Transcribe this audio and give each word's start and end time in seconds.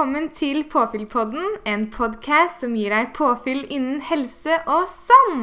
Velkommen 0.00 0.30
til 0.32 0.62
Påfyllpodden, 0.64 1.58
en 1.68 1.82
podkast 1.92 2.62
som 2.62 2.72
gir 2.72 2.88
deg 2.88 3.10
påfyll 3.12 3.66
innen 3.68 3.98
helse 4.00 4.54
og 4.64 4.86
sann. 4.88 5.42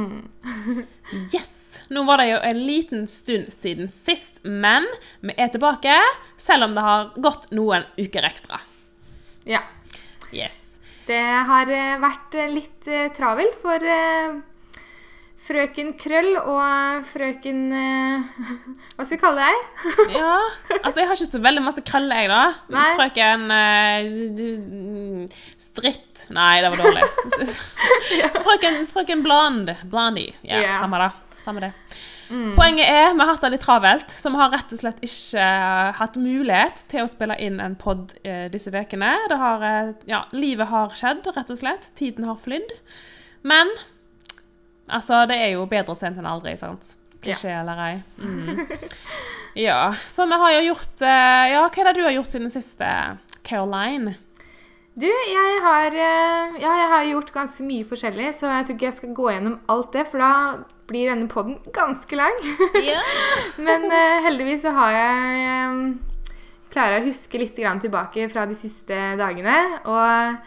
Yes! 1.35 1.51
Nå 1.93 2.01
var 2.07 2.17
det 2.17 2.25
jo 2.31 2.39
en 2.41 2.61
liten 2.65 3.03
stund 3.05 3.51
siden 3.53 3.85
sist, 3.85 4.39
men 4.41 4.89
vi 5.21 5.35
er 5.37 5.51
tilbake, 5.53 5.93
selv 6.41 6.65
om 6.65 6.73
det 6.73 6.87
har 6.87 7.13
gått 7.21 7.45
noen 7.53 7.85
uker 8.01 8.25
ekstra. 8.25 8.57
Ja. 9.45 9.61
Yes. 10.33 10.57
Det 11.05 11.21
har 11.21 11.69
eh, 11.69 12.01
vært 12.01 12.41
eh, 12.41 12.49
litt 12.57 12.89
eh, 12.89 13.11
travelt 13.13 13.61
for 13.61 13.85
frøken 15.47 15.93
Krøll 15.99 16.33
og 16.41 17.05
frøken 17.07 17.61
eh, 17.75 18.41
Hva 18.97 19.05
skal 19.05 19.15
vi 19.15 19.21
kalle 19.21 19.47
deg? 19.47 19.55
Ja, 20.19 20.33
altså 20.81 21.01
jeg 21.01 21.09
har 21.09 21.15
ikke 21.15 21.29
så 21.29 21.43
veldig 21.43 21.63
masse 21.65 21.83
krøller, 21.87 22.23
jeg, 22.23 22.29
da. 22.33 22.43
Nei. 22.75 22.89
Frøken 22.99 23.41
eh, 23.55 24.03
Stritt 25.61 26.27
Nei, 26.33 26.55
det 26.63 26.73
var 26.73 26.79
dårlig. 26.81 27.03
Frøken, 28.47 28.83
frøken 28.89 29.23
Blond. 29.23 29.71
Blondie. 29.87 30.33
Ja, 30.41 30.59
yeah. 30.59 30.79
samme 30.81 30.99
det. 31.01 31.11
Samme 31.45 31.63
det. 31.63 31.71
Poenget 32.27 32.89
er 32.91 33.13
vi 33.15 33.21
har 33.21 33.29
hatt 33.29 33.43
det 33.45 33.53
litt 33.53 33.63
travelt, 33.63 34.09
så 34.11 34.31
vi 34.33 34.39
har 34.41 34.51
rett 34.51 34.73
og 34.75 34.81
slett 34.81 34.97
ikke 35.05 35.43
eh, 35.43 35.91
hatt 35.95 36.17
mulighet 36.19 36.83
til 36.91 37.05
å 37.05 37.11
spille 37.11 37.37
inn 37.43 37.61
en 37.63 37.77
pod 37.79 38.11
uh, 38.25 38.47
disse 38.51 38.73
ukene. 38.73 39.13
Det 39.31 39.37
har 39.39 39.63
eh, 39.67 39.93
Ja, 40.09 40.25
livet 40.35 40.67
har 40.71 40.95
skjedd, 40.97 41.29
rett 41.37 41.53
og 41.53 41.61
slett. 41.61 41.87
Tiden 41.95 42.27
har 42.27 42.39
flydd. 42.41 42.73
Men 43.47 43.71
altså, 44.87 45.25
det 45.29 45.37
er 45.43 45.51
jo 45.55 45.67
bedre 45.69 45.95
sent 45.99 46.19
enn 46.19 46.29
aldri, 46.29 46.55
sant? 46.59 46.95
Klisjé 47.23 47.51
eller 47.59 47.83
ei. 47.87 47.93
Mm. 48.21 48.65
Ja. 49.57 49.95
Så 50.05 50.27
vi 50.29 50.37
har 50.37 50.51
jo 50.53 50.59
gjort 50.67 51.01
eh, 51.01 51.43
Ja, 51.49 51.63
hva 51.65 51.81
er 51.81 51.87
det 51.87 51.97
du 51.97 52.03
har 52.05 52.13
gjort 52.13 52.29
siden 52.29 52.51
siste, 52.53 52.87
Caroline? 53.41 54.13
Du, 54.97 55.07
jeg 55.07 55.57
har, 55.61 55.93
eh, 55.93 56.57
ja, 56.61 56.73
jeg 56.81 56.89
har 56.91 57.07
gjort 57.11 57.33
ganske 57.33 57.65
mye 57.65 57.85
forskjellig, 57.85 58.31
så 58.37 58.49
jeg 58.49 58.67
tror 58.67 58.77
ikke 58.77 58.87
jeg 58.87 58.97
skal 58.99 59.15
gå 59.17 59.31
gjennom 59.33 59.55
alt 59.69 59.91
det, 59.93 60.05
for 60.09 60.21
da 60.21 60.31
blir 60.89 61.11
denne 61.11 61.27
podden 61.29 61.57
ganske 61.75 62.17
lang. 62.17 62.37
Ja. 62.81 63.01
Men 63.67 63.85
uh, 63.91 64.23
heldigvis 64.25 64.63
så 64.65 64.73
har 64.77 64.95
jeg 64.95 65.69
um, 65.69 65.81
Klarer 66.73 66.99
å 66.99 67.07
huske 67.07 67.39
litt 67.39 67.55
grann 67.57 67.79
tilbake 67.79 68.25
fra 68.29 68.43
de 68.49 68.57
siste 68.57 68.95
dagene. 69.17 69.55
Og 69.87 70.41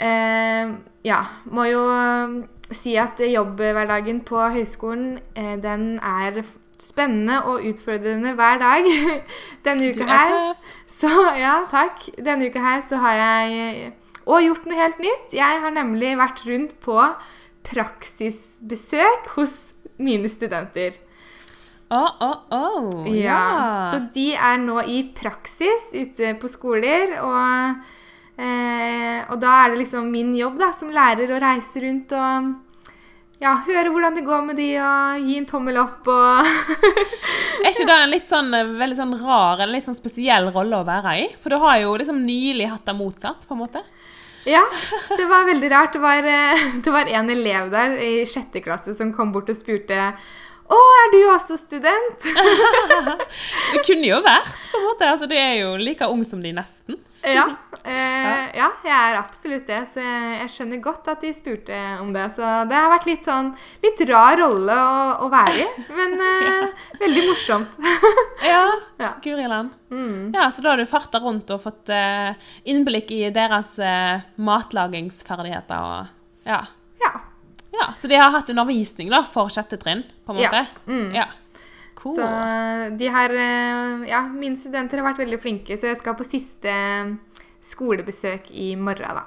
uh, 0.00 0.72
ja, 1.06 1.20
må 1.54 1.68
jo 1.70 1.84
eh, 1.86 2.32
si 2.74 2.96
at 2.98 3.20
jobbhverdagen 3.20 4.22
på 4.26 4.40
høyskolen, 4.54 5.18
eh, 5.38 5.54
den 5.62 5.98
er 6.02 6.42
spennende 6.82 7.42
og 7.48 7.64
utfordrende 7.64 8.34
hver 8.36 8.58
dag. 8.60 8.88
Denne 9.66 9.92
uka 9.92 10.04
er 10.06 10.34
her 10.34 10.50
så 10.90 11.12
ja, 11.44 11.60
takk. 11.70 12.08
Denne 12.18 12.50
uka 12.50 12.62
her 12.64 12.84
så 12.86 13.00
har 13.02 13.20
jeg 13.20 13.94
og 14.26 14.42
gjort 14.42 14.66
noe 14.66 14.78
helt 14.78 15.02
nytt. 15.02 15.34
Jeg 15.36 15.62
har 15.62 15.74
nemlig 15.74 16.16
vært 16.18 16.42
rundt 16.48 16.76
på 16.82 16.98
praksisbesøk 17.66 19.30
hos 19.36 19.56
mine 20.02 20.30
studenter. 20.30 20.96
Å, 21.86 22.02
å, 22.02 22.30
å. 22.50 22.64
Ja, 23.14 23.92
Så 23.92 24.00
de 24.14 24.32
er 24.34 24.58
nå 24.58 24.80
i 24.90 25.04
praksis 25.14 25.92
ute 25.94 26.32
på 26.40 26.50
skoler, 26.50 27.14
og, 27.22 27.84
eh, 28.36 29.24
og 29.30 29.40
da 29.42 29.56
er 29.62 29.72
det 29.72 29.82
liksom 29.84 30.08
min 30.12 30.34
jobb 30.36 30.60
da, 30.60 30.70
som 30.76 30.92
lærer 30.92 31.32
å 31.32 31.42
reise 31.42 31.82
rundt 31.84 32.14
og 32.16 32.54
ja, 33.42 33.52
høre 33.66 33.90
hvordan 33.92 34.16
det 34.16 34.24
går 34.24 34.44
med 34.46 34.56
de, 34.56 34.68
og 34.80 35.26
gi 35.28 35.36
en 35.36 35.48
tommel 35.48 35.76
opp 35.82 36.08
og 36.08 36.46
Er 37.66 37.72
ikke 37.72 37.88
det 37.88 37.96
en 37.96 38.12
litt 38.12 38.28
sånn 38.28 38.54
eh, 38.56 38.72
veldig 38.78 38.96
sånn 38.96 39.16
rar 39.20 39.60
eller 39.60 39.76
litt 39.76 39.88
sånn 39.88 39.98
spesiell 39.98 40.48
rolle 40.54 40.80
å 40.80 40.86
være 40.86 41.16
i? 41.20 41.26
For 41.42 41.52
du 41.52 41.60
har 41.60 41.80
jo 41.82 41.96
liksom 42.00 42.22
nylig 42.24 42.70
hatt 42.70 42.86
det 42.88 42.96
motsatt, 42.96 43.44
på 43.48 43.56
en 43.56 43.62
måte. 43.64 43.82
Ja, 44.46 44.62
det 45.18 45.24
var 45.26 45.48
veldig 45.48 45.70
rart. 45.72 45.92
Det 45.92 45.98
var, 45.98 46.22
eh, 46.22 46.66
det 46.84 46.92
var 46.94 47.10
en 47.10 47.30
elev 47.34 47.70
der 47.72 47.96
i 47.98 48.12
sjette 48.28 48.62
klasse 48.64 48.94
som 48.94 49.12
kom 49.12 49.34
bort 49.34 49.50
og 49.50 49.58
spurte 49.58 50.12
Å, 50.66 50.76
er 51.00 51.10
du 51.14 51.18
også 51.30 51.58
student? 51.60 52.24
Det 53.72 53.82
kunne 53.86 54.08
jo 54.08 54.22
vært, 54.24 54.54
på 54.72 54.80
en 54.80 54.86
måte. 54.88 55.10
Altså, 55.12 55.28
du 55.30 55.36
er 55.38 55.60
jo 55.60 55.76
like 55.78 56.08
ung 56.10 56.24
som 56.26 56.42
de 56.42 56.50
nesten. 56.56 56.98
Ja, 57.26 57.44
eh, 57.84 58.44
ja, 58.54 58.68
jeg 58.84 58.94
er 58.94 59.18
absolutt 59.18 59.66
det. 59.68 59.80
Så 59.92 60.02
jeg, 60.02 60.48
skjønner 60.52 60.82
godt 60.82 61.08
at 61.10 61.22
de 61.24 61.32
spurte 61.34 61.78
om 62.02 62.12
det. 62.14 62.26
Så 62.36 62.42
det 62.70 62.78
har 62.78 62.90
vært 62.92 63.08
litt 63.08 63.26
sånn 63.26 63.52
litt 63.84 64.02
rar 64.10 64.38
rolle 64.42 64.74
å, 64.74 65.26
å 65.26 65.30
være 65.32 65.64
i, 65.64 65.86
men 65.96 66.16
eh, 66.30 66.86
veldig 67.02 67.26
morsomt. 67.30 67.78
Ja, 68.44 68.66
Ja. 69.02 69.12
Guri 69.22 69.46
land. 69.46 69.74
Mm. 69.92 70.32
Ja, 70.34 70.48
så 70.50 70.62
da 70.64 70.72
har 70.72 70.80
du 70.80 70.88
farta 70.88 71.20
rundt 71.22 71.50
og 71.54 71.62
fått 71.62 71.90
eh, 71.94 72.34
innblikk 72.66 73.12
i 73.14 73.26
deres 73.34 73.76
eh, 73.78 74.24
matlagingsferdigheter 74.40 75.90
og 75.92 76.48
ja. 76.48 76.64
Ja. 77.76 77.86
ja. 77.86 77.92
Så 77.96 78.08
de 78.08 78.16
har 78.18 78.30
hatt 78.34 78.48
undervisning 78.52 79.10
da 79.12 79.22
for 79.28 79.48
sjette 79.52 79.78
trinn, 79.80 80.02
på 80.26 80.34
en 80.34 80.40
Ja. 80.42 80.50
måte? 80.50 80.66
Mm. 80.88 81.14
Ja. 81.14 81.26
Cool. 81.96 82.16
Så 82.16 82.96
de 82.98 83.06
har 83.08 83.30
eh, 83.30 84.08
Ja, 84.08 84.22
mine 84.28 84.56
studenter 84.56 85.00
har 85.00 85.12
vært 85.12 85.22
veldig 85.24 85.40
flinke, 85.42 85.76
så 85.78 85.88
jeg 85.92 85.96
skal 86.00 86.14
på 86.14 86.24
siste 86.28 86.74
skolebesøk 87.66 88.50
i 88.52 88.74
morgen, 88.76 89.16
da. 89.18 89.24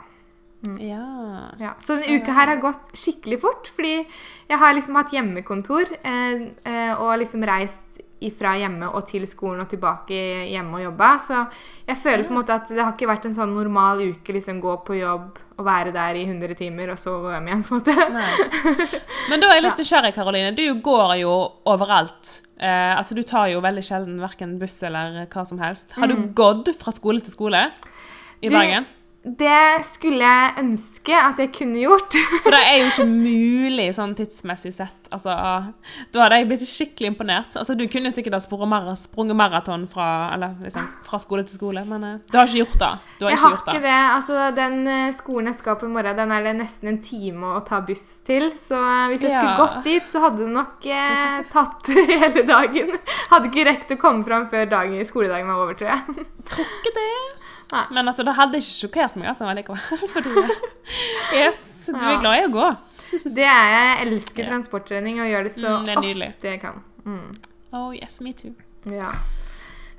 Ja. 0.84 1.52
Ja, 1.60 1.74
så 1.80 1.96
denne 1.96 2.20
uka 2.20 2.34
her 2.36 2.48
har 2.52 2.60
gått 2.60 2.90
skikkelig 2.94 3.40
fort, 3.40 3.70
fordi 3.76 3.94
jeg 4.50 4.60
har 4.60 4.74
liksom 4.76 4.98
hatt 5.00 5.14
hjemmekontor 5.16 5.88
eh, 6.04 6.50
eh, 6.68 6.94
og 7.00 7.14
liksom 7.22 7.46
reist 7.48 7.89
ifra 8.22 8.56
hjemme 8.60 8.90
og 8.92 9.06
til 9.08 9.24
skolen 9.30 9.62
og 9.64 9.70
tilbake 9.72 10.18
hjemme 10.52 10.76
og 10.80 10.84
jobbe. 10.84 11.10
Så 11.24 11.38
jeg 11.88 11.98
føler 12.02 12.26
på 12.28 12.34
en 12.34 12.40
måte 12.42 12.56
at 12.58 12.68
det 12.74 12.82
har 12.84 12.92
ikke 12.96 13.08
vært 13.10 13.26
en 13.30 13.38
sånn 13.38 13.54
normal 13.56 14.02
uke, 14.10 14.34
liksom 14.36 14.60
gå 14.64 14.74
på 14.88 14.98
jobb 15.00 15.40
og 15.60 15.66
være 15.68 15.92
der 15.96 16.16
i 16.16 16.22
100 16.24 16.54
timer, 16.56 16.92
og 16.94 17.00
så 17.00 17.18
gå 17.20 17.32
hjem 17.34 17.48
igjen, 17.50 17.64
på 17.68 17.76
en 17.76 17.82
måte. 17.82 17.96
Nei. 18.16 19.00
Men 19.30 19.42
da 19.44 19.50
er 19.50 19.58
jeg 19.60 19.66
litt 19.66 19.80
nysgjerrig, 19.84 20.14
Karoline. 20.16 20.54
Du 20.56 20.64
går 20.84 21.16
jo 21.20 21.34
overalt. 21.68 22.30
Eh, 22.60 22.94
altså, 22.98 23.16
du 23.16 23.24
tar 23.28 23.50
jo 23.52 23.60
veldig 23.64 23.84
sjelden 23.84 24.22
verken 24.24 24.58
buss 24.60 24.78
eller 24.88 25.26
hva 25.32 25.44
som 25.48 25.60
helst. 25.64 25.92
Har 26.00 26.08
du 26.12 26.16
gått 26.36 26.72
fra 26.80 26.92
skole 26.96 27.20
til 27.24 27.36
skole 27.36 27.66
i 28.42 28.48
Du- 28.48 28.56
Bergen? 28.56 28.88
Det 29.20 29.84
skulle 29.84 30.24
jeg 30.24 30.54
ønske 30.62 31.12
at 31.12 31.40
jeg 31.44 31.50
kunne 31.52 31.82
gjort. 31.82 32.16
For 32.46 32.56
det 32.56 32.60
er 32.64 32.78
jo 32.80 32.86
ikke 32.88 33.06
mulig 33.10 33.88
sånn 33.98 34.14
tidsmessig 34.16 34.72
sett. 34.78 34.96
Altså, 35.12 35.34
da 36.14 36.22
hadde 36.22 36.38
jeg 36.38 36.48
blitt 36.48 36.64
skikkelig 36.70 37.10
imponert. 37.12 37.56
Altså, 37.60 37.74
du 37.76 37.84
kunne 37.92 38.12
sikkert 38.16 38.38
ha 38.38 38.40
sprunget 38.46 39.36
maraton 39.36 39.84
fra, 39.92 40.06
liksom, 40.62 40.86
fra 41.04 41.20
skole 41.20 41.44
til 41.50 41.58
skole, 41.60 41.84
men 41.90 42.06
eh, 42.06 42.16
du 42.32 42.38
har 42.38 42.48
ikke 42.48 42.62
gjort 42.62 42.78
det. 42.80 42.92
Har 43.20 43.26
Jeg 43.34 43.40
ikke 43.40 43.44
har 43.44 43.56
gjort 43.56 43.68
ikke 43.68 43.76
det. 43.76 43.82
det. 43.90 43.98
Altså, 44.14 44.38
den 44.60 44.78
eh, 44.94 45.10
skolen 45.18 45.52
jeg 45.52 45.60
skal 45.60 45.80
på 45.82 45.90
i 45.90 45.94
morgen, 45.98 46.20
den 46.22 46.36
er 46.38 46.46
det 46.48 46.56
nesten 46.62 46.94
en 46.94 47.02
time 47.04 47.52
å 47.58 47.64
ta 47.68 47.82
buss 47.90 48.06
til. 48.30 48.48
Så 48.56 48.78
eh, 48.80 49.08
hvis 49.12 49.26
jeg 49.28 49.34
skulle 49.36 49.52
Ja. 49.52 49.58
gått 49.60 49.82
dit, 49.90 50.08
så 50.14 50.24
hadde 50.24 50.46
det 50.46 50.54
nok 50.56 50.88
eh, 50.96 51.42
tatt 51.52 51.92
hele 52.14 52.46
dagen. 52.48 52.96
Hadde 53.34 53.52
ikke 53.52 53.68
rekt 53.68 53.92
å 53.98 54.00
komme 54.00 54.24
fram 54.30 54.48
før 54.54 54.70
dagen, 54.78 55.04
skoledagen 55.10 55.50
var 55.52 55.66
over, 55.66 55.76
tror 55.82 55.92
jeg. 55.98 56.30
Ikke 56.70 56.96
det. 56.96 57.10
Nei. 57.72 57.84
Men 57.94 58.08
altså, 58.10 58.24
det 58.26 58.34
hadde 58.38 58.58
ikke 58.62 58.74
sjokkert 58.74 59.18
meg 59.20 59.30
altså, 59.30 59.50
likevel. 59.54 59.82
Fordi 60.14 60.32
Yes, 61.38 61.60
du 61.86 61.98
er 62.00 62.22
glad 62.24 62.40
i 62.40 62.46
å 62.48 62.54
gå. 62.54 62.70
Det 63.26 63.46
er 63.46 63.70
jeg. 63.74 63.90
Jeg 63.90 64.08
elsker 64.08 64.50
transporttrening 64.50 65.22
og 65.22 65.30
gjør 65.30 65.46
det 65.48 65.54
så 65.56 65.76
Mm, 65.80 65.86
det 65.86 65.98
ofte 66.30 66.50
jeg 66.54 66.62
kan. 66.62 66.82
Mm. 67.06 67.38
Oh 67.74 67.92
yes, 67.94 68.20
me 68.26 68.34
too. 68.34 68.54
Ja. 68.90 69.14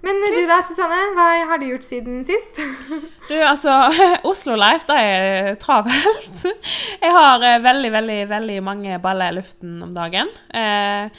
Men 0.02 0.16
du 0.32 0.38
da, 0.48 0.56
Susanne? 0.64 0.98
Hva 1.16 1.26
har 1.50 1.58
du 1.60 1.66
gjort 1.68 1.84
siden 1.84 2.22
sist? 2.24 2.56
Du, 3.30 3.36
altså, 3.46 3.70
Oslo 4.30 4.56
Life, 4.58 4.82
det 4.88 4.96
er 4.98 5.58
travelt. 5.62 6.40
Jeg 6.98 7.12
har 7.14 7.44
eh, 7.46 7.60
veldig, 7.62 7.90
veldig, 7.94 8.16
veldig 8.32 8.56
mange 8.66 8.96
baller 9.04 9.30
i 9.30 9.36
luften 9.36 9.76
om 9.86 9.92
dagen. 9.94 10.32
Eh, 10.50 11.12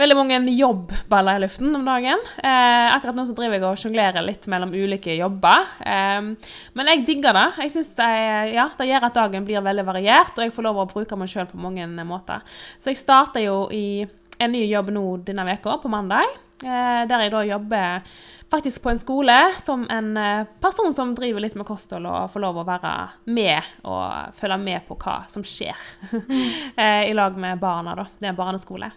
veldig 0.00 0.16
mange 0.16 0.38
jobbballer 0.54 1.36
i 1.36 1.42
luften 1.44 1.76
om 1.76 1.84
dagen. 1.84 2.22
Eh, 2.40 2.86
akkurat 2.94 3.18
nå 3.18 3.26
så 3.28 3.36
driver 3.36 3.58
jeg 3.58 3.66
og 3.68 3.82
sjonglerer 3.82 4.24
litt 4.24 4.48
mellom 4.48 4.72
ulike 4.72 5.18
jobber. 5.18 5.68
Eh, 5.84 6.30
men 6.78 6.92
jeg 6.94 7.04
digger 7.10 7.36
det. 7.36 7.46
Jeg 7.66 7.74
synes 7.76 7.92
det, 8.00 8.08
er- 8.24 8.52
ja, 8.54 8.68
det 8.80 8.88
gjør 8.88 9.08
at 9.10 9.20
dagen 9.20 9.44
blir 9.50 9.60
veldig 9.68 9.84
variert, 9.90 10.32
og 10.38 10.46
jeg 10.46 10.54
får 10.56 10.70
lov 10.70 10.80
å 10.86 10.88
bruke 10.94 11.18
meg 11.20 11.28
sjøl 11.34 11.50
på 11.52 11.60
mange 11.60 11.84
måter. 12.08 12.40
Så 12.80 12.94
jeg 12.94 13.02
starter 13.02 13.44
jo 13.44 13.64
i 13.74 14.06
en 14.40 14.54
ny 14.56 14.64
jobb 14.70 14.94
nå 14.94 15.04
denne 15.26 15.44
veka, 15.52 15.76
på 15.82 15.90
mandag. 15.92 16.32
Eh, 16.64 17.02
der 17.06 17.22
jeg 17.22 17.30
da 17.30 17.44
jobber 17.46 18.14
faktisk 18.50 18.82
på 18.82 18.90
en 18.90 18.98
skole 18.98 19.34
som 19.62 19.84
en 19.92 20.16
eh, 20.16 20.46
person 20.60 20.90
som 20.94 21.12
driver 21.14 21.44
litt 21.44 21.54
med 21.54 21.66
kosthold 21.68 22.08
og 22.08 22.32
får 22.32 22.42
lov 22.42 22.58
å 22.58 22.64
være 22.66 22.94
med 23.30 23.68
og 23.86 24.34
følge 24.34 24.56
med 24.64 24.86
på 24.88 24.96
hva 24.98 25.20
som 25.30 25.44
skjer. 25.46 25.78
eh, 26.82 27.04
I 27.06 27.14
lag 27.14 27.38
med 27.38 27.60
barna, 27.62 27.94
da. 27.94 28.08
Det 28.18 28.26
er 28.26 28.32
en 28.32 28.40
barneskole. 28.40 28.90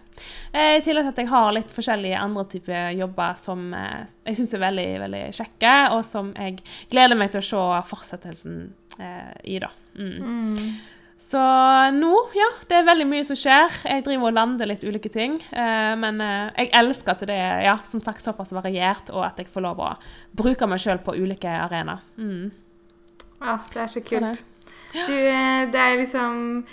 I 0.52 0.82
tillegg 0.84 1.06
til 1.06 1.12
at 1.12 1.20
jeg 1.22 1.30
har 1.30 1.54
litt 1.54 1.70
forskjellige 1.72 2.18
andre 2.20 2.44
typer 2.50 2.90
jobber 2.94 3.38
som 3.40 3.70
jeg 3.72 4.36
syns 4.36 4.52
er 4.54 4.60
veldig, 4.62 4.88
veldig 5.00 5.22
kjekke, 5.38 5.72
og 5.96 6.02
som 6.04 6.28
jeg 6.36 6.58
gleder 6.92 7.18
meg 7.18 7.32
til 7.32 7.40
å 7.40 7.46
se 7.48 7.62
fortsettelsen 7.88 8.58
i, 9.00 9.56
da. 9.62 9.70
Mm. 9.96 10.76
Så 11.22 11.40
nå, 11.94 12.12
ja, 12.36 12.48
det 12.68 12.76
er 12.76 12.86
veldig 12.86 13.06
mye 13.08 13.24
som 13.24 13.38
skjer. 13.38 13.72
Jeg 13.88 14.04
driver 14.04 14.28
og 14.28 14.36
lander 14.36 14.68
litt 14.68 14.82
ulike 14.84 15.08
ting. 15.12 15.38
Eh, 15.54 15.92
men 16.00 16.20
eh, 16.20 16.50
jeg 16.58 16.72
elsker 16.82 17.14
at 17.14 17.22
det 17.28 17.36
er 17.38 17.62
ja, 17.68 17.76
som 17.88 18.02
sagt 18.04 18.24
såpass 18.24 18.52
variert, 18.56 19.12
og 19.14 19.24
at 19.24 19.38
jeg 19.40 19.48
får 19.52 19.64
lov 19.64 19.80
å 19.80 19.92
bruke 20.36 20.68
meg 20.68 20.82
sjøl 20.82 21.00
på 21.04 21.14
ulike 21.16 21.48
arenaer. 21.48 22.02
Mm. 22.18 22.50
Ja, 23.38 23.58
det 23.72 23.84
er 23.84 23.92
så 23.92 24.00
Så 24.00 24.06
kult. 24.10 24.42
Du, 24.92 25.14
eh, 25.14 25.70
det 25.72 25.80
er 25.80 26.00
liksom 26.02 26.66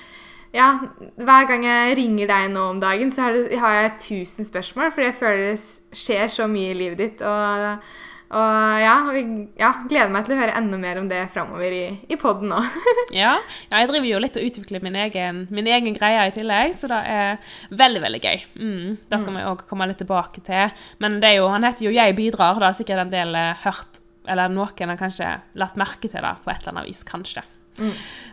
Ja, 0.52 0.80
hver 1.16 1.46
gang 1.48 1.64
jeg 1.64 1.98
ringer 2.00 2.28
deg 2.28 2.52
nå 2.52 2.64
om 2.72 2.80
dagen, 2.82 3.12
så 3.14 3.30
har, 3.30 3.74
jeg 3.78 3.92
tusen 4.02 4.48
spørsmål, 4.48 4.92
fordi 4.92 5.06
jeg 5.12 5.20
føler 5.20 5.44
det 5.52 6.00
skjer 6.02 6.28
så 6.28 6.48
mye 6.50 6.72
i 6.74 6.80
livet 6.80 6.98
ditt. 6.98 7.22
Og, 7.22 7.84
og 8.30 8.82
ja, 8.84 8.94
vi, 9.10 9.22
ja, 9.58 9.70
gleder 9.90 10.12
meg 10.14 10.28
til 10.28 10.36
å 10.36 10.40
høre 10.40 10.54
enda 10.60 10.78
mer 10.78 11.00
om 11.02 11.08
det 11.10 11.24
framover 11.34 11.74
i, 11.74 11.84
i 12.14 12.18
poden 12.22 12.52
nå. 12.52 12.60
Ja, 13.16 13.32
jeg 13.72 13.90
driver 13.90 14.06
jo 14.06 14.20
litt 14.22 14.38
og 14.38 14.46
utvikler 14.46 14.84
min 14.86 14.98
egen, 15.02 15.48
min 15.50 15.66
egen 15.66 15.96
greie 15.98 16.28
i 16.30 16.34
tillegg, 16.36 16.76
så 16.78 16.92
det 16.92 17.00
er 17.10 17.56
veldig, 17.74 18.04
veldig 18.06 18.22
gøy. 18.22 18.44
Mm, 18.62 18.98
det 19.10 19.22
skal 19.24 19.34
vi 19.40 19.48
òg 19.50 19.64
komme 19.70 19.88
litt 19.90 19.98
tilbake 20.04 20.44
til. 20.46 20.76
Men 21.02 21.18
det 21.24 21.32
er 21.32 21.40
jo, 21.40 21.50
han 21.50 21.66
heter 21.66 21.88
jo 21.88 21.92
'Jeg 21.96 22.16
bidrar', 22.20 22.60
da 22.62 22.70
har 22.70 22.78
sikkert 22.78 23.02
en 23.08 23.14
del 23.14 23.34
eh, 23.36 23.56
hørt 23.66 24.00
Eller 24.30 24.48
noen 24.50 24.90
har 24.90 24.98
kanskje 25.00 25.42
lagt 25.56 25.76
merke 25.76 26.06
til 26.06 26.22
det 26.22 26.36
på 26.44 26.52
et 26.52 26.60
eller 26.62 26.76
annet 26.76 26.90
vis, 26.92 27.04
kanskje. 27.04 27.42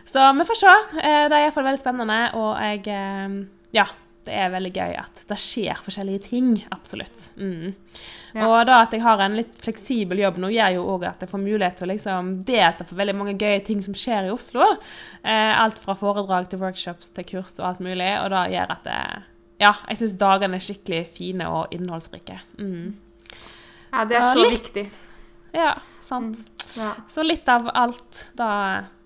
Så 0.05 0.21
vi 0.37 0.43
får 0.45 0.57
se. 0.59 0.73
Eh, 1.01 1.23
Det 1.29 1.33
er 1.33 1.45
iallfall 1.47 1.63
veldig 1.63 1.79
spennende, 1.81 2.19
og 2.35 2.59
jeg 2.61 2.87
eh, 2.87 3.47
Ja. 3.73 3.85
Det 4.27 4.35
er 4.35 4.49
veldig 4.53 4.71
gøy 4.75 4.93
at 4.99 5.21
det 5.29 5.37
skjer 5.39 5.79
forskjellige 5.85 6.21
ting. 6.27 6.49
Absolutt. 6.75 7.29
Mm. 7.39 7.73
Ja. 8.35 8.43
Og 8.49 8.57
da 8.67 8.81
at 8.83 8.91
jeg 8.93 9.01
har 9.05 9.21
en 9.23 9.37
litt 9.39 9.55
fleksibel 9.63 10.19
jobb 10.21 10.37
nå, 10.43 10.49
gjør 10.53 10.75
jo 10.75 10.83
òg 10.93 11.05
at 11.09 11.23
jeg 11.23 11.31
får 11.31 11.41
mulighet 11.45 11.79
til 11.79 11.87
å 11.87 11.91
liksom 11.93 12.33
delta 12.47 12.85
på 12.85 12.97
veldig 12.99 13.15
mange 13.17 13.37
gøye 13.39 13.63
ting 13.65 13.79
som 13.85 13.95
skjer 13.97 14.27
i 14.27 14.33
Oslo. 14.35 14.67
Eh, 15.23 15.53
alt 15.57 15.79
fra 15.81 15.95
foredrag 15.97 16.49
til 16.51 16.61
workshops 16.61 17.09
til 17.15 17.25
kurs 17.31 17.55
og 17.61 17.69
alt 17.71 17.83
mulig. 17.87 18.11
Og 18.21 18.29
det 18.35 18.43
gjør 18.57 18.75
at 18.75 18.83
det, 18.85 18.99
ja, 19.63 19.73
jeg 19.87 20.01
syns 20.03 20.17
dagene 20.21 20.59
er 20.59 20.67
skikkelig 20.67 21.01
fine 21.17 21.47
og 21.49 21.73
innholdsrike. 21.75 22.41
Mm. 22.59 22.93
Ja, 23.93 24.03
det 24.05 24.19
er 24.19 24.27
Så 24.27 24.33
så 24.35 24.43
litt. 24.43 24.59
viktig. 24.59 24.85
Ja, 25.55 25.71
sant. 26.05 26.43
Ja. 26.75 26.91
Så 27.09 27.23
litt 27.25 27.47
av 27.49 27.71
alt, 27.73 28.25
da, 28.37 28.51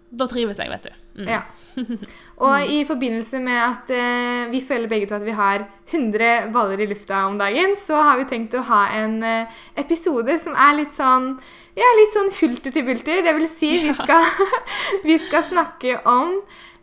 da 0.10 0.28
trives 0.28 0.58
jeg, 0.60 0.72
vet 0.74 0.90
du. 0.90 1.22
Mm. 1.22 1.28
Ja. 1.30 1.44
Og 2.46 2.72
i 2.74 2.82
forbindelse 2.88 3.40
med 3.44 3.58
at 3.62 3.92
eh, 3.96 4.50
vi 4.52 4.62
føler 4.66 4.92
begge 4.92 5.10
to 5.10 5.18
at 5.18 5.26
vi 5.26 5.36
har 5.38 5.66
100 5.92 6.52
baller 6.54 6.82
i 6.82 6.88
lufta 6.90 7.26
om 7.28 7.38
dagen, 7.40 7.76
så 7.80 8.00
har 8.02 8.20
vi 8.22 8.28
tenkt 8.30 8.56
å 8.58 8.66
ha 8.70 8.86
en 8.98 9.20
eh, 9.24 9.62
episode 9.80 10.38
som 10.42 10.56
er 10.56 10.78
litt 10.82 10.96
sånn 10.98 11.34
ja, 11.78 11.88
litt 11.96 12.12
sånn 12.12 12.34
hulter 12.42 12.74
til 12.76 12.84
bulter. 12.88 13.22
Det 13.24 13.34
vil 13.38 13.48
si, 13.48 13.72
vi 13.86 13.94
skal, 13.96 14.28
vi 15.08 15.16
skal 15.24 15.46
snakke 15.48 16.02
om 16.10 16.36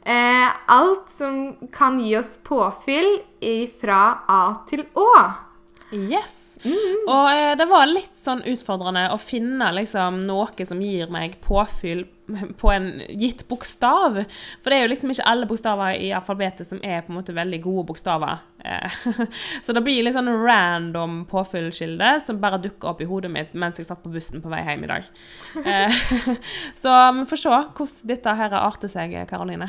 eh, 0.08 0.48
alt 0.72 1.12
som 1.12 1.56
kan 1.74 2.00
gi 2.00 2.16
oss 2.16 2.38
påfyll 2.44 3.18
fra 3.80 4.02
A 4.28 4.42
til 4.68 4.86
Å. 4.96 5.10
Yes. 5.92 6.47
Og 6.64 7.30
eh, 7.32 7.54
det 7.58 7.66
var 7.70 7.88
litt 7.90 8.14
sånn 8.22 8.44
utfordrende 8.48 9.08
å 9.14 9.18
finne 9.20 9.70
liksom 9.76 10.20
noe 10.26 10.66
som 10.68 10.80
gir 10.82 11.10
meg 11.12 11.38
påfyll 11.44 12.06
på 12.58 12.70
en 12.72 13.02
gitt 13.08 13.48
bokstav. 13.48 14.18
For 14.60 14.70
det 14.70 14.78
er 14.78 14.84
jo 14.84 14.90
liksom 14.92 15.12
ikke 15.12 15.26
alle 15.30 15.48
bokstaver 15.48 15.96
i 15.96 16.10
alfabetet 16.16 16.68
som 16.68 16.80
er 16.84 17.02
på 17.04 17.12
en 17.12 17.18
måte 17.20 17.36
veldig 17.36 17.60
gode 17.64 17.86
bokstaver. 17.88 18.42
Eh, 18.64 18.98
Så 19.64 19.74
det 19.76 19.82
blir 19.86 20.04
litt 20.04 20.16
sånn 20.16 20.30
random 20.30 21.22
påfyllskilde 21.30 22.18
som 22.26 22.40
bare 22.42 22.60
dukker 22.62 22.92
opp 22.92 23.02
i 23.04 23.08
hodet 23.08 23.32
mitt 23.32 23.54
mens 23.58 23.80
jeg 23.80 23.88
satt 23.88 24.02
på 24.04 24.12
bussen 24.12 24.44
på 24.44 24.52
vei 24.52 24.64
hjem 24.66 24.86
i 24.88 24.92
dag. 24.94 25.12
Eh, 25.68 25.94
Så 26.82 26.92
vi 27.16 27.24
får 27.28 27.40
se 27.40 27.50
hvordan 27.50 28.08
dette 28.08 28.32
her 28.38 28.54
arter 28.56 28.90
seg, 28.90 29.14
Karoline. 29.28 29.68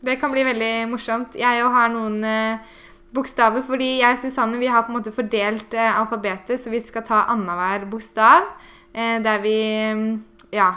Det 0.00 0.16
kan 0.20 0.32
bli 0.32 0.44
veldig 0.46 0.74
morsomt. 0.90 1.36
Jeg 1.38 1.60
jo 1.60 1.70
har 1.72 1.90
noen 1.92 2.22
eh, 2.24 2.76
bokstaver, 3.14 3.64
fordi 3.66 3.96
jeg 4.00 4.16
og 4.16 4.20
Susanne 4.22 4.60
vi 4.60 4.68
har 4.70 4.84
på 4.86 4.92
en 4.92 4.98
måte 4.98 5.14
fordelt 5.14 5.74
eh, 5.74 5.98
alfabetet, 5.98 6.60
så 6.60 6.72
vi 6.72 6.82
skal 6.84 7.04
ta 7.06 7.24
annenhver 7.32 7.88
bokstav. 7.90 8.50
Eh, 8.92 9.18
der 9.22 9.42
vi 9.42 9.56
mm, 9.94 10.12
ja, 10.54 10.72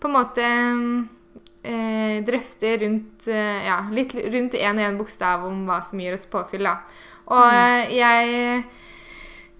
på 0.00 0.08
en 0.08 0.16
måte 0.16 0.44
mm, 0.44 1.08
eh, 1.64 2.16
drøfter 2.26 2.78
rundt 2.84 3.28
eh, 3.28 3.66
ja, 3.68 3.82
litt 3.92 4.14
rundt 4.14 4.56
én 4.58 4.80
og 4.80 4.88
én 4.88 5.00
bokstav 5.00 5.46
om 5.48 5.64
hva 5.68 5.80
som 5.84 6.00
gir 6.00 6.16
oss 6.16 6.28
påfyll. 6.30 6.68
Da. 6.68 6.78
Og 7.32 7.44
mm. 7.48 7.94
jeg 7.96 8.64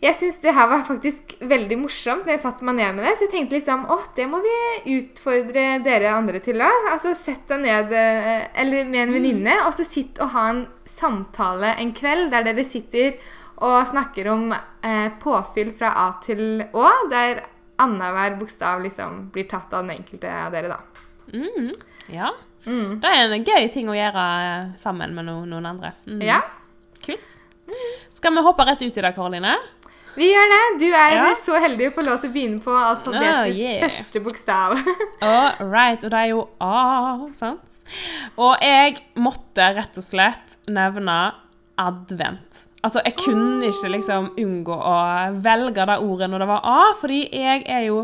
jeg 0.05 0.17
syns 0.19 0.41
det 0.43 0.53
her 0.53 0.69
var 0.69 0.83
faktisk 0.85 1.37
veldig 1.41 1.79
morsomt 1.81 2.27
når 2.27 2.35
jeg 2.35 2.43
satte 2.43 2.67
meg 2.69 2.77
ned 2.77 2.97
med 2.97 3.07
det. 3.07 3.15
Så 3.17 3.25
jeg 3.25 3.33
tenkte 3.33 3.57
liksom 3.57 3.87
åh, 3.93 4.05
det 4.17 4.27
må 4.29 4.41
vi 4.45 4.57
utfordre 4.99 5.65
dere 5.85 6.13
andre 6.13 6.43
til 6.45 6.61
da. 6.61 6.69
Altså 6.93 7.15
sett 7.17 7.47
deg 7.49 7.63
ned 7.65 7.95
eh, 7.97 8.45
eller 8.61 8.91
med 8.91 9.07
en 9.07 9.15
venninne, 9.17 9.57
og 9.65 9.73
så 9.77 9.87
sitt 9.89 10.21
og 10.21 10.35
ha 10.35 10.45
en 10.53 10.65
samtale 10.89 11.73
en 11.81 11.95
kveld 11.97 12.31
der 12.35 12.45
dere 12.51 12.67
sitter 12.69 13.17
og 13.65 13.79
snakker 13.89 14.29
om 14.33 14.51
eh, 14.53 15.09
påfyll 15.23 15.73
fra 15.79 15.95
A 16.05 16.09
til 16.25 16.65
Å, 16.75 16.89
der 17.11 17.45
annenhver 17.81 18.37
bokstav 18.39 18.83
liksom 18.85 19.31
blir 19.35 19.49
tatt 19.51 19.73
av 19.73 19.87
den 19.87 19.97
enkelte 19.97 20.31
av 20.31 20.53
dere, 20.55 20.75
da. 20.75 21.07
Mm, 21.33 21.71
ja. 22.13 22.29
Mm. 22.65 23.01
Det 23.01 23.09
er 23.09 23.33
en 23.33 23.47
gøy 23.47 23.71
ting 23.73 23.89
å 23.89 23.97
gjøre 23.97 24.27
eh, 24.43 24.69
sammen 24.81 25.17
med 25.17 25.29
no 25.31 25.41
noen 25.49 25.71
andre. 25.73 25.95
Mm. 26.05 26.21
Ja, 26.25 26.43
Kult. 27.05 27.35
Skal 28.15 28.33
vi 28.33 28.43
hoppe 28.45 28.65
rett 28.65 28.83
ut 28.83 28.97
i 28.97 29.03
det, 29.03 29.13
Karoline? 29.17 29.57
Vi 30.17 30.29
gjør 30.33 30.49
det. 30.55 30.63
Du 30.81 30.87
er 30.91 31.15
Ja. 31.17 31.35
så 31.35 31.59
heldig 31.61 31.89
å 31.91 31.95
få 31.97 32.05
lov 32.07 32.21
til 32.23 32.31
å 32.31 32.35
begynne 32.35 32.61
på 32.65 32.71
alfabetets 32.71 33.39
Oh, 33.41 33.49
yeah. 33.51 33.81
første 33.85 34.21
bokstav. 34.25 34.77
All 35.23 35.69
right, 35.71 36.03
og 36.05 36.11
det 36.11 36.21
er 36.21 36.31
jo 36.33 36.49
A, 36.61 37.29
sant? 37.37 37.79
Og 38.39 38.57
jeg 38.63 38.97
måtte 39.17 39.71
rett 39.77 39.97
og 40.01 40.05
slett 40.07 40.59
nevne 40.69 41.19
advent. 41.79 42.51
Altså, 42.85 43.01
jeg 43.05 43.15
kunne 43.17 43.65
ikke 43.71 43.89
liksom 43.95 44.27
unngå 44.39 44.75
å 44.77 44.97
velge 45.41 45.87
det 45.89 45.95
ordet 46.05 46.29
når 46.29 46.43
det 46.45 46.49
var 46.51 46.67
A, 46.69 46.81
fordi 47.01 47.23
jeg 47.33 47.63
er 47.73 47.87
jo 47.87 48.03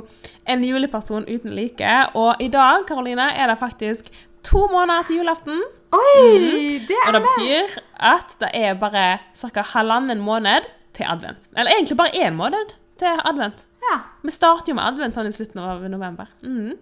en 0.49 0.63
juleperson 0.65 1.27
uten 1.29 1.53
like. 1.53 1.91
Og 2.17 2.41
i 2.41 2.49
dag, 2.49 2.87
Karoline, 2.89 3.27
er 3.37 3.53
det 3.53 3.59
faktisk 3.61 4.09
to 4.43 4.63
måneder 4.73 5.05
til 5.11 5.21
julaften. 5.21 5.61
Oi, 5.93 6.81
det 6.89 6.89
er 6.89 6.89
det. 6.89 6.99
Og 7.07 7.13
det 7.19 7.23
betyr 7.27 7.79
at 8.15 8.33
det 8.41 8.51
er 8.55 8.75
bare 8.81 9.19
ca. 9.37 9.63
halvannen 9.75 10.21
måned 10.25 10.65
til 11.01 11.09
advent. 11.09 11.51
Eller 11.57 11.75
egentlig 11.75 11.99
bare 12.01 12.15
én 12.29 12.37
måned 12.37 12.77
til 13.01 13.25
advent. 13.25 13.67
Ja. 13.81 13.99
Vi 14.23 14.33
starter 14.35 14.71
jo 14.71 14.77
med 14.79 14.87
advent 14.87 15.17
sånn 15.17 15.29
i 15.31 15.35
slutten 15.35 15.63
av 15.65 15.83
november. 15.91 16.29
Mm. 16.45 16.75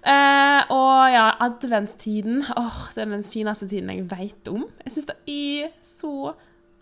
Eh, 0.00 0.70
og 0.72 1.12
ja, 1.12 1.26
adventstiden 1.44 2.40
åh, 2.56 2.78
det 2.94 3.04
er 3.04 3.12
den 3.12 3.26
fineste 3.28 3.68
tiden 3.68 3.92
jeg 3.92 4.06
vet 4.10 4.48
om. 4.50 4.64
Jeg 4.86 4.94
syns 4.96 5.10
det 5.10 5.18
er 5.28 5.74
så 5.84 6.32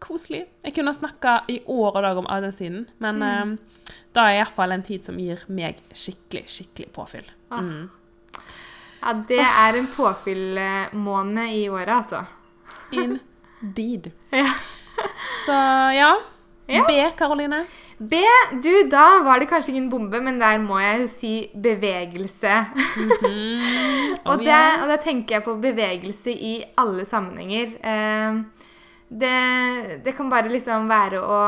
koselig. 0.03 0.45
Jeg 0.63 0.77
kunne 0.77 0.95
snakka 0.95 1.41
i 1.51 1.59
år 1.67 1.91
og 1.99 2.03
dag 2.07 2.21
om 2.23 2.31
adventstiden, 2.31 2.87
men 3.03 3.23
eh, 3.27 3.93
det 4.15 4.23
er 4.25 4.39
iallfall 4.39 4.77
en 4.77 4.87
tid 4.87 5.07
som 5.09 5.19
gir 5.19 5.43
meg 5.51 5.83
skikkelig, 5.91 6.47
skikkelig 6.55 6.91
påfyll. 6.95 7.27
Ah. 7.51 7.63
Mhm. 7.63 7.89
ja, 9.03 9.13
det 9.29 9.43
er 9.43 9.79
en 9.79 9.91
påfyllmåned 9.95 11.55
i 11.59 11.69
året, 11.69 11.95
altså. 11.99 12.25
Indeed. 12.95 14.13
Ja. 14.33 14.51
Så 15.47 15.55
ja. 15.95 16.11
Ja. 16.69 16.85
B, 16.85 17.01
Karoline. 17.17 17.63
B, 17.99 18.21
du, 18.63 18.73
da 18.93 19.23
var 19.25 19.41
det 19.41 19.49
kanskje 19.49 19.73
ingen 19.73 19.89
bombe, 19.91 20.21
men 20.21 20.37
der 20.39 20.59
må 20.61 20.77
jeg 20.83 21.01
jo 21.03 21.07
si 21.11 21.33
bevegelse. 21.57 22.59
Mhm. 22.77 23.63
og, 24.29 24.35
Oh, 24.35 24.43
det, 24.43 24.59
og 24.83 24.91
da 24.91 24.99
tenker 25.01 25.39
jeg 25.39 25.47
på 25.47 25.57
bevegelse 25.63 26.35
i 26.35 26.59
alle 26.77 27.07
sammenhenger. 27.09 27.73
Eh, 27.81 28.69
det, 29.09 30.01
det 30.05 30.13
kan 30.13 30.29
bare 30.29 30.53
liksom 30.53 30.89
være 30.91 31.23
å, 31.25 31.41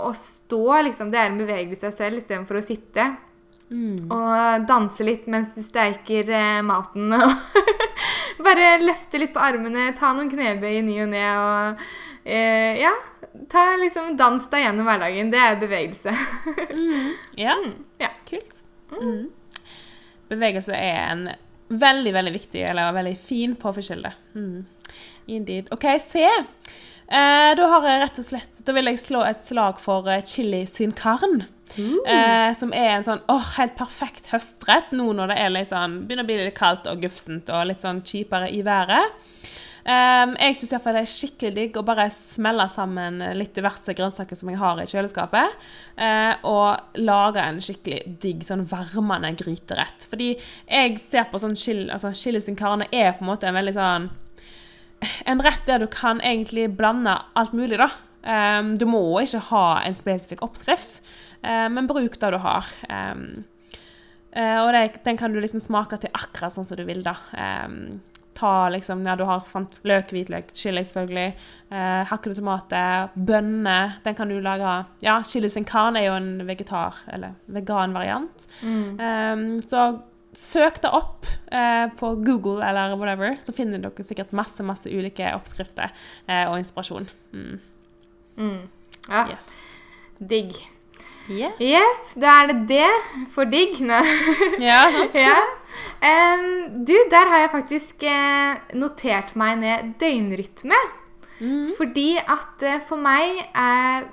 å 0.00 0.12
stå, 0.16 0.64
liksom. 0.88 1.12
Det 1.12 1.20
er 1.20 1.28
en 1.28 1.40
bevegelse 1.42 1.84
i 1.84 1.90
seg 1.90 1.98
selv 1.98 2.22
istedenfor 2.22 2.62
å 2.62 2.64
sitte. 2.64 3.10
Mm. 3.68 4.08
Og 4.08 4.64
danse 4.68 5.04
litt 5.04 5.26
mens 5.28 5.52
du 5.52 5.60
steiker 5.60 6.32
eh, 6.32 6.62
maten. 6.64 7.12
Og 7.12 8.40
bare 8.46 8.78
løfte 8.80 9.20
litt 9.20 9.34
på 9.36 9.44
armene, 9.44 9.90
ta 9.98 10.14
noen 10.16 10.32
knebøy 10.32 10.78
i 10.78 10.84
ny 10.86 10.96
og 11.04 11.12
ne. 11.12 11.24
Og 11.36 11.84
eh, 12.24 12.80
ja, 12.80 12.94
ta 13.50 13.64
liksom 13.80 14.16
dans 14.18 14.48
deg 14.52 14.64
gjennom 14.64 14.88
hverdagen. 14.88 15.32
Det 15.32 15.42
er 15.42 15.60
bevegelse. 15.60 16.14
Ja, 17.38 17.56
ja. 18.04 18.10
kult. 18.28 18.62
Mm. 18.92 19.28
Bevegelse 20.28 20.76
er 20.76 20.98
en 21.08 21.28
veldig, 21.68 22.12
veldig 22.16 22.34
viktig 22.34 22.64
eller 22.64 22.92
veldig 22.96 23.16
fin 23.20 23.54
påfyllskilde. 23.60 24.12
Mm. 24.34 24.66
Indeed. 25.28 25.68
OK, 25.72 25.86
se. 26.00 26.24
Eh, 27.08 27.52
da 27.56 27.68
har 27.72 27.86
jeg 27.88 28.00
rett 28.02 28.18
og 28.20 28.24
slett 28.26 28.58
Da 28.68 28.74
vil 28.76 28.90
jeg 28.90 28.98
slå 29.00 29.22
et 29.24 29.40
slag 29.40 29.78
for 29.80 30.08
eh, 30.12 30.20
chili 30.28 30.66
sin 30.68 30.92
carne. 30.96 31.46
Eh, 31.76 32.50
som 32.56 32.72
er 32.72 32.94
en 32.94 33.04
sånn 33.04 33.20
åh, 33.28 33.54
helt 33.58 33.74
perfekt 33.78 34.30
høstrett 34.32 34.92
nå 34.96 35.10
når 35.16 35.32
det 35.32 35.36
er 35.42 35.52
litt 35.52 35.72
sånn, 35.72 35.98
begynner 36.08 36.24
å 36.24 36.28
bli 36.30 36.38
litt 36.40 36.56
kaldt 36.56 36.88
og 36.90 37.02
gufsent 37.04 37.50
og 37.52 37.66
litt 37.68 37.84
sånn 37.84 38.00
kjipere 38.04 38.48
i 38.52 38.62
været. 38.66 39.12
Um, 39.88 40.34
jeg 40.36 40.58
syns 40.60 40.84
det 40.84 40.92
er 41.00 41.06
skikkelig 41.08 41.54
digg 41.56 41.76
å 41.80 41.82
bare 41.86 42.10
smelle 42.12 42.66
sammen 42.68 43.22
litt 43.38 43.54
diverse 43.56 43.94
grønnsaker 43.96 44.36
som 44.36 44.50
jeg 44.52 44.60
har 44.60 44.82
i 44.82 44.88
kjøleskapet, 44.90 45.54
uh, 45.96 46.34
og 46.44 47.00
lage 47.00 47.40
en 47.40 47.62
skikkelig 47.64 48.18
digg, 48.20 48.44
sånn 48.44 48.66
varmende 48.68 49.30
gryterett. 49.40 50.04
Fordi 50.10 50.34
jeg 50.34 50.98
ser 51.00 51.30
på 51.30 51.40
sånn 51.40 51.56
altså 51.94 52.12
chili 52.12 52.42
sin 52.44 52.58
carne 52.58 52.90
er 52.92 53.14
på 53.16 53.24
en 53.24 53.30
måte 53.30 53.48
en 53.48 53.56
veldig 53.56 53.74
sånn 53.78 54.10
en 55.30 55.40
rett 55.46 55.64
der 55.64 55.80
du 55.80 55.86
kan 55.90 56.20
egentlig 56.20 56.68
blande 56.76 57.14
alt 57.38 57.54
mulig, 57.56 57.78
da. 57.80 57.88
Um, 58.28 58.74
du 58.76 58.84
må 58.90 59.00
ikke 59.22 59.40
ha 59.48 59.64
en 59.86 59.96
spesifikk 59.96 60.42
oppskrift, 60.44 61.00
uh, 61.46 61.68
men 61.72 61.88
bruk 61.88 62.18
det 62.20 62.32
du 62.34 62.38
har. 62.44 62.68
Um, 62.90 63.46
uh, 64.36 64.66
og 64.66 64.72
det, 64.76 65.00
den 65.06 65.16
kan 65.16 65.32
du 65.32 65.40
liksom 65.40 65.62
smake 65.64 66.00
til 66.02 66.12
akkurat 66.12 66.52
sånn 66.52 66.66
som 66.68 66.76
du 66.76 66.84
vil, 66.88 67.00
da. 67.06 67.16
Um, 67.32 68.02
ta 68.38 68.68
liksom, 68.70 69.02
ja, 69.06 69.16
Du 69.18 69.24
har 69.28 69.42
sant, 69.52 69.74
løk, 69.88 70.12
hvitløk, 70.14 70.52
chili 70.56 70.84
selvfølgelig. 70.86 71.32
Eh, 71.70 72.04
hakkede 72.08 72.38
tomater, 72.38 73.10
bønner. 73.16 73.96
Den 74.04 74.14
kan 74.18 74.30
du 74.30 74.38
lage 74.40 74.76
Ja, 75.04 75.18
chili 75.26 75.50
sin 75.50 75.66
carne 75.68 76.00
er 76.00 76.06
jo 76.08 76.14
en 76.20 76.30
vegetar- 76.48 77.02
eller 77.12 77.34
veganvariant. 77.50 78.46
Mm. 78.62 79.60
så 79.66 80.00
søk 80.38 80.80
det 80.82 80.90
opp 80.94 81.26
eh, 81.50 81.88
på 81.98 82.12
Google 82.22 82.62
eller 82.62 82.94
whatever, 82.96 83.36
så 83.42 83.52
finner 83.56 83.80
dere 83.82 84.04
sikkert 84.04 84.32
masse 84.36 84.62
masse 84.62 84.86
ulike 84.86 85.32
oppskrifter 85.34 85.90
eh, 86.28 86.44
og 86.50 86.58
inspirasjon. 86.60 87.08
Mm. 87.32 87.60
Mm. 88.38 88.68
Ja. 89.08 89.24
Yes. 89.32 89.48
Digg. 90.20 90.54
Jepp, 91.28 92.12
da 92.16 92.38
er 92.40 92.52
det 92.52 92.60
det 92.70 93.24
for 93.34 93.48
digg. 93.50 93.76
Nei. 93.84 94.00
Ja, 94.62 94.86
sant? 94.94 95.16
ja. 95.26 95.36
Um, 95.98 96.84
du, 96.88 96.94
der 97.10 97.28
har 97.28 97.42
jeg 97.44 97.52
faktisk 97.52 98.06
eh, 98.08 98.56
notert 98.78 99.34
meg 99.38 99.58
ned 99.60 99.92
døgnrytme. 100.00 100.78
Mhm. 101.38 101.74
Fordi 101.78 102.16
at 102.18 102.64
eh, 102.66 102.80
for 102.88 102.98
meg 103.02 103.42
eh, 103.46 104.08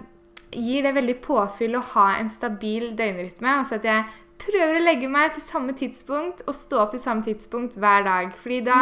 gir 0.56 0.86
det 0.86 0.96
veldig 0.98 1.18
påfyll 1.24 1.80
å 1.80 1.86
ha 1.96 2.10
en 2.20 2.30
stabil 2.30 2.92
døgnrytme. 2.98 3.56
Altså 3.62 3.80
at 3.80 3.88
jeg 3.88 4.06
prøver 4.46 4.80
å 4.80 4.84
legge 4.84 5.10
meg 5.10 5.34
til 5.34 5.46
samme 5.46 5.74
tidspunkt 5.78 6.44
og 6.46 6.58
stå 6.58 6.84
opp 6.84 6.92
til 6.94 7.02
samme 7.02 7.26
tidspunkt 7.26 7.80
hver 7.80 8.06
dag. 8.06 8.36
Fordi 8.42 8.60
da, 8.68 8.82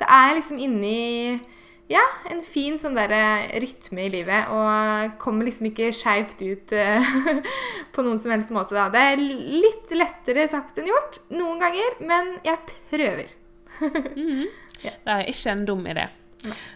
da 0.00 0.10
er 0.10 0.28
jeg 0.28 0.38
liksom 0.42 0.60
inne 0.68 0.92
i 0.92 1.40
ja, 1.90 2.02
en 2.30 2.38
fin 2.46 2.76
sånn 2.78 2.94
der 2.94 3.12
eh, 3.16 3.48
rytme 3.62 4.04
i 4.06 4.12
livet. 4.12 4.50
Og 4.54 5.16
kommer 5.22 5.48
liksom 5.48 5.70
ikke 5.70 5.90
skeivt 5.96 6.38
ut 6.44 6.74
eh, 6.76 7.10
på 7.94 8.04
noen 8.06 8.20
som 8.22 8.34
helst 8.34 8.52
måte 8.54 8.76
da. 8.76 8.86
Det 8.94 9.02
er 9.12 9.24
litt 9.24 9.90
lettere 9.96 10.46
sagt 10.50 10.78
enn 10.78 10.90
gjort 10.90 11.18
noen 11.34 11.58
ganger, 11.62 11.98
men 12.06 12.36
jeg 12.46 12.62
prøver. 12.92 13.36
Det 14.80 15.12
er 15.12 15.26
ikke 15.28 15.52
en 15.52 15.66
dum 15.68 15.82
idé. 15.90 16.06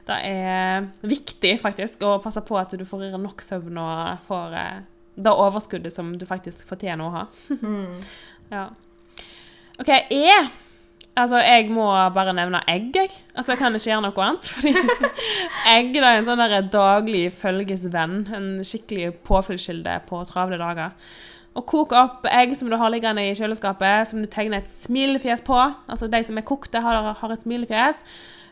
Det 0.04 0.16
er 0.28 0.90
viktig 1.08 1.54
faktisk 1.62 2.02
å 2.04 2.18
passe 2.20 2.42
på 2.44 2.58
at 2.60 2.74
du 2.76 2.82
får 2.84 3.14
nok 3.16 3.40
søvn 3.40 3.78
og 3.80 4.26
får 4.26 4.56
eh, 4.60 4.82
det 5.14 5.32
overskuddet 5.46 5.94
som 5.94 6.10
du 6.18 6.26
faktisk 6.28 6.66
fortjener 6.68 7.06
å 7.06 7.14
ha. 7.14 7.24
ja. 8.54 8.66
OK, 9.80 9.94
jeg 10.10 10.50
Altså, 11.14 11.38
jeg 11.38 11.68
må 11.70 11.86
bare 12.14 12.32
nevne 12.34 12.58
egg, 12.70 12.88
jeg. 12.96 13.10
Altså, 13.34 13.52
jeg 13.52 13.60
kan 13.60 13.76
ikke 13.76 13.86
gjøre 13.86 14.02
noe 14.02 14.24
annet. 14.24 14.48
Fordi 14.50 14.72
egg 15.76 15.92
da 15.94 16.08
er 16.10 16.18
en 16.18 16.26
sånn 16.26 16.42
der 16.42 16.66
daglig 16.72 17.28
følgesvenn. 17.38 18.16
En 18.34 18.48
skikkelig 18.66 19.12
påfyllskilde 19.26 20.00
på 20.08 20.24
travle 20.26 20.58
dager. 20.58 20.96
Å 21.54 21.62
koke 21.62 21.94
opp 21.94 22.26
egg 22.26 22.56
som 22.58 22.70
du 22.70 22.74
har 22.80 22.90
liggende 22.90 23.22
i 23.22 23.34
kjøleskapet, 23.38 24.10
som 24.10 24.24
du 24.24 24.26
tegner 24.30 24.64
et 24.64 24.72
smilefjes 24.72 25.44
på. 25.46 25.60
Altså 25.86 26.10
de 26.10 26.22
som 26.26 26.40
er 26.40 26.48
kokte, 26.48 26.82
har, 26.82 27.12
har 27.20 27.34
et 27.34 27.46
smilefjes. 27.46 28.02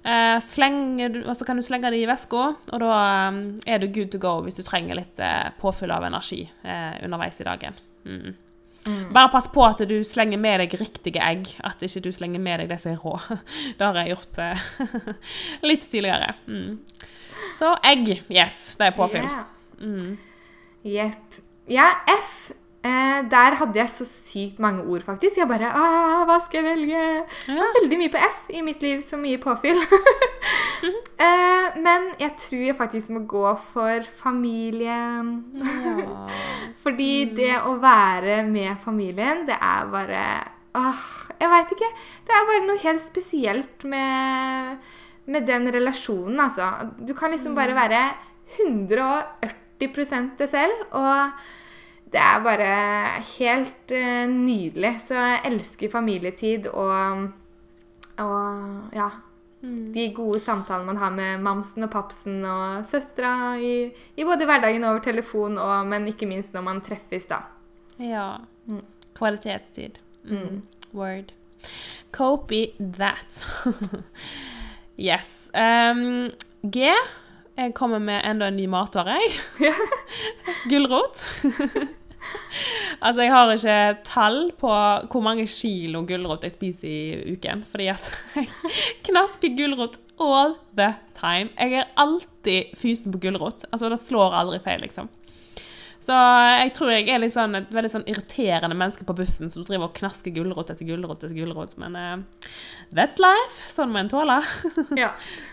Eh, 0.03 0.39
og 0.39 1.35
så 1.39 1.47
kan 1.47 1.59
du 1.59 1.63
slenge 1.67 1.91
det 1.95 2.01
i 2.03 2.07
veska, 2.11 2.47
og 2.55 2.81
da 2.83 2.95
eh, 2.95 3.43
er 3.75 3.83
du 3.83 3.91
good 3.91 4.15
to 4.15 4.23
go 4.23 4.41
hvis 4.43 4.59
du 4.59 4.65
trenger 4.67 4.99
litt 4.99 5.19
eh, 5.23 5.51
påfyll 5.63 5.95
av 5.95 6.07
energi 6.07 6.45
eh, 6.47 7.03
underveis 7.03 7.43
i 7.43 7.47
dagen. 7.47 7.79
Mm. 8.07 8.35
Bare 9.13 9.31
pass 9.31 9.47
på 9.53 9.63
at 9.67 9.83
du 9.89 9.95
slenger 10.07 10.41
med 10.43 10.63
deg 10.65 10.75
riktige 10.81 11.23
egg, 11.23 11.53
at 11.63 11.83
ikke 11.87 12.03
du 12.03 12.11
slenger 12.15 12.43
med 12.43 12.63
deg 12.63 12.73
det 12.73 12.81
som 12.83 12.95
er 12.95 13.03
rå. 13.03 13.15
Det 13.79 13.87
har 13.87 13.99
jeg 14.01 14.15
gjort 14.17 14.41
uh, 14.43 15.13
litt 15.71 15.87
tidligere. 15.91 16.35
Mm. 16.47 16.81
Så 17.59 17.75
egg, 17.87 18.11
yes, 18.31 18.77
det 18.81 18.89
er 18.89 18.97
påfyll. 18.97 19.27
Ja. 19.27 19.45
Mm. 19.83 20.19
Jepp. 20.87 21.39
Ja, 21.71 21.89
F. 22.11 22.51
Eh, 22.83 23.19
der 23.31 23.55
hadde 23.61 23.79
jeg 23.79 23.91
så 23.93 24.05
sykt 24.09 24.59
mange 24.59 24.83
ord, 24.83 25.05
faktisk. 25.07 25.37
Jeg 25.39 25.47
bare 25.47 25.69
ah, 25.71 26.25
Hva 26.27 26.41
skal 26.43 26.65
jeg 26.65 26.73
velge? 26.73 27.03
Ja. 27.47 27.69
veldig 27.79 27.99
mye 28.01 28.11
på 28.11 28.23
F 28.27 28.49
i 28.51 28.63
mitt 28.67 28.83
liv, 28.83 29.05
så 29.07 29.19
mye 29.21 29.39
påfyll. 29.43 29.79
eh, 31.27 31.79
men 31.79 32.09
jeg 32.19 32.35
tror 32.43 32.65
jeg 32.67 32.79
faktisk 32.81 33.15
må 33.15 33.23
gå 33.31 33.53
for 33.71 34.09
familien. 34.19 35.31
Ja. 35.63 36.27
Fordi 36.83 37.13
det 37.37 37.55
å 37.71 37.77
være 37.79 38.43
med 38.51 38.75
familien, 38.83 39.47
det 39.47 39.61
er 39.61 39.87
bare 39.93 40.27
Åh, 40.73 41.01
jeg 41.37 41.53
veit 41.53 41.73
ikke. 41.75 41.89
Det 42.27 42.35
er 42.35 42.47
bare 42.49 42.67
noe 42.67 42.81
helt 42.81 43.03
spesielt 43.05 43.83
med, 43.85 44.79
med 45.29 45.45
den 45.47 45.69
relasjonen, 45.71 46.41
altså. 46.41 46.71
Du 46.99 47.13
kan 47.15 47.31
liksom 47.31 47.55
bare 47.55 47.77
være 47.77 48.07
140% 48.57 50.39
deg 50.41 50.49
selv, 50.49 50.87
og 50.97 51.37
det 52.13 52.21
er 52.21 52.45
bare 52.45 52.71
helt 53.39 53.95
uh, 53.97 54.25
nydelig. 54.31 54.95
Så 55.07 55.17
jeg 55.17 55.43
elsker 55.53 55.93
familietid 55.93 56.69
og, 56.73 57.29
og 58.23 58.97
ja. 58.97 59.11
De 59.63 60.09
gode 60.11 60.41
samtalene 60.43 60.89
man 60.89 60.99
har 60.99 61.13
med 61.15 61.43
mamsen 61.45 61.87
og 61.87 61.93
papsen 61.93 62.41
og 62.51 62.83
søstera 62.91 63.55
i, 63.63 63.93
i 64.19 64.25
både 64.27 64.49
hverdagen 64.49 64.83
over 64.83 64.99
telefon, 64.99 65.55
og, 65.55 65.87
men 65.87 66.09
ikke 66.11 66.27
minst 66.27 66.51
når 66.57 66.65
man 66.67 66.81
treffes, 66.83 67.29
da. 67.31 67.45
ja. 68.03 68.41
Kvalitetstid. 69.15 70.01
Mm. 70.25 70.63
Word. 70.93 71.31
Copy 72.11 72.67
that. 72.99 73.47
yes. 74.99 75.51
Um, 75.55 76.31
G. 76.71 76.91
Jeg 77.57 77.75
kommer 77.75 77.99
med 77.99 78.23
enda 78.25 78.49
en 78.49 78.57
ny 78.57 78.67
matvare, 78.67 79.19
jeg. 79.21 79.73
Gulrot. 80.71 81.23
altså, 83.03 83.25
jeg 83.25 83.33
har 83.35 83.53
ikke 83.53 83.79
tall 84.07 84.39
på 84.59 84.73
hvor 85.13 85.25
mange 85.25 85.47
kilo 85.51 86.05
gulrot 86.09 86.47
jeg 86.47 86.55
spiser 86.55 86.89
i 86.89 87.35
uken. 87.35 87.65
Fordi 87.71 87.89
at 87.93 88.13
jeg 88.37 88.49
knasker 89.09 89.57
gulrot 89.59 89.99
all 90.23 90.55
the 90.79 90.93
time. 91.19 91.51
Jeg 91.59 91.83
er 91.83 91.91
alltid 92.01 92.77
fysen 92.79 93.13
på 93.15 93.21
gulrot. 93.27 93.67
Altså, 93.73 93.91
det 93.93 94.01
slår 94.03 94.39
aldri 94.39 94.63
feil, 94.65 94.81
liksom. 94.87 95.11
Så 96.03 96.15
jeg 96.59 96.73
tror 96.75 96.91
jeg 96.91 97.07
er 97.15 97.21
litt 97.23 97.35
sånn, 97.35 97.55
et 97.55 97.69
veldig 97.71 97.91
sånn 97.93 98.07
irriterende 98.11 98.75
menneske 98.75 99.05
på 99.07 99.15
bussen 99.15 99.53
som 99.53 99.63
driver 99.67 99.87
og 99.87 99.95
knasker 100.01 100.35
gulrot 100.35 100.73
etter 100.75 100.89
gulrot 100.89 101.23
etter 101.23 101.37
gulrot. 101.37 101.77
Men 101.79 101.95
uh, 101.95 102.49
that's 102.91 103.23
life. 103.23 103.69
Sånn 103.71 103.93
må 103.95 104.03
en 104.03 104.11
tåle. 104.11 104.41
Ja. 104.99 105.13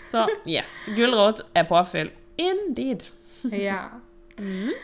Så 0.10 0.26
yes, 0.50 0.72
gulrot 0.98 1.44
er 1.54 1.70
påfyll. 1.70 2.10
Indeed. 2.42 3.06
ja. 3.54 3.84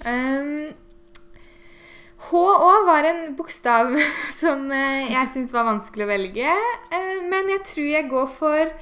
Um, 0.00 0.70
HÅ 2.28 2.46
var 2.86 3.06
en 3.08 3.34
bokstav 3.36 3.94
som 4.40 4.66
eh, 4.72 5.10
jeg 5.12 5.32
syns 5.32 5.52
var 5.56 5.68
vanskelig 5.68 6.06
å 6.06 6.10
velge. 6.10 6.56
eh, 6.92 7.20
men 7.26 7.52
jeg 7.56 7.64
tror 7.72 7.90
jeg 7.94 8.10
går 8.10 8.32
for 8.36 8.74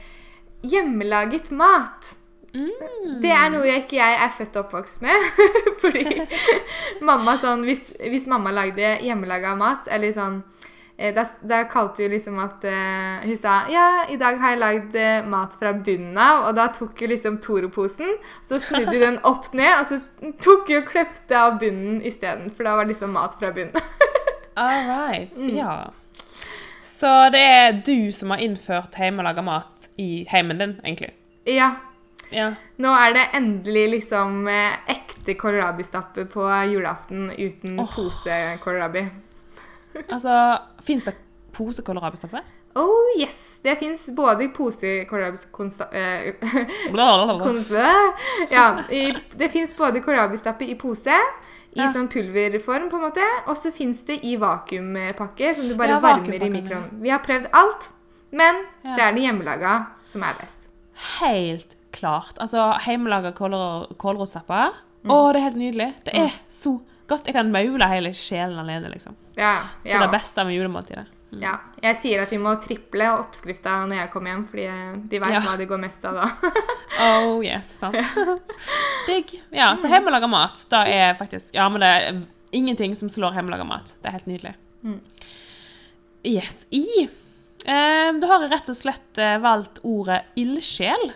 hjemmelaget 0.67 1.53
mat. 1.55 2.15
Mm. 2.55 3.21
Det 3.23 3.31
er 3.31 3.51
noe 3.53 3.67
jeg 3.69 3.85
ikke 3.85 3.99
jeg 3.99 4.15
er 4.25 4.31
født 4.35 4.57
og 4.57 4.67
oppvokst 4.67 5.03
med. 5.05 5.27
Fordi 5.83 6.05
mamma 7.09 7.37
sånn 7.39 7.67
Hvis, 7.69 7.91
hvis 8.01 8.27
mamma 8.31 8.55
lagde 8.57 8.97
hjemmelaga 9.05 9.55
mat, 9.59 9.91
eller 9.93 10.15
sånn 10.17 10.41
da, 10.99 11.23
da 11.47 11.61
kalte 11.71 12.03
hun 12.03 12.11
liksom 12.11 12.41
at 12.43 12.65
uh, 12.67 13.23
Hun 13.23 13.37
sa 13.39 13.61
ja, 13.71 13.85
i 14.11 14.17
dag 14.19 14.41
har 14.43 14.57
jeg 14.57 14.59
lagd 14.59 14.97
uh, 14.99 15.29
mat 15.31 15.55
fra 15.61 15.71
bunnen 15.73 16.19
av. 16.19 16.49
Og 16.49 16.57
da 16.59 16.67
tok 16.75 16.99
hun 16.99 17.13
liksom 17.13 17.39
Toro-posen, 17.45 18.17
så 18.43 18.59
snudde 18.63 18.97
hun 18.97 19.05
den 19.05 19.21
opp 19.31 19.53
ned, 19.55 19.71
og 19.77 19.87
så 19.87 20.01
tok 20.43 20.73
hun 20.73 20.81
og 20.81 20.91
klepte 20.91 21.39
av 21.39 21.61
bunnen 21.63 22.01
isteden. 22.03 22.51
For 22.51 22.67
da 22.67 22.75
var 22.75 22.89
det 22.89 22.97
liksom 22.97 23.15
mat 23.15 23.39
fra 23.39 23.53
bunnen. 23.55 23.79
All 24.59 24.89
right. 24.91 25.37
Mm. 25.39 25.55
Ja. 25.55 25.77
Så 26.83 27.13
det 27.31 27.45
er 27.47 27.77
du 27.87 28.11
som 28.11 28.35
har 28.35 28.43
innført 28.43 28.99
hjemmelaga 28.99 29.45
mat 29.47 29.93
i 30.03 30.27
heimen 30.31 30.59
din, 30.59 30.81
egentlig? 30.83 31.15
ja. 31.47 31.77
Ja. 32.31 32.51
Nå 32.77 32.91
er 32.93 33.15
det 33.17 33.23
endelig 33.39 33.87
liksom 33.95 34.43
eh, 34.53 34.75
ekte 34.93 35.33
kålrabistappe 35.39 36.27
på 36.29 36.45
julaften 36.69 37.31
uten 37.33 37.79
oh. 37.81 37.89
pose-kålrabi. 37.89 39.07
Altså, 40.09 40.59
fins 40.83 41.05
det 41.05 41.15
posekålrabistappe? 41.57 42.41
Oh 42.79 43.09
yes! 43.21 43.59
Det 43.65 43.79
fins 43.81 44.07
både 44.15 44.45
i 44.45 44.49
pose-kålrabikonsta... 44.55 45.89
Eh, 45.93 46.35
ja, 48.51 48.79
i, 48.91 49.17
det 49.37 49.49
fins 49.49 49.77
både 49.77 50.01
kålrabistappe 50.05 50.65
i 50.69 50.75
pose, 50.79 51.17
i 51.75 51.81
Ja. 51.81 51.89
sånn 51.93 52.09
pulverform, 52.11 52.89
på 52.91 52.97
en 52.97 53.03
måte, 53.09 53.25
og 53.47 53.57
så 53.57 53.71
fins 53.75 54.05
det 54.09 54.21
i 54.25 54.37
vakuumpakke, 54.41 55.55
som 55.55 55.69
du 55.69 55.75
bare 55.77 55.97
Ja, 55.97 56.01
varmer 56.01 56.35
i 56.43 56.51
mikroen. 56.51 56.89
Vi 57.03 57.11
har 57.13 57.19
prøvd 57.25 57.49
alt, 57.53 57.91
men 58.33 58.65
Ja. 58.85 58.95
det 58.97 59.03
er 59.05 59.13
det 59.13 59.23
hjemmelaga 59.23 59.87
som 60.05 60.23
er 60.23 60.35
best. 60.41 60.69
Helt 61.21 61.77
klart. 61.93 62.39
Altså, 62.39 62.73
hjemmelaga 62.87 63.33
kålrotstappe. 63.33 64.55
Å, 64.55 64.73
Mm. 65.05 65.11
Å, 65.15 65.33
det 65.33 65.39
er 65.39 65.45
helt 65.45 65.57
nydelig. 65.57 65.95
Det 66.05 66.15
er 66.15 66.33
så 66.51 66.81
godt. 67.11 67.27
Jeg 67.29 67.35
kan 67.37 67.51
maule 67.53 67.89
hele 67.91 68.11
sjelen 68.17 68.59
alene, 68.63 68.91
liksom. 68.93 69.17
Ja, 69.37 69.55
ja. 69.83 69.85
Det 69.85 69.95
er 69.99 70.05
det 70.07 70.15
beste 70.17 70.45
med 70.45 70.55
julemåltidet. 70.59 71.07
Ja. 71.43 71.59
Jeg 71.85 71.97
sier 72.01 72.23
at 72.23 72.31
vi 72.33 72.39
må 72.41 72.55
triple 72.63 73.05
oppskrifta 73.19 73.75
når 73.87 73.99
jeg 74.01 74.11
kommer 74.15 74.33
hjem, 74.33 74.45
fordi 74.49 74.65
de 75.13 75.19
vet 75.21 75.35
Ja. 75.35 75.43
hva 75.45 75.57
det 75.61 75.67
går 75.69 75.81
mest 75.83 76.05
av 76.09 76.15
da. 76.23 76.29
Oh 77.05 77.43
yes, 77.45 77.75
sant. 77.79 77.95
Digg. 79.07 79.35
Ja, 79.55 79.75
så 79.77 79.91
hjemmelaga 79.93 80.27
mat, 80.27 80.65
da 80.73 80.81
er 80.89 81.13
faktisk 81.21 81.55
Ja, 81.55 81.69
men 81.69 81.85
det 81.85 81.91
er 81.93 82.23
ingenting 82.57 82.97
som 82.97 83.11
slår 83.13 83.37
hjemmelaga 83.37 83.65
mat. 83.69 83.93
Det 84.01 84.09
er 84.09 84.17
helt 84.17 84.27
nydelig. 84.31 84.55
Mm. 84.83 85.01
Yes. 86.25 86.65
I 86.75 86.87
eh, 87.05 88.11
Da 88.19 88.27
har 88.33 88.43
jeg 88.47 88.51
rett 88.55 88.71
og 88.73 88.79
slett 88.81 89.21
eh, 89.23 89.37
valgt 89.45 89.83
ordet 89.87 90.23
ildsjel. 90.41 91.11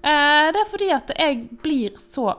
Eh, 0.00 0.46
det 0.54 0.62
er 0.62 0.70
fordi 0.70 0.90
at 0.94 1.10
jeg 1.18 1.42
blir 1.62 1.98
så 2.00 2.30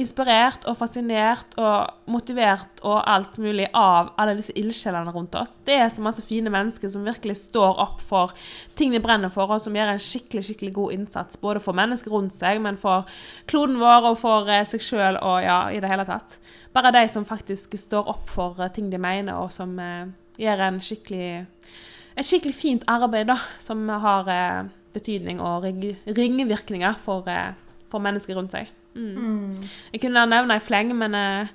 inspirert 0.00 0.64
og 0.68 0.78
fascinert 0.80 1.54
og 1.60 2.10
motivert 2.10 2.80
og 2.86 2.98
alt 3.08 3.36
mulig 3.42 3.66
av 3.76 4.12
alle 4.20 4.36
disse 4.38 4.54
ildsjelene 4.58 5.12
rundt 5.14 5.36
oss. 5.38 5.58
Det 5.66 5.76
er 5.76 5.92
så 5.92 6.02
masse 6.04 6.24
fine 6.26 6.52
mennesker 6.52 6.90
som 6.92 7.04
virkelig 7.06 7.36
står 7.42 7.82
opp 7.84 8.00
for 8.04 8.34
ting 8.78 8.94
de 8.94 9.02
brenner 9.02 9.32
for, 9.32 9.52
og 9.52 9.62
som 9.62 9.76
gjør 9.76 9.92
en 9.92 10.02
skikkelig 10.02 10.46
skikkelig 10.48 10.72
god 10.78 10.96
innsats 10.96 11.40
både 11.40 11.62
for 11.62 11.76
mennesker 11.76 12.14
rundt 12.14 12.34
seg, 12.36 12.62
men 12.64 12.80
for 12.80 13.06
kloden 13.50 13.78
vår 13.80 14.10
og 14.12 14.18
for 14.22 14.50
eh, 14.50 14.64
seg 14.68 14.84
sjøl 14.84 15.20
og 15.20 15.38
ja, 15.44 15.60
i 15.70 15.82
det 15.82 15.92
hele 15.92 16.08
tatt. 16.08 16.38
Bare 16.74 16.94
de 16.94 17.04
som 17.10 17.28
faktisk 17.28 17.76
står 17.78 18.10
opp 18.10 18.32
for 18.32 18.58
eh, 18.60 18.72
ting 18.74 18.90
de 18.92 18.98
mener, 19.00 19.36
og 19.36 19.52
som 19.54 19.76
eh, 19.78 20.10
gjør 20.40 20.66
en 20.70 20.82
skikkelig 20.82 21.30
et 22.18 22.26
skikkelig 22.26 22.56
fint 22.56 22.84
arbeid 22.90 23.30
da, 23.30 23.38
som 23.62 23.86
har 24.02 24.28
eh, 24.28 24.68
betydning 24.94 25.40
og 25.40 25.64
ringvirkninger 25.64 26.98
for, 27.00 27.26
eh, 27.30 27.54
for 27.88 28.02
mennesker 28.02 28.36
rundt 28.36 28.56
seg. 28.56 28.70
Mm. 28.94 29.14
Mm. 29.16 29.68
Jeg 29.92 30.00
kunne 30.02 30.26
nevne 30.26 30.54
ei 30.56 30.60
fleng, 30.64 30.90
men 30.98 31.14
eh, 31.14 31.46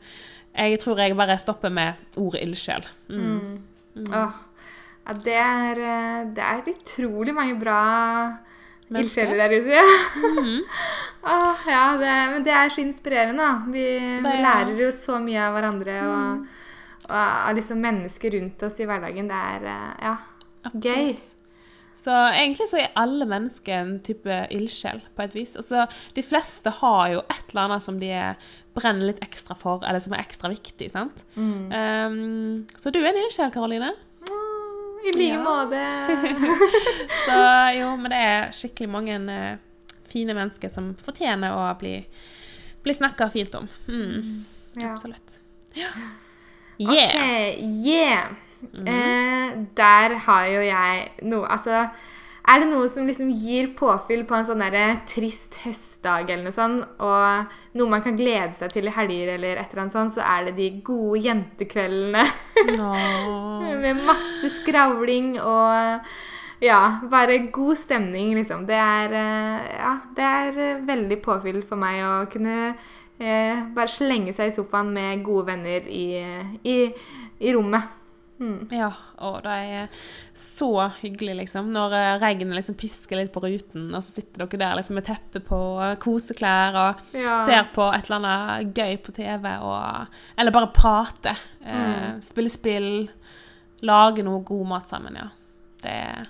jeg 0.55 0.79
tror 0.79 0.97
jeg 1.03 1.15
bare 1.17 1.37
stopper 1.41 1.69
med 1.69 1.93
ordet 2.17 2.41
ildsjel. 2.45 2.85
Mm. 3.09 3.59
Mm. 3.95 4.09
Ja, 4.11 4.27
det 5.23 5.35
er, 5.35 5.79
eh, 5.79 6.25
det 6.35 6.43
er 6.43 6.63
utrolig 6.71 7.33
mange 7.35 7.59
bra 7.59 7.79
ildsjeler 8.89 9.37
der 9.37 9.55
ute. 9.59 9.83
Mhm. 10.21 10.61
Åh, 11.25 11.63
ja, 11.67 11.83
det, 11.97 12.09
men 12.35 12.43
det 12.45 12.53
er 12.53 12.69
så 12.69 12.81
inspirerende, 12.83 13.41
da. 13.41 13.53
Vi, 13.73 13.85
Det 14.21 14.29
vi 14.29 14.37
er- 14.37 14.43
lærer 14.45 14.77
jo 14.83 14.91
så 14.93 15.17
mye 15.23 15.41
av 15.41 15.55
hverandre 15.57 15.95
og, 16.05 16.43
og 17.09 17.15
av 17.17 17.55
liksom 17.57 17.81
mennesker 17.81 18.31
rundt 18.37 18.61
oss 18.67 18.79
i 18.79 18.85
hverdagen. 18.85 19.27
Det 19.27 19.39
er 19.53 19.65
eh, 19.71 19.95
ja, 20.05 20.15
gøy. 20.71 21.15
Så 22.05 22.13
egentlig 22.13 22.67
så 22.69 22.77
er 22.83 22.91
alle 23.01 23.25
mennesker 23.25 23.79
en 23.81 23.95
type 24.05 24.35
ildsjel, 24.53 24.99
på 25.17 25.23
et 25.25 25.33
vis. 25.33 25.55
Altså, 25.57 25.87
de 26.13 26.21
fleste 26.25 26.69
har 26.81 27.07
jo 27.15 27.23
et 27.23 27.47
eller 27.49 27.63
annet 27.63 27.85
som 27.85 27.97
de 28.01 28.11
brenner 28.77 29.07
litt 29.09 29.21
ekstra 29.25 29.55
for, 29.57 29.81
eller 29.87 30.03
som 30.03 30.13
er 30.13 30.21
ekstra 30.21 30.51
viktig, 30.51 30.91
sant? 30.93 31.23
Mm. 31.33 31.71
Um, 31.71 32.67
så 32.77 32.91
du 32.93 32.99
er 33.01 33.09
en 33.09 33.21
ildsjel, 33.23 33.49
Karoline. 33.55 33.93
Mm, 34.21 34.99
I 35.07 35.15
like 35.15 35.33
Ja. 35.33 35.41
måte. 35.45 35.81
Så 37.25 37.39
jo, 37.79 37.89
men 38.01 38.13
det 38.13 38.21
er 38.27 38.53
skikkelig 38.57 38.89
mange 38.91 39.17
uh, 39.25 39.57
fine 40.11 40.35
mennesker 40.37 40.69
som 40.73 40.93
fortjener 41.01 41.55
å 41.57 41.65
bli, 41.81 41.95
bli 42.85 42.93
snakka 43.01 43.31
fint 43.33 43.55
om. 43.57 43.69
Mm, 43.89 44.45
Ja. 44.75 44.91
Absolutt. 44.91 45.39
Ja. 45.73 45.87
Yeah. 46.77 47.07
OK, 47.15 47.61
yeah. 47.87 48.25
Mhm. 48.61 48.87
Eh, 48.87 49.55
der 49.77 50.15
har 50.27 50.45
jo 50.47 50.61
jeg 50.61 51.09
noe 51.21 51.47
Altså, 51.47 51.89
er 52.45 52.59
det 52.61 52.67
noe 52.69 52.87
som 52.89 53.07
liksom 53.07 53.31
gir 53.33 53.71
påfyll 53.77 54.23
på 54.27 54.35
en 54.37 54.45
sånn 54.45 54.61
der 54.61 54.99
trist 55.09 55.57
høstdag 55.63 56.29
eller 56.29 56.43
noe 56.45 56.53
sånt, 56.53 56.85
og 57.01 57.55
noe 57.73 57.89
man 57.89 58.03
kan 58.05 58.17
glede 58.19 58.53
seg 58.53 58.73
til 58.73 58.85
i 58.85 58.93
helger 58.93 59.33
eller 59.33 59.57
et 59.57 59.71
eller 59.71 59.85
annet 59.85 59.95
sånt, 59.97 60.13
så 60.13 60.21
er 60.21 60.45
det 60.45 60.55
de 60.59 60.69
gode 60.85 61.23
jentekveldene 61.25 62.25
med 63.81 64.03
masse 64.05 64.51
skravling 64.59 65.39
og 65.41 66.05
ja, 66.63 66.99
bare 67.11 67.39
god 67.51 67.75
stemning, 67.75 68.35
liksom. 68.37 68.63
Det 68.69 68.77
er 68.77 69.17
eh, 69.19 69.65
Ja, 69.75 69.97
det 70.15 70.23
er 70.23 70.85
veldig 70.85 71.17
påfyll 71.25 71.59
for 71.65 71.81
meg 71.81 71.99
å 72.05 72.13
kunne 72.31 72.75
eh, 73.19 73.65
bare 73.75 73.91
slenge 73.91 74.33
seg 74.37 74.51
i 74.51 74.55
sofaen 74.55 74.93
med 74.95 75.23
gode 75.25 75.49
venner 75.49 75.89
i, 75.89 76.07
i, 76.63 76.77
i 77.41 77.53
rommet. 77.57 78.04
Mm. 78.39 78.67
Ja, 78.75 78.89
og 79.23 79.37
det 79.45 79.51
er 79.71 79.87
så 80.35 80.91
hyggelig, 80.99 81.37
liksom. 81.39 81.69
Når 81.71 81.93
eh, 81.95 82.19
regnet 82.19 82.57
liksom 82.57 82.75
pisker 82.75 83.15
litt 83.21 83.31
på 83.31 83.39
ruten, 83.45 83.85
og 83.95 84.03
så 84.03 84.17
sitter 84.17 84.43
dere 84.43 84.59
der 84.59 84.75
liksom 84.75 84.95
med 84.99 85.05
teppe 85.07 85.39
på, 85.39 85.59
eh, 85.85 85.95
koseklær 86.03 86.75
og 86.81 87.15
Ja. 87.15 87.45
ser 87.45 87.69
på 87.73 87.87
et 87.95 88.09
eller 88.09 88.19
annet 88.19 88.73
gøy 88.75 88.97
på 89.05 89.13
TV, 89.15 89.47
og, 89.63 90.07
eller 90.37 90.51
bare 90.51 90.67
prate. 90.75 91.35
Eh, 91.65 91.75
Mm. 91.75 92.21
Spille 92.21 92.49
spill, 92.51 93.09
lage 93.81 94.23
noe 94.23 94.43
god 94.43 94.67
mat 94.67 94.87
sammen, 94.91 95.15
ja. 95.15 95.29
Det 95.81 95.91
er 95.91 96.25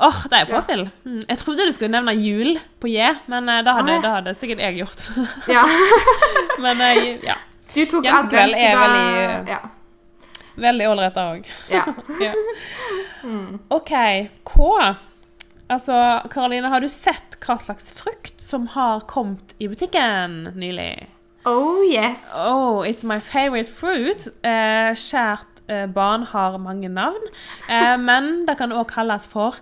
Åh, 0.00 0.22
det 0.30 0.38
er 0.38 0.46
Ja. 0.48 0.60
Mm. 1.04 1.24
Jeg 1.28 1.38
trodde 1.38 1.64
du 1.66 1.72
skulle 1.72 1.90
nevne 1.90 2.12
jul 2.14 2.58
på 2.80 2.86
J, 2.88 3.16
men 3.26 3.48
eh, 3.48 3.62
det 3.66 3.72
hadde, 3.74 3.92
Ah. 3.96 4.00
det 4.00 4.10
hadde 4.14 4.34
sikkert 4.38 4.58
jeg 4.62 4.76
gjort. 4.78 5.00
ja. 5.48 5.64
men 6.62 6.80
eh, 6.80 7.18
ja. 7.26 7.34
Du 7.74 7.84
tok 7.84 8.06
advent, 8.06 8.54
så 8.56 8.72
da 8.72 9.44
Ja. 9.46 9.58
Veldig 10.58 10.88
ålreit 10.90 11.20
òg. 11.22 11.46
ja. 11.72 11.84
Ja. 12.24 12.32
Mm. 13.22 13.58
OK. 13.74 13.92
K. 14.46 14.66
Altså, 15.68 15.94
Karoline, 16.32 16.70
har 16.72 16.80
du 16.80 16.88
sett 16.88 17.36
hva 17.44 17.58
slags 17.60 17.90
frukt 17.92 18.40
som 18.40 18.66
har 18.72 19.02
kommet 19.10 19.54
i 19.60 19.68
butikken 19.68 20.54
nylig? 20.56 21.08
Oh 21.48 21.82
yes. 21.84 22.24
Oh, 22.34 22.80
it's 22.86 23.04
my 23.06 23.18
favorite 23.20 23.70
fruit. 23.72 24.26
Eh, 24.46 24.92
kjært 24.96 25.60
eh, 25.68 25.86
barn 25.92 26.24
har 26.32 26.58
mange 26.62 26.88
navn, 26.92 27.28
eh, 27.68 27.96
men 28.08 28.46
det 28.48 28.56
kan 28.60 28.72
òg 28.72 28.88
kalles 28.94 29.28
for 29.30 29.60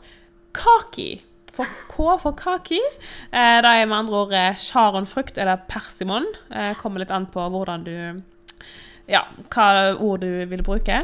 kaki. 0.57 1.23
For 1.57 1.69
K 1.89 2.17
for 2.21 2.37
kaki. 2.37 2.81
Eh, 3.33 3.59
det 3.65 3.73
er 3.73 3.87
med 3.89 3.99
andre 4.03 4.23
ord 4.27 4.35
sjaronfrukt, 4.61 5.39
eller 5.41 5.63
persimon. 5.71 6.27
Eh, 6.53 6.75
kommer 6.81 7.01
litt 7.03 7.15
an 7.15 7.29
på 7.33 7.47
hvordan 7.53 7.87
du 7.87 7.97
Ja, 9.09 9.25
hva 9.55 9.67
ord 10.03 10.21
du 10.25 10.45
vil 10.51 10.63
bruke. 10.67 11.03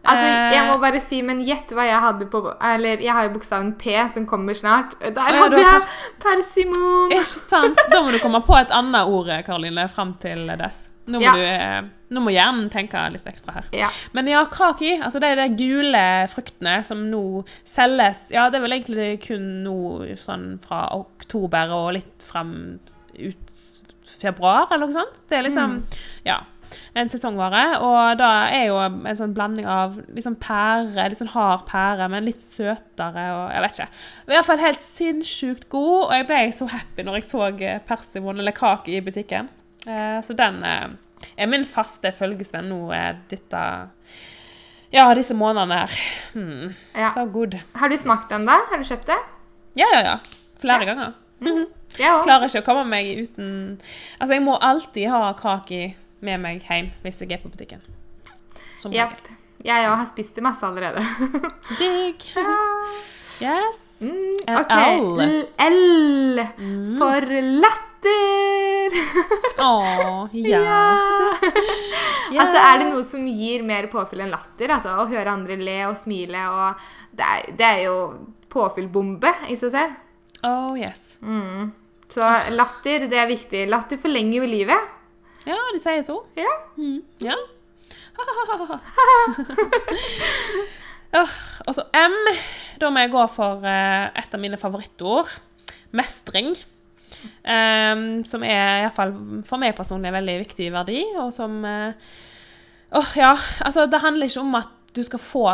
Altså, 0.00 0.24
jeg 0.54 0.64
må 0.64 0.74
Eh, 0.78 0.80
bare 0.80 1.00
si, 1.04 1.18
men 1.22 1.42
gjett 1.44 1.72
hva 1.76 1.84
jeg 1.84 2.00
hadde 2.00 2.24
på 2.32 2.38
Eller 2.64 3.02
jeg 3.04 3.12
har 3.12 3.26
jo 3.26 3.34
bokstaven 3.34 3.74
P 3.76 3.92
som 4.08 4.24
kommer 4.26 4.54
snart. 4.56 4.94
Der 5.00 5.36
hadde 5.36 5.58
jeg 5.60 5.82
persimon. 6.22 7.12
Ikke 7.12 7.24
sant? 7.26 7.76
Da 7.92 8.00
må 8.00 8.10
du 8.14 8.18
komme 8.22 8.40
på 8.46 8.56
et 8.56 8.72
annet 8.72 9.04
ord, 9.08 9.28
Karoline, 9.44 9.84
fram 9.92 10.14
til 10.22 10.46
dess. 10.56 10.86
Nå 11.10 11.18
må, 11.18 11.24
Ja. 11.24 11.32
du, 11.34 11.40
eh, 11.42 11.82
nå 12.14 12.20
må 12.22 12.30
hjernen 12.32 12.70
tenke 12.70 13.00
litt 13.12 13.24
ekstra 13.26 13.52
her. 13.58 13.64
Ja. 13.72 13.88
Men 14.14 14.26
ja, 14.28 14.44
kaki, 14.46 15.00
altså 15.02 15.20
det 15.20 15.32
er 15.32 15.48
de 15.48 15.56
gule 15.58 16.02
fruktene 16.32 16.84
som 16.86 17.10
nå 17.10 17.44
selges 17.66 18.30
Ja, 18.30 18.48
det 18.48 18.60
er 18.60 18.62
vel 18.66 18.76
egentlig 18.78 19.26
kun 19.26 19.64
nå 19.64 20.16
sånn 20.16 20.60
fra 20.64 20.86
oktober 20.96 21.72
og 21.76 21.92
litt 21.98 22.22
frem 22.22 22.78
ut 23.18 23.52
februar, 24.20 24.68
eller 24.70 24.86
noe 24.86 24.92
sånt. 24.96 25.20
Det 25.28 25.38
er 25.38 25.42
liksom, 25.48 25.82
ja, 26.24 26.38
en 26.94 27.08
sesongvare. 27.12 27.62
Og 27.82 28.18
da 28.20 28.30
er 28.52 28.66
jo 28.68 28.76
en 28.82 29.16
sånn 29.18 29.34
blanding 29.36 29.66
av 29.70 29.96
liksom 30.14 30.36
pære, 30.42 31.08
litt 31.10 31.18
sånn 31.20 31.32
hard 31.34 31.64
pære, 31.70 32.08
men 32.12 32.24
litt 32.28 32.40
søtere 32.42 33.26
og 33.36 33.44
jeg 33.54 33.62
vet 33.66 33.78
ikke. 33.78 33.88
I 34.28 34.34
hvert 34.36 34.48
fall 34.50 34.64
helt 34.64 34.82
sinnssykt 34.84 35.68
god, 35.72 36.08
og 36.08 36.14
jeg 36.16 36.26
ble 36.30 36.40
så 36.56 36.68
happy 36.74 37.06
når 37.06 37.20
jeg 37.20 37.28
så 37.30 37.44
eh, 37.52 37.78
persimon 37.88 38.38
eller 38.42 38.52
kake 38.56 38.94
i 38.96 39.00
butikken. 39.04 39.48
Eh, 39.86 40.18
så 40.26 40.36
den 40.38 40.62
eh, 40.64 40.88
er 41.36 41.46
min 41.50 41.64
faste 41.68 42.12
følgesvenn 42.16 42.68
nå 42.70 42.82
dette 43.30 43.64
Ja, 44.92 45.04
disse 45.14 45.34
månedene 45.38 45.84
her. 45.84 45.98
Hmm, 46.34 46.70
Ja. 46.98 47.12
Så 47.14 47.26
good. 47.30 47.54
Har 47.78 47.88
du 47.88 47.96
smakt 47.96 48.28
den, 48.32 48.46
da? 48.48 48.56
Har 48.70 48.78
du 48.80 48.84
kjøpt 48.84 49.06
det? 49.06 49.18
Ja, 49.78 49.86
ja, 49.94 50.00
ja. 50.02 50.16
Flere 50.60 50.82
Ja. 50.84 50.88
ganger. 50.94 51.12
Jeg 51.40 51.66
ja, 51.98 52.22
Klarer 52.22 52.48
ikke 52.50 52.60
å 52.60 52.64
komme 52.66 52.82
meg 52.90 53.06
uten 53.22 53.78
Altså, 54.20 54.34
jeg 54.34 54.42
må 54.44 54.58
alltid 54.60 55.08
ha 55.08 55.30
kake 55.38 55.94
med 56.24 56.42
meg 56.42 56.64
hjem 56.66 56.90
hvis 57.04 57.20
jeg 57.22 57.32
er 57.36 57.42
på 57.42 57.52
butikken. 57.52 57.82
Som 58.80 58.94
yep. 58.96 59.16
Jeg 59.60 59.88
òg 59.90 59.98
har 60.00 60.08
spist 60.08 60.36
det 60.38 60.44
masse 60.44 60.64
allerede. 60.66 61.04
Digg. 61.80 62.28
Yes. 63.40 64.02
Mm, 64.04 64.36
OK. 64.52 64.72
L. 64.76 65.20
L. 65.24 65.28
L. 65.64 66.40
For 66.98 67.24
latter. 67.62 68.96
Å, 69.64 70.28
ja. 70.36 70.90
Altså, 72.40 72.60
er 72.60 72.82
det 72.82 72.90
noe 72.90 73.02
som 73.06 73.24
gir 73.26 73.64
mer 73.66 73.88
påfyll 73.92 74.26
enn 74.26 74.34
latter? 74.34 74.74
Altså, 74.76 74.92
Å 74.92 75.08
høre 75.08 75.32
andre 75.32 75.56
le 75.60 75.78
og 75.88 75.96
smile 75.98 76.44
og 76.52 76.84
Det 77.16 77.26
er, 77.26 77.48
det 77.56 77.68
er 77.70 77.82
jo 77.86 77.96
påfyllbombe 78.52 79.32
i 79.48 79.56
seg 79.58 79.72
selv. 79.72 79.98
Oh, 80.44 80.76
yes. 80.76 81.16
Mm. 81.22 81.72
Så 82.10 82.24
latter, 82.52 83.08
det 83.10 83.18
er 83.20 83.28
viktig. 83.30 83.66
Latter 83.70 84.00
forlenger 84.00 84.40
jo 84.40 84.48
livet. 84.50 84.96
Ja, 85.48 85.56
de 85.74 85.80
sier 85.80 86.02
så. 86.04 86.20
Ja. 86.38 86.52
Mm, 86.76 87.00
ja. 87.24 87.36
Og 91.66 91.74
så 91.74 91.82
M. 91.96 92.16
Da 92.80 92.90
må 92.92 93.00
jeg 93.02 93.12
gå 93.12 93.22
for 93.32 93.64
eh, 93.66 94.06
et 94.20 94.34
av 94.34 94.40
mine 94.42 94.58
favorittord. 94.60 95.28
Mestring. 95.96 96.52
Um, 97.44 98.24
som 98.24 98.44
er 98.46 98.84
iallfall 98.84 99.12
for 99.44 99.60
meg 99.60 99.74
personlig 99.76 100.08
en 100.08 100.18
veldig 100.20 100.36
viktig 100.44 100.70
verdi, 100.72 101.02
og 101.20 101.32
som 101.34 101.64
eh, 101.68 101.92
Åh, 102.96 103.10
ja. 103.18 103.34
Altså, 103.66 103.84
det 103.90 104.02
handler 104.02 104.30
ikke 104.30 104.44
om 104.44 104.54
at 104.58 104.70
du 104.96 105.02
skal 105.06 105.22
få 105.22 105.44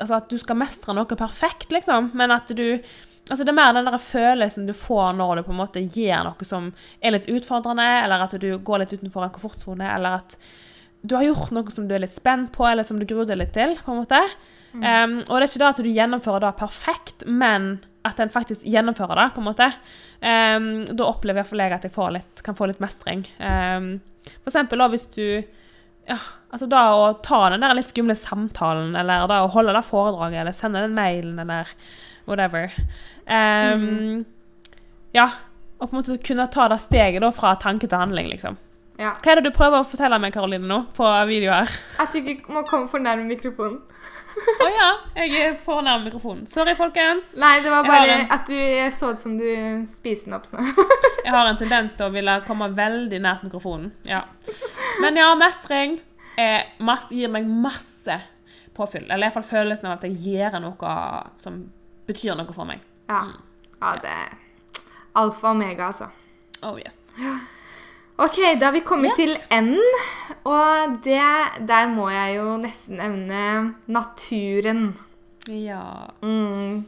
altså 0.00 0.18
at 0.18 0.30
du 0.30 0.38
skal 0.40 0.58
mestre 0.58 0.94
noe 0.96 1.18
perfekt, 1.18 1.70
liksom, 1.74 2.10
men 2.18 2.34
at 2.34 2.50
du 2.56 2.78
Altså 3.32 3.46
Det 3.48 3.52
er 3.54 3.56
mer 3.56 3.72
den 3.72 3.88
der 3.88 4.02
følelsen 4.02 4.66
du 4.68 4.74
får 4.76 5.14
når 5.16 5.38
du 5.38 5.46
på 5.46 5.54
en 5.54 5.60
måte 5.62 5.80
gjør 5.80 6.26
noe 6.26 6.44
som 6.44 6.66
er 7.00 7.14
litt 7.14 7.30
utfordrende, 7.32 7.86
eller 8.02 8.26
at 8.26 8.34
du 8.36 8.50
går 8.60 8.82
litt 8.82 8.92
utenfor 8.92 9.24
en 9.24 9.32
komfortsone, 9.32 9.86
eller 9.88 10.18
at 10.20 10.36
du 11.00 11.16
har 11.16 11.24
gjort 11.24 11.54
noe 11.56 11.72
som 11.72 11.86
du 11.88 11.94
er 11.96 12.04
litt 12.04 12.12
spent 12.12 12.52
på, 12.52 12.66
eller 12.68 12.84
som 12.84 13.00
du 13.00 13.06
gruer 13.08 13.24
deg 13.30 13.40
litt 13.40 13.54
til. 13.56 13.72
på 13.80 13.94
en 13.94 14.02
måte. 14.02 14.20
Um, 14.72 15.16
og 15.24 15.32
det 15.32 15.40
er 15.40 15.48
ikke 15.48 15.62
da 15.64 15.70
at 15.72 15.80
du 15.80 15.88
gjennomfører 15.88 16.44
det 16.44 16.52
perfekt, 16.60 17.24
men 17.26 17.72
at 18.06 18.20
en 18.20 18.30
faktisk 18.32 18.68
gjennomfører 18.68 19.18
det. 19.18 19.26
på 19.34 19.40
en 19.40 19.48
måte. 19.48 19.72
Um, 20.20 20.68
da 20.92 21.08
opplever 21.08 21.42
iallfall 21.42 21.64
jeg 21.64 21.76
at 21.78 21.88
jeg 21.88 21.96
får 21.96 22.14
litt, 22.18 22.44
kan 22.44 22.58
få 22.58 22.68
litt 22.70 22.84
mestring. 22.84 23.24
Um, 23.40 23.94
for 24.28 24.52
eksempel 24.52 24.84
da 24.84 24.92
hvis 24.92 25.08
du 25.16 25.26
ja, 26.06 26.16
altså 26.50 26.66
da 26.66 26.80
å 26.98 27.10
ta 27.22 27.44
den 27.52 27.62
der 27.62 27.76
litt 27.78 27.90
skumle 27.90 28.14
samtalen, 28.18 28.96
eller 28.98 29.26
da 29.30 29.42
å 29.44 29.52
holde 29.54 29.74
det 29.76 29.84
foredraget, 29.86 30.40
eller 30.42 30.56
sende 30.56 30.82
den 30.82 30.96
mailen, 30.98 31.38
eller 31.38 31.70
whatever. 32.26 32.70
Um, 33.26 34.24
Ja. 35.14 35.28
Og 35.82 35.90
på 35.90 35.96
en 35.96 36.02
måte 36.02 36.14
kunne 36.24 36.46
ta 36.52 36.68
det 36.70 36.78
steget 36.80 37.20
da 37.24 37.30
fra 37.34 37.54
tanke 37.58 37.88
til 37.90 37.98
handling, 37.98 38.28
liksom. 38.30 38.56
Ja. 39.00 39.16
Hva 39.18 39.32
er 39.32 39.40
det 39.40 39.48
du 39.50 39.56
prøver 39.56 39.80
å 39.82 39.86
fortelle 39.88 40.18
meg, 40.22 40.32
Karoline, 40.32 40.68
nå, 40.68 40.76
på 40.94 41.08
videoer? 41.26 41.68
At 41.98 42.12
du 42.14 42.20
ikke 42.22 42.52
må 42.54 42.62
komme 42.68 42.86
for 42.88 43.02
nærme 43.02 43.24
mikrofonen. 43.26 43.80
Å 44.32 44.68
ja, 44.72 44.86
jeg 45.18 45.34
er 45.42 45.56
for 45.60 45.82
nær 45.84 45.98
mikrofonen. 46.04 46.46
Sorry, 46.48 46.72
folkens. 46.78 47.34
Nei, 47.36 47.58
det 47.60 47.68
var 47.72 47.82
bare 47.84 48.14
en- 48.14 48.30
at 48.32 48.46
du 48.46 48.54
så 48.94 49.10
ut 49.12 49.20
som 49.20 49.34
du 49.36 49.44
spiste 49.90 50.24
den 50.30 50.34
opp 50.38 50.46
sånn. 50.48 50.64
Jeg 51.26 51.30
har 51.34 51.46
en 51.50 51.56
tendens 51.60 51.92
til 51.98 52.06
å 52.06 52.12
ville 52.14 52.38
komme 52.46 52.70
veldig 52.74 53.20
nært 53.20 53.42
mikrofonen. 53.44 53.90
Ja. 54.08 54.22
Men 55.02 55.16
ja, 55.20 55.34
mestring 55.38 55.98
masse, 56.80 57.10
gir 57.12 57.28
meg 57.28 57.44
masse 57.46 58.16
påfyll. 58.74 59.04
Eller 59.10 59.28
iallfall 59.28 59.44
følelsen 59.46 59.86
av 59.90 59.98
at 59.98 60.06
jeg 60.08 60.16
gjør 60.32 60.60
noe 60.64 60.96
som 61.36 61.60
betyr 62.06 62.36
noe 62.38 62.52
for 62.54 62.64
meg. 62.68 62.80
Ja. 63.10 63.22
ja, 63.80 63.92
det 64.02 64.10
er 64.10 64.38
alfa 65.20 65.50
og 65.50 65.56
omega, 65.56 65.86
altså. 65.92 66.08
Oh 66.62 66.78
yes. 66.78 66.98
Ok, 68.22 68.36
da 68.60 68.68
har 68.68 68.72
vi 68.72 68.80
kommet 68.86 69.10
Yes. 69.10 69.16
til 69.16 69.36
enden, 69.50 70.00
og 70.44 70.98
det, 71.04 71.20
der 71.68 71.88
må 71.90 72.08
jeg 72.12 72.36
jo 72.36 72.56
nesten 72.60 73.00
evne 73.00 73.74
naturen. 73.86 74.94
Ja. 75.48 75.82
Mm. 76.22 76.84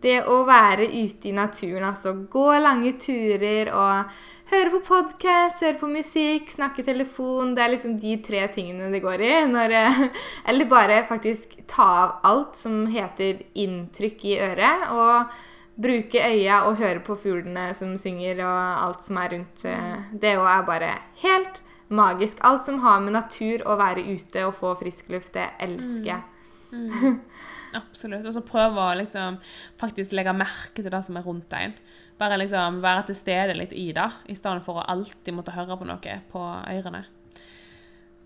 Det 0.00 0.20
å 0.30 0.44
være 0.46 0.86
ute 0.92 1.28
i 1.28 1.34
naturen, 1.34 1.82
altså 1.88 2.12
gå 2.30 2.46
lange 2.62 2.92
turer 3.02 3.70
og 3.74 4.12
høre 4.52 4.70
på 4.76 4.80
podkast, 4.86 5.64
høre 5.64 5.80
på 5.80 5.88
musikk, 5.90 6.52
snakke 6.54 6.84
telefon 6.86 7.56
Det 7.56 7.64
er 7.64 7.72
liksom 7.74 7.96
de 7.98 8.14
tre 8.22 8.44
tingene 8.54 8.92
det 8.94 9.02
går 9.02 9.24
i. 9.26 9.32
Når, 9.50 9.74
eh, 9.80 10.02
eller 10.52 10.70
bare 10.70 11.00
faktisk 11.08 11.58
ta 11.66 11.88
av 12.04 12.14
alt 12.30 12.56
som 12.56 12.84
heter 12.86 13.42
inntrykk 13.58 14.24
i 14.30 14.38
øret, 14.46 14.86
og 14.94 15.34
bruke 15.78 16.22
øya 16.22 16.62
og 16.68 16.78
høre 16.78 17.02
på 17.02 17.18
fuglene 17.18 17.74
som 17.74 17.98
synger, 17.98 18.44
og 18.46 18.86
alt 18.86 19.02
som 19.02 19.18
er 19.18 19.34
rundt. 19.34 19.64
eh, 19.64 19.98
Det 20.12 20.36
òg 20.38 20.46
er 20.54 20.66
bare 20.66 20.94
helt 21.24 21.62
magisk. 21.90 22.38
Alt 22.44 22.64
som 22.64 22.78
har 22.86 23.00
med 23.00 23.12
natur 23.18 23.66
å 23.66 23.76
være 23.76 24.06
ute 24.06 24.46
og 24.46 24.54
få 24.54 24.76
frisk 24.78 25.10
luft, 25.10 25.32
det 25.34 25.50
elsker 25.58 26.14
jeg. 26.14 26.22
Absolutt. 27.76 28.26
Og 28.26 28.34
så 28.34 28.44
prøve 28.46 28.84
å 28.84 28.96
liksom 28.98 29.38
faktisk 29.80 30.14
legge 30.16 30.34
merke 30.36 30.82
til 30.82 30.92
det 30.92 31.02
som 31.04 31.18
er 31.18 31.26
rundt 31.26 31.54
en. 31.58 31.76
Bare 32.18 32.38
liksom 32.40 32.80
være 32.82 33.08
til 33.08 33.18
stede 33.18 33.54
litt 33.54 33.72
i 33.76 33.90
det, 33.94 34.08
i 34.26 34.36
stedet 34.38 34.64
for 34.66 34.80
å 34.80 34.86
alltid 34.90 35.36
måtte 35.36 35.54
høre 35.54 35.78
på 35.78 35.86
noe 35.86 36.18
på 36.32 36.44
ørene. 36.74 37.04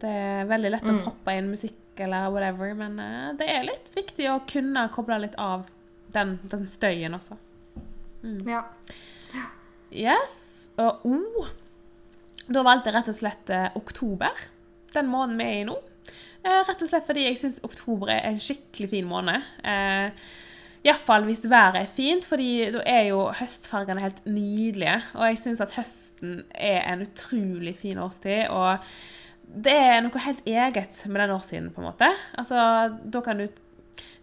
Det 0.02 0.10
er 0.10 0.48
veldig 0.50 0.70
lett 0.72 0.88
å 0.90 0.98
proppe 1.04 1.34
inn 1.38 1.50
musikk 1.52 2.00
eller 2.02 2.30
whatever, 2.32 2.72
men 2.74 2.96
eh, 2.98 3.28
det 3.38 3.46
er 3.52 3.66
litt 3.68 3.92
viktig 3.94 4.26
å 4.32 4.40
kunne 4.48 4.88
koble 4.94 5.20
litt 5.22 5.36
av 5.38 5.68
den, 6.14 6.38
den 6.48 6.64
støyen 6.66 7.14
også. 7.14 7.36
Ja. 8.48 8.64
Yes. 9.92 10.70
Og 10.80 11.04
oh, 11.06 11.52
da 12.48 12.64
valgte 12.64 12.90
jeg 12.90 12.96
rett 12.96 13.12
og 13.12 13.18
slett 13.18 13.52
eh, 13.52 13.68
oktober. 13.78 14.44
Den 14.96 15.10
måneden 15.12 15.38
vi 15.38 15.46
er 15.46 15.60
i 15.60 15.66
nå. 15.68 15.76
Eh, 16.42 16.62
rett 16.66 16.82
og 16.82 16.90
slett 16.90 17.06
fordi 17.06 17.26
jeg 17.28 17.38
syns 17.38 17.60
oktober 17.62 18.10
er 18.10 18.24
en 18.26 18.40
skikkelig 18.42 18.90
fin 18.90 19.06
måned. 19.08 19.44
Eh, 19.62 20.10
Iallfall 20.82 21.22
hvis 21.28 21.44
været 21.46 21.78
er 21.84 21.90
fint, 21.90 22.24
fordi 22.26 22.70
da 22.74 22.82
er 22.90 23.04
jo 23.12 23.28
høstfargene 23.38 24.02
helt 24.02 24.24
nydelige. 24.26 24.98
Og 25.14 25.28
jeg 25.28 25.38
syns 25.38 25.62
at 25.62 25.76
høsten 25.76 26.40
er 26.50 26.82
en 26.90 27.04
utrolig 27.06 27.76
fin 27.78 27.98
årstid. 28.02 28.48
og 28.50 28.78
det 29.52 29.74
er 29.74 29.98
noe 30.00 30.22
helt 30.24 30.40
eget 30.48 31.02
med 31.12 31.20
den 31.20 31.34
årstiden, 31.34 31.70
på 31.74 31.82
en 31.82 31.88
måte. 31.90 32.08
Altså, 32.40 32.56
da 33.04 33.20
kan 33.20 33.42
du 33.42 33.48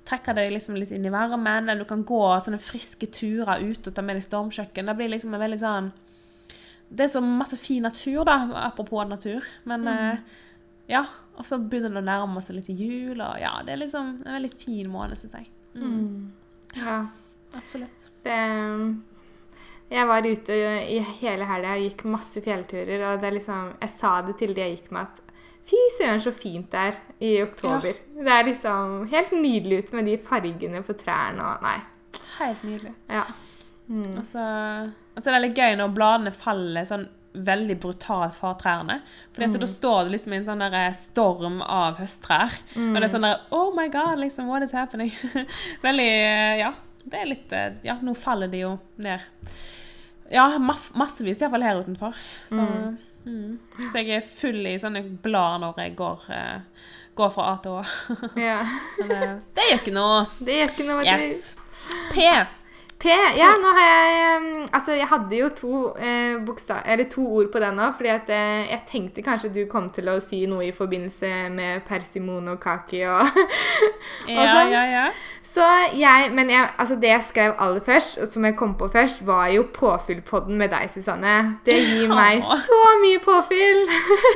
trekke 0.09 0.33
deg 0.33 0.53
liksom 0.55 0.77
litt 0.79 0.91
inn 0.95 1.05
i 1.05 1.13
varmen, 1.13 1.69
eller 1.69 1.83
du 1.83 1.89
kan 1.89 2.05
gå 2.07 2.21
sånne 2.41 2.57
friske 2.61 3.11
turer 3.13 3.61
ut 3.61 3.87
og 3.87 3.93
ta 3.93 4.01
med 4.01 4.17
deg 4.17 4.25
stormkjøkken. 4.25 4.89
Det 4.89 4.95
blir 4.97 5.11
liksom 5.13 5.35
en 5.35 5.43
veldig 5.43 5.59
sånn 5.61 5.91
Det 6.89 7.05
er 7.05 7.11
så 7.13 7.21
masse 7.21 7.57
fin 7.61 7.83
natur, 7.85 8.23
da, 8.25 8.39
apropos 8.65 9.05
natur. 9.05 9.45
Men 9.69 9.85
mm. 9.85 10.23
ja, 10.89 11.03
og 11.39 11.47
så 11.47 11.59
begynner 11.61 11.95
det 11.95 12.01
å 12.01 12.07
nærme 12.09 12.43
seg 12.43 12.57
litt 12.59 12.73
jul, 12.75 13.21
og 13.23 13.39
ja, 13.39 13.53
det 13.63 13.73
er 13.73 13.81
liksom 13.85 14.11
en 14.25 14.35
veldig 14.35 14.51
fin 14.59 14.89
måned, 14.91 15.19
syns 15.21 15.37
jeg. 15.39 15.47
Mm. 15.79 16.31
ja. 16.81 16.99
Absolutt. 17.57 18.09
Det, 18.21 18.35
jeg 19.89 20.05
var 20.05 20.27
ute 20.27 20.57
i 20.85 20.99
hele 21.21 21.47
helga 21.49 21.77
og 21.77 21.85
gikk 21.87 22.03
masse 22.11 22.43
fjellturer, 22.45 23.01
og 23.07 23.23
det 23.23 23.29
er 23.29 23.37
liksom, 23.39 23.71
jeg 23.79 23.93
sa 23.95 24.11
det 24.27 24.35
til 24.41 24.53
de 24.53 24.65
jeg 24.65 24.75
gikk 24.75 24.91
med, 24.93 25.07
at 25.07 25.23
fy 25.69 25.79
søren, 25.95 26.21
så 26.21 26.33
fint 26.35 26.69
det 26.73 26.83
er 26.91 26.99
i 27.25 27.31
oktober. 27.41 27.97
Det 28.19 28.35
er 28.35 28.47
liksom 28.49 29.07
helt 29.11 29.33
nydelig 29.37 29.83
ut 29.83 29.93
med 29.97 30.09
de 30.11 30.17
fargene 30.21 30.83
på 30.85 30.97
trærne 30.99 31.45
og 31.45 31.65
Nei. 31.65 31.77
Helt 32.39 32.65
nydelig. 32.65 32.93
Ja. 33.11 33.23
Mm. 33.89 34.19
Og 34.19 34.25
så, 34.27 34.43
og 35.15 35.21
så 35.21 35.29
er 35.29 35.39
det 35.39 35.47
litt 35.47 35.57
gøy 35.57 35.79
når 35.79 35.95
bladene 35.95 36.33
faller 36.35 36.85
sånn 36.85 37.07
veldig 37.45 37.75
brutalt 37.81 38.35
fra 38.37 38.53
trærne. 38.59 38.99
Fordi 39.33 39.49
mm. 39.49 39.57
da 39.61 39.69
står 39.69 40.03
det 40.05 40.15
liksom 40.15 40.35
en 40.35 40.45
sånn 40.47 40.63
der 40.65 40.77
eh, 40.81 40.93
storm 40.97 41.59
av 41.65 41.99
høsttrær. 42.01 42.55
Og 42.75 42.97
det 42.97 43.07
er 43.07 43.13
sånn 43.13 43.27
der 43.27 43.43
Oh 43.55 43.73
my 43.75 43.87
God, 43.93 44.21
liksom, 44.21 44.49
what 44.51 44.65
is 44.65 44.75
happening? 44.75 45.13
veldig 45.87 46.11
eh, 46.13 46.61
Ja. 46.65 46.75
Det 47.09 47.15
er 47.15 47.29
litt 47.29 47.53
eh, 47.55 47.69
Ja, 47.87 47.95
nå 48.03 48.13
faller 48.17 48.51
de 48.51 48.65
jo 48.65 48.73
ned. 49.01 49.23
Ja, 50.29 50.45
massevis 50.59 51.41
iallfall 51.41 51.65
her 51.65 51.79
utenfor. 51.81 52.17
Så, 52.45 52.65
mm. 53.25 53.55
så 53.89 54.03
jeg 54.03 54.19
er 54.19 54.27
full 54.27 54.67
i 54.69 54.75
sånne 54.81 55.01
blader 55.23 55.63
når 55.63 55.81
jeg 55.81 55.95
går, 55.97 56.27
uh, 56.29 56.91
går 57.17 57.31
fra 57.33 57.47
A 57.49 57.55
til 57.63 57.79
Å. 57.79 57.81
ja. 58.49 58.59
Men 58.99 59.41
det 59.57 59.65
gjør 59.71 59.81
ikke 59.81 59.95
noe. 59.95 60.21
Det 60.37 60.59
gjør 60.59 60.75
ikke 60.75 60.87
noe. 60.91 61.07
Yes. 61.07 61.55
P. 62.13 62.27
P. 62.99 63.07
Ja, 63.37 63.53
nå 63.61 63.69
har 63.77 63.85
jeg 63.85 64.67
Altså, 64.75 64.91
jeg 64.93 65.07
hadde 65.07 65.37
jo 65.39 65.47
to, 65.55 65.69
eh, 65.97 66.35
buksa, 66.45 66.81
eller 66.85 67.07
to 67.09 67.23
ord 67.37 67.47
på 67.51 67.59
den 67.63 67.77
nå, 67.79 67.85
fordi 67.97 68.09
at 68.11 68.29
eh, 68.29 68.67
jeg 68.69 68.81
tenkte 68.91 69.23
kanskje 69.25 69.49
du 69.55 69.61
kom 69.71 69.87
til 69.95 70.09
å 70.11 70.17
si 70.21 70.41
noe 70.51 70.67
i 70.67 70.73
forbindelse 70.75 71.29
med 71.55 71.81
persimon 71.87 72.51
og 72.51 72.59
kaki 72.59 72.99
og 73.13 73.23
Ja, 74.27 74.45
sånn. 74.51 74.71
ja, 74.75 74.83
ja. 74.91 75.05
Så 75.49 75.65
jeg 75.97 76.29
Men 76.35 76.51
jeg, 76.51 76.67
altså 76.77 76.95
det 77.01 77.09
jeg 77.09 77.23
skrev 77.31 77.55
aller 77.57 77.81
først, 77.81 78.19
og 78.21 78.27
som 78.27 78.45
jeg 78.45 78.57
kom 78.59 78.75
på 78.77 78.91
først, 78.93 79.23
var 79.25 79.47
jo 79.55 79.63
påfyllpodden 79.73 80.57
med 80.59 80.69
deg, 80.75 80.89
Susanne. 80.93 81.37
Det 81.65 81.79
gir 81.79 82.11
meg 82.11 82.43
Åh. 82.43 82.61
så 82.67 82.81
mye 83.01 83.19
påfyll! 83.23 83.85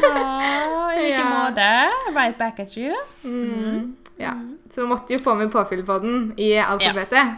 Åh, 0.10 0.94
I 0.98 1.04
like 1.04 1.24
måte. 1.30 1.70
Right 2.16 2.38
back 2.40 2.60
at 2.60 2.78
you. 2.78 2.96
Mm. 3.24 3.96
Ja. 4.20 4.34
Så 4.74 4.88
måtte 4.90 5.14
jo 5.14 5.20
få 5.24 5.36
med 5.38 5.52
påfyllpodden 5.54 6.34
i 6.38 6.54
alfabetet. 6.64 7.14
Ja, 7.14 7.36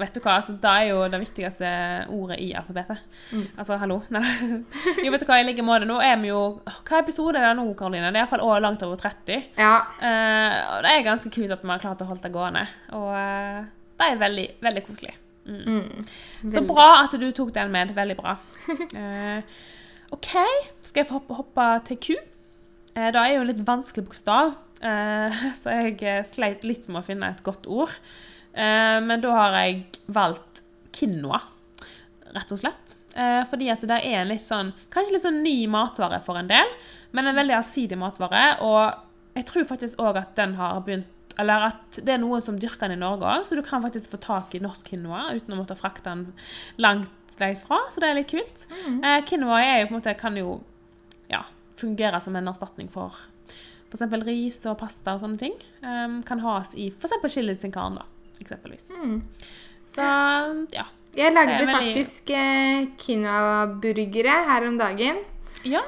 vet 0.00 0.14
du 0.16 0.20
hva? 0.22 0.36
Altså, 0.38 0.54
da 0.60 0.74
er 0.80 0.90
jo 0.90 1.00
det 1.10 1.20
viktigste 1.22 1.70
ordet 2.12 2.38
i 2.42 2.50
alfabetet. 2.56 3.00
Altså, 3.58 3.76
hallo. 3.80 4.00
Nei. 4.14 4.22
Jo, 5.04 5.12
vet 5.12 5.24
du 5.24 5.26
hva, 5.28 5.40
i 5.40 5.46
like 5.46 5.64
måte. 5.64 5.88
Nå 5.88 5.98
er 6.04 6.16
vi 6.22 6.30
jo 6.30 6.42
Hva 6.64 7.00
episode 7.00 7.40
er 7.40 7.50
det 7.50 7.56
nå, 7.58 7.66
Karoline? 7.78 8.10
Det 8.10 8.20
er 8.20 8.26
iallfall 8.26 8.64
langt 8.64 8.84
over 8.86 9.00
30. 9.00 9.50
Ja. 9.60 9.74
Uh, 10.00 10.54
og 10.76 10.86
det 10.86 10.94
er 10.94 11.06
ganske 11.06 11.32
kult 11.34 11.56
at 11.56 11.64
vi 11.64 11.72
har 11.72 11.82
klart 11.82 12.04
å 12.04 12.08
holde 12.08 12.24
det 12.26 12.34
gående. 12.34 12.64
Og 12.96 13.10
uh, 13.10 13.60
det 14.00 14.08
er 14.08 14.22
veldig, 14.24 14.46
veldig 14.64 14.86
koselig. 14.86 15.14
Mm. 15.50 15.60
Mm. 15.66 16.08
Så 16.52 16.64
bra 16.68 16.88
at 17.02 17.14
du 17.20 17.28
tok 17.34 17.52
den 17.56 17.72
med. 17.74 17.94
Veldig 17.96 18.18
bra. 18.20 18.38
Uh, 18.96 19.40
OK, 20.16 20.32
skal 20.82 21.04
jeg 21.04 21.10
få 21.10 21.20
hoppe, 21.20 21.38
hoppe 21.38 21.70
til 21.86 22.00
Q? 22.00 22.10
Det 22.90 23.14
er 23.14 23.36
jo 23.36 23.44
en 23.44 23.46
litt 23.46 23.60
vanskelig 23.62 24.02
bokstav, 24.08 24.56
så 25.60 25.74
jeg 25.76 26.24
sleit 26.26 26.64
litt 26.66 26.88
med 26.90 26.98
å 26.98 27.04
finne 27.06 27.28
et 27.30 27.42
godt 27.46 27.68
ord. 27.70 27.92
Eh, 28.54 28.98
men 29.04 29.22
da 29.22 29.34
har 29.36 29.58
jeg 29.60 29.82
valgt 30.10 30.62
quinoa, 30.96 31.40
rett 32.34 32.54
og 32.54 32.62
slett. 32.62 32.96
Eh, 33.14 33.42
fordi 33.50 33.70
at 33.72 33.84
det 33.86 34.00
er 34.06 34.20
en 34.20 34.28
litt 34.30 34.44
sånn 34.46 34.68
Kanskje 34.94 35.16
litt 35.16 35.24
sånn 35.24 35.40
ny 35.42 35.64
matvare 35.66 36.20
for 36.22 36.38
en 36.38 36.50
del, 36.50 36.68
men 37.10 37.26
en 37.26 37.38
veldig 37.38 37.56
allsidig 37.58 37.98
matvare. 37.98 38.44
Og 38.62 39.38
jeg 39.38 39.48
tror 39.50 39.66
faktisk 39.70 40.02
òg 40.02 40.20
at 40.20 40.36
den 40.38 40.54
har 40.58 40.82
begynt 40.86 41.16
Eller 41.40 41.70
at 41.70 41.98
det 42.04 42.12
er 42.12 42.18
noen 42.20 42.42
som 42.44 42.58
dyrker 42.58 42.90
den 42.90 42.98
i 42.98 43.00
Norge 43.00 43.24
òg, 43.24 43.46
så 43.48 43.56
du 43.56 43.62
kan 43.64 43.82
faktisk 43.82 44.10
få 44.12 44.18
tak 44.20 44.54
i 44.54 44.60
norsk 44.60 44.90
quinoa 44.90 45.30
uten 45.38 45.54
å 45.54 45.60
måtte 45.62 45.78
frakte 45.78 46.10
den 46.10 46.24
langt 46.76 47.38
veis 47.40 47.62
fra. 47.64 47.78
Så 47.88 48.02
det 48.02 48.10
er 48.10 48.18
litt 48.18 48.28
kult. 48.28 48.66
Eh, 48.90 49.22
quinoa 49.24 49.62
jo 49.80 49.94
måte, 49.94 50.12
kan 50.18 50.36
jo 50.36 50.58
ja, 51.30 51.44
fungere 51.80 52.20
som 52.20 52.36
en 52.36 52.50
erstatning 52.50 52.90
for 52.92 53.14
f.eks. 53.90 54.26
ris 54.26 54.58
og 54.70 54.78
pasta 54.80 55.16
og 55.16 55.24
sånne 55.24 55.40
ting, 55.40 55.56
um, 55.82 56.20
kan 56.26 56.42
has 56.44 56.74
i 56.78 56.90
f.eks. 56.92 57.32
chili 57.32 57.56
sin 57.58 57.72
kan, 57.74 57.96
da, 57.98 58.04
eksempelvis. 58.40 58.88
Mm. 58.96 59.20
Så 59.90 60.06
ja. 60.74 60.86
Jeg 61.16 61.34
lagde 61.34 61.56
er 61.58 61.72
faktisk 61.74 62.30
eh, 62.30 62.84
quinoa-burgere 63.00 64.36
her 64.46 64.66
om 64.68 64.76
dagen. 64.78 65.24
Ja. 65.66 65.82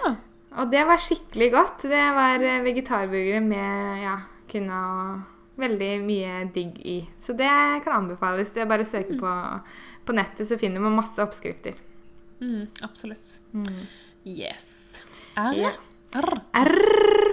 Og 0.58 0.72
det 0.72 0.82
var 0.88 1.00
skikkelig 1.00 1.52
godt. 1.54 1.84
Det 1.86 2.06
var 2.16 2.42
eh, 2.42 2.62
vegetarburgere 2.64 3.42
med 3.44 4.02
ja, 4.02 4.16
quinoa 4.50 4.80
og 5.12 5.60
veldig 5.62 5.92
mye 6.02 6.42
digg 6.54 6.80
i. 6.82 6.98
Så 7.22 7.36
det 7.38 7.52
kan 7.84 8.00
anbefales. 8.00 8.50
Det 8.54 8.64
er 8.64 8.70
bare 8.70 8.86
å 8.86 8.88
søke 8.88 9.18
på, 9.20 9.36
på 10.08 10.16
nettet, 10.16 10.48
så 10.48 10.58
finner 10.60 10.82
man 10.82 10.98
masse 10.98 11.22
oppskrifter. 11.22 11.78
Mm, 12.42 12.66
absolutt. 12.82 13.38
Mm. 13.54 13.86
Yes. 14.26 14.66
det 15.36 15.62
Ja. 15.62 15.72
R. 16.14 16.40
R 16.54 16.72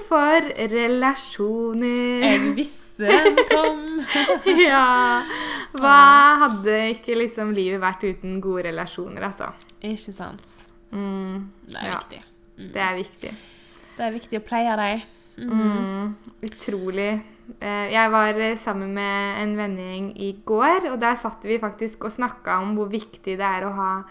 for 0.08 0.46
relasjoner. 0.72 2.24
Jeg 2.24 2.54
visste 2.58 3.10
den 3.10 3.38
kom. 3.50 3.82
ja. 4.70 5.24
Hva 5.80 5.98
hadde 6.46 6.78
ikke 6.96 7.18
liksom 7.20 7.52
livet 7.56 7.82
vært 7.84 8.06
uten 8.08 8.40
gode 8.44 8.66
relasjoner, 8.70 9.28
altså? 9.30 9.52
Ikke 9.86 10.14
sant. 10.16 10.46
Mm, 10.92 11.50
Det 11.68 11.78
er 11.78 11.90
Ja. 11.92 11.98
viktig. 12.00 12.22
Mm. 12.60 12.72
det 12.74 12.82
er 12.82 12.96
viktig. 12.98 13.34
Det 13.98 14.06
er 14.08 14.12
viktig 14.16 14.40
å 14.40 14.46
pleie 14.48 14.76
dem. 14.80 15.02
Mm, 15.40 16.16
utrolig. 16.44 17.22
Eh, 17.62 17.92
Jeg 17.94 18.12
var 18.12 18.34
eh, 18.40 18.58
sammen 18.58 18.94
med 18.94 19.40
en 19.44 19.56
vennegjeng 19.58 20.10
i 20.18 20.32
går, 20.46 20.90
og 20.92 21.00
der 21.00 21.16
satt 21.16 21.44
vi 21.44 21.60
faktisk 21.60 22.04
og 22.06 22.12
snakka 22.12 22.60
om 22.62 22.76
hvor 22.76 22.90
viktig 22.92 23.38
det 23.38 23.40
er 23.46 23.64
å 23.68 23.72
ha, 23.74 24.04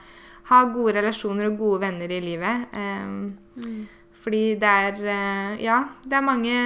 ha 0.53 0.65
gode 0.73 0.95
relasjoner 1.01 1.47
og 1.51 1.59
gode 1.59 1.81
venner 1.81 2.09
i 2.11 2.21
livet. 2.21 2.69
Um, 2.73 3.39
Mm. 3.59 3.89
Fordi 4.23 4.55
det 4.61 4.69
er 4.69 5.03
eh, 5.05 5.63
Ja, 5.65 5.85
det 6.05 6.17
er 6.19 6.25
mange, 6.27 6.57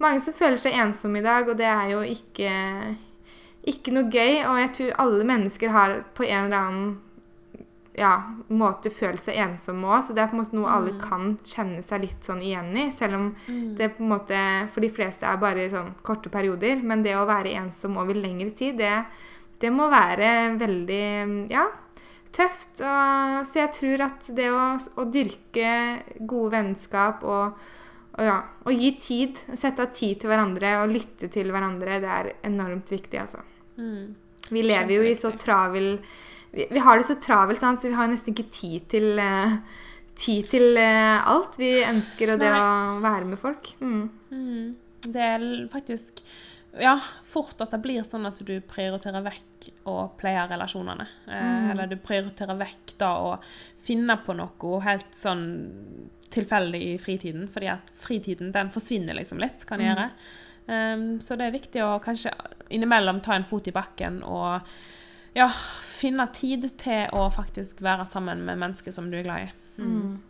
mange 0.00 0.20
som 0.24 0.34
føler 0.34 0.58
seg 0.60 0.72
ensomme 0.80 1.20
i 1.20 1.26
dag, 1.26 1.48
og 1.48 1.56
det 1.60 1.66
er 1.70 1.90
jo 1.94 2.00
ikke, 2.02 2.96
ikke 3.70 3.92
noe 3.94 4.10
gøy. 4.10 4.40
Og 4.48 4.58
jeg 4.64 4.72
tror 4.78 4.98
alle 5.04 5.28
mennesker 5.28 5.70
har 5.74 6.00
på 6.16 6.26
en 6.26 6.44
eller 6.48 6.58
annen 6.64 6.90
ja, 8.00 8.12
måte 8.48 8.88
følt 8.94 9.20
seg 9.26 9.36
ensomme 9.42 9.88
òg, 9.90 10.04
så 10.06 10.14
det 10.16 10.22
er 10.22 10.28
på 10.30 10.36
en 10.38 10.40
måte 10.44 10.56
noe 10.56 10.70
alle 10.72 10.92
kan 11.02 11.34
kjenne 11.44 11.82
seg 11.84 12.04
litt 12.06 12.24
sånn 12.24 12.40
igjen 12.46 12.70
i. 12.78 12.86
Selv 12.96 13.18
om 13.18 13.26
Mm. 13.48 13.74
det 13.76 13.90
på 13.96 14.02
en 14.04 14.12
måte 14.14 14.38
for 14.72 14.80
de 14.80 14.88
fleste 14.94 15.26
er 15.26 15.36
bare 15.42 15.66
sånn 15.68 15.92
korte 16.02 16.30
perioder. 16.30 16.80
Men 16.82 17.02
det 17.02 17.16
å 17.18 17.26
være 17.28 17.52
ensom 17.58 17.98
over 17.98 18.14
lengre 18.14 18.50
tid, 18.56 18.78
det, 18.78 19.04
det 19.60 19.70
må 19.74 19.90
være 19.90 20.56
veldig 20.56 21.50
ja, 21.50 21.66
tøft. 22.36 22.80
Og, 22.80 23.36
så 23.48 23.62
jeg 23.62 23.74
tror 23.76 24.06
at 24.06 24.30
det 24.36 24.48
å, 24.54 24.64
å 24.78 25.06
dyrke 25.10 25.74
gode 26.20 26.54
vennskap 26.56 27.22
og, 27.26 27.60
og, 28.14 28.24
ja, 28.26 28.40
og 28.66 28.82
gi 28.84 28.94
tid, 29.00 29.44
sette 29.52 29.86
av 29.86 29.94
tid 29.96 30.22
til 30.22 30.32
hverandre 30.32 30.78
og 30.82 30.94
lytte 30.94 31.30
til 31.32 31.52
hverandre, 31.52 32.00
det 32.02 32.16
er 32.16 32.32
enormt 32.50 32.90
viktig, 32.92 33.20
altså. 33.22 33.44
Mm. 33.80 34.16
Vi 34.50 34.66
lever 34.66 34.96
jo 34.96 35.06
i 35.06 35.14
så 35.16 35.30
travel 35.38 35.94
vi, 36.50 36.66
vi 36.70 36.78
har 36.82 36.98
det 36.98 37.06
så 37.06 37.14
travelt, 37.22 37.60
sant? 37.60 37.80
så 37.80 37.90
vi 37.90 37.94
har 37.98 38.10
nesten 38.10 38.34
ikke 38.34 38.50
tid 38.54 38.90
til 38.90 39.22
uh, 39.22 39.60
Tid 40.20 40.50
til 40.52 40.76
uh, 40.76 41.22
alt 41.32 41.54
vi 41.56 41.70
ønsker, 41.86 42.34
og 42.34 42.40
det 42.42 42.48
Nei. 42.52 42.58
å 42.60 42.98
være 43.00 43.24
med 43.30 43.38
folk. 43.40 43.70
Mm. 43.80 44.02
Mm. 44.28 44.64
Det 45.06 45.22
er 45.24 45.44
faktisk 45.72 46.18
ja, 46.78 47.00
fort 47.26 47.60
at 47.60 47.70
det 47.74 47.80
blir 47.82 48.02
sånn 48.06 48.26
at 48.28 48.38
du 48.46 48.60
prioriterer 48.60 49.22
vekk 49.24 49.70
å 49.90 50.10
pleie 50.16 50.46
relasjonene. 50.48 51.06
Eh, 51.26 51.40
Mm. 51.42 51.70
Eller 51.72 51.86
du 51.86 51.96
prioriterer 51.96 52.56
vekk 52.56 52.94
da 52.98 53.08
å 53.18 53.38
finne 53.82 54.16
på 54.26 54.34
noe 54.36 54.80
helt 54.84 55.10
sånn 55.14 55.42
tilfeldig 56.30 56.82
i 56.94 56.98
fritiden. 56.98 57.48
Fordi 57.48 57.68
at 57.72 57.90
fritiden 57.98 58.52
den 58.52 58.70
forsvinner 58.70 59.14
liksom 59.14 59.38
litt, 59.38 59.66
kan 59.66 59.80
Mm. 59.80 59.86
gjøre. 59.96 60.10
Um, 60.68 61.18
så 61.20 61.36
det 61.36 61.46
er 61.48 61.58
viktig 61.58 61.82
å 61.82 62.00
kanskje 62.00 62.30
innimellom 62.70 63.20
ta 63.20 63.32
en 63.34 63.44
fot 63.44 63.66
i 63.66 63.72
bakken 63.72 64.22
og 64.22 64.60
ja, 65.34 65.48
finne 65.82 66.26
tid 66.32 66.78
til 66.78 67.08
å 67.12 67.30
faktisk 67.32 67.80
være 67.80 68.06
sammen 68.06 68.44
med 68.44 68.58
mennesker 68.58 68.92
som 68.92 69.10
du 69.10 69.16
er 69.18 69.22
glad 69.22 69.48
i. 69.48 69.50
Mm. 69.82 70.20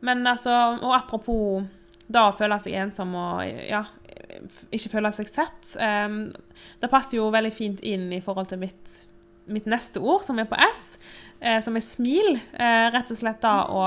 Men 0.00 0.26
altså, 0.26 0.50
og 0.82 0.92
apropos 0.94 1.64
da 2.08 2.28
å 2.28 2.34
føle 2.36 2.58
seg 2.60 2.74
ensom 2.74 3.14
og 3.14 3.44
ja, 3.68 3.84
ikke 4.74 4.92
føle 4.96 5.12
seg 5.16 5.30
sett 5.30 5.74
Um, 5.80 6.30
Det 6.80 6.90
passer 6.92 7.18
jo 7.18 7.30
veldig 7.34 7.52
fint 7.54 7.82
inn 7.86 8.08
i 8.14 8.22
forhold 8.24 8.50
til 8.50 8.60
mitt, 8.60 9.00
mitt 9.50 9.66
neste 9.68 10.00
ord, 10.00 10.24
som 10.26 10.38
er 10.38 10.48
på 10.48 10.58
S, 10.62 10.98
uh, 11.42 11.58
som 11.64 11.76
er 11.76 11.84
smil. 11.84 12.36
Uh, 12.54 12.88
rett 12.94 13.10
og 13.12 13.18
slett 13.18 13.42
da 13.44 13.56
å 13.70 13.82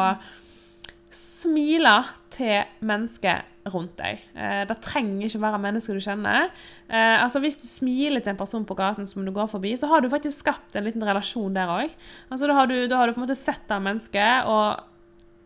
smile 1.13 1.95
til 2.33 2.67
mennesker 2.85 3.41
rundt 3.73 3.95
deg. 3.99 4.21
Uh, 4.35 4.63
det 4.69 4.77
trenger 4.85 5.27
ikke 5.27 5.41
være 5.43 5.61
mennesker 5.65 5.97
du 5.97 6.03
kjenner. 6.03 6.51
Altså 6.89 7.41
Hvis 7.43 7.59
du 7.61 7.67
smiler 7.69 8.23
til 8.23 8.33
en 8.33 8.39
person 8.39 8.63
på 8.65 8.77
gaten 8.77 9.05
som 9.09 9.25
du 9.25 9.33
går 9.33 9.49
forbi, 9.51 9.75
så 9.77 9.89
har 9.91 10.01
du 10.01 10.09
faktisk 10.09 10.41
skapt 10.45 10.77
en 10.77 10.87
liten 10.87 11.05
relasjon 11.05 11.53
der 11.53 11.69
òg. 11.69 11.97
Altså, 12.29 12.49
da, 12.49 12.65
da 12.65 13.01
har 13.01 13.09
du 13.09 13.13
på 13.13 13.21
en 13.21 13.27
måte 13.27 13.37
sett 13.37 13.67
det 13.69 13.81
mennesket, 13.85 14.49
og 14.49 14.85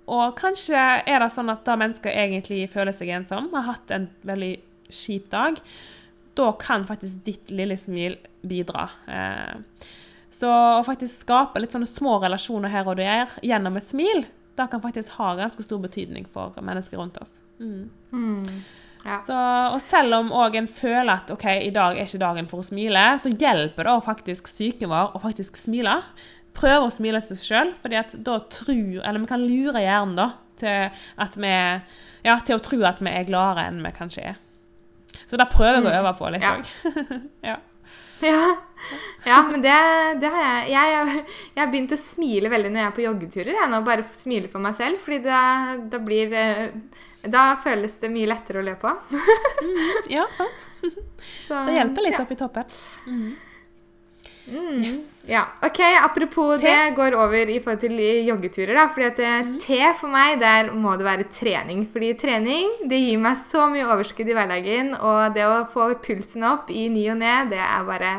og 0.03 0.33
kanskje 0.35 0.75
er 1.07 1.21
det 1.23 1.29
sånn 1.31 1.51
at 1.53 1.63
da 1.63 1.77
mennesker 1.79 2.11
egentlig 2.11 2.65
føler 2.71 2.95
seg 2.95 3.13
ensom, 3.15 3.45
har 3.53 3.69
hatt 3.69 3.91
en 3.95 4.09
veldig 4.27 4.57
kjip 4.93 5.29
dag, 5.33 5.59
da 6.37 6.51
kan 6.59 6.85
faktisk 6.87 7.25
ditt 7.27 7.51
lille 7.53 7.77
smil 7.77 8.17
bidra. 8.41 8.87
Eh, 9.07 9.89
så 10.33 10.49
å 10.49 10.85
faktisk 10.85 11.27
skape 11.27 11.61
litt 11.61 11.75
sånne 11.75 11.89
små 11.89 12.17
relasjoner 12.23 12.71
her 12.73 12.87
og 12.89 12.97
der 12.97 13.35
gjennom 13.45 13.77
et 13.77 13.85
smil, 13.85 14.23
det 14.57 14.69
kan 14.69 14.81
faktisk 14.81 15.17
ha 15.17 15.33
ganske 15.37 15.65
stor 15.65 15.81
betydning 15.81 16.25
for 16.29 16.53
mennesker 16.61 16.97
rundt 16.97 17.19
oss. 17.21 17.39
Mm. 17.61 17.89
Mm. 18.13 18.63
Ja. 19.03 19.17
Så, 19.27 19.35
og 19.75 19.81
selv 19.83 20.15
om 20.15 20.31
en 20.31 20.69
føler 20.69 21.11
at 21.11 21.31
ok, 21.33 21.45
i 21.67 21.73
dag 21.75 21.97
er 21.97 22.07
ikke 22.07 22.21
dagen 22.21 22.47
for 22.49 22.63
å 22.63 22.67
smile, 22.67 23.03
så 23.19 23.33
hjelper 23.33 23.89
det 23.89 23.97
faktisk 24.05 24.47
psyken 24.47 24.93
vår 24.93 25.17
å 25.17 25.21
faktisk 25.21 25.59
smile. 25.59 25.99
Prøve 26.55 26.87
å 26.87 26.93
smile 26.93 27.21
til 27.25 27.37
seg 27.37 27.49
sjøl, 27.49 27.73
at 27.97 28.13
da 28.13 28.37
tror 28.53 29.01
Eller 29.01 29.19
vi 29.19 29.29
kan 29.29 29.41
lure 29.41 29.81
hjernen 29.81 30.15
da 30.17 30.29
til, 30.61 30.93
vi, 31.41 31.53
ja, 32.23 32.37
til 32.45 32.55
å 32.55 32.63
tro 32.63 32.79
at 32.87 33.01
vi 33.01 33.11
er 33.11 33.27
gladere 33.27 33.67
enn 33.67 33.81
vi 33.83 33.93
kanskje 33.95 34.27
er. 34.31 34.41
Så 35.33 35.37
da 35.41 35.47
prøver 35.49 35.79
jeg 35.79 35.89
å 35.89 35.93
øve 35.97 36.09
på 36.19 36.27
litt 36.29 36.43
òg. 36.45 36.67
ja. 37.49 37.55
Ja. 38.21 38.41
ja, 39.25 39.37
men 39.47 39.63
det, 39.63 39.77
det 40.21 40.29
har 40.29 40.43
jeg. 40.45 40.67
jeg. 40.75 41.23
Jeg 41.55 41.59
har 41.59 41.71
begynt 41.71 41.95
å 41.95 41.97
smile 41.97 42.51
veldig 42.53 42.69
når 42.69 42.83
jeg 42.83 42.89
er 42.91 42.93
på 42.93 43.03
joggeturer. 43.07 43.49
Jeg 43.57 43.71
nå 43.71 43.79
bare 43.87 44.05
smile 44.13 44.51
for 44.51 44.61
meg 44.61 44.77
selv, 44.77 45.01
fordi 45.01 45.23
da, 45.25 45.39
da 45.89 45.99
blir 46.05 46.35
eh, 46.37 47.01
Da 47.33 47.47
føles 47.63 47.97
det 48.03 48.11
mye 48.13 48.29
lettere 48.29 48.61
å 48.61 48.67
le 48.67 48.77
på. 48.77 48.93
ja, 50.13 50.27
sant. 50.37 50.69
Så, 51.47 51.57
Det 51.65 51.79
hjelper 51.79 52.05
litt 52.05 52.19
ja. 52.19 52.21
opp 52.27 52.35
i 52.37 52.39
toppen. 52.43 52.77
Mhm. 53.09 53.33
Mm. 54.47 55.03
Ja, 55.25 55.45
ok, 55.63 55.79
Apropos 56.03 56.59
Te? 56.59 56.67
det, 56.67 56.95
går 56.95 57.15
over 57.15 57.49
i 57.49 57.59
forhold 57.63 57.79
til 57.79 57.99
joggeturer. 58.27 58.73
da, 58.75 58.87
fordi 58.91 59.05
at 59.05 59.17
mm. 59.17 59.47
Mhm. 59.47 59.59
Te 59.59 59.93
for 59.99 60.11
meg, 60.11 60.39
der 60.39 60.71
må 60.71 60.97
det 60.97 61.05
være 61.05 61.29
trening. 61.31 61.85
Fordi 61.91 62.13
trening 62.19 62.71
det 62.89 62.99
gir 62.99 63.21
meg 63.23 63.37
så 63.39 63.69
mye 63.71 63.87
overskudd 63.87 64.29
i 64.29 64.35
hverdagen. 64.35 64.93
Og 64.99 65.33
det 65.35 65.45
å 65.47 65.63
få 65.71 65.93
pulsen 66.03 66.43
opp 66.43 66.71
i 66.71 66.89
ny 66.91 67.09
og 67.13 67.21
ne, 67.21 67.35
det 67.51 67.61
er 67.63 67.85
bare 67.87 68.15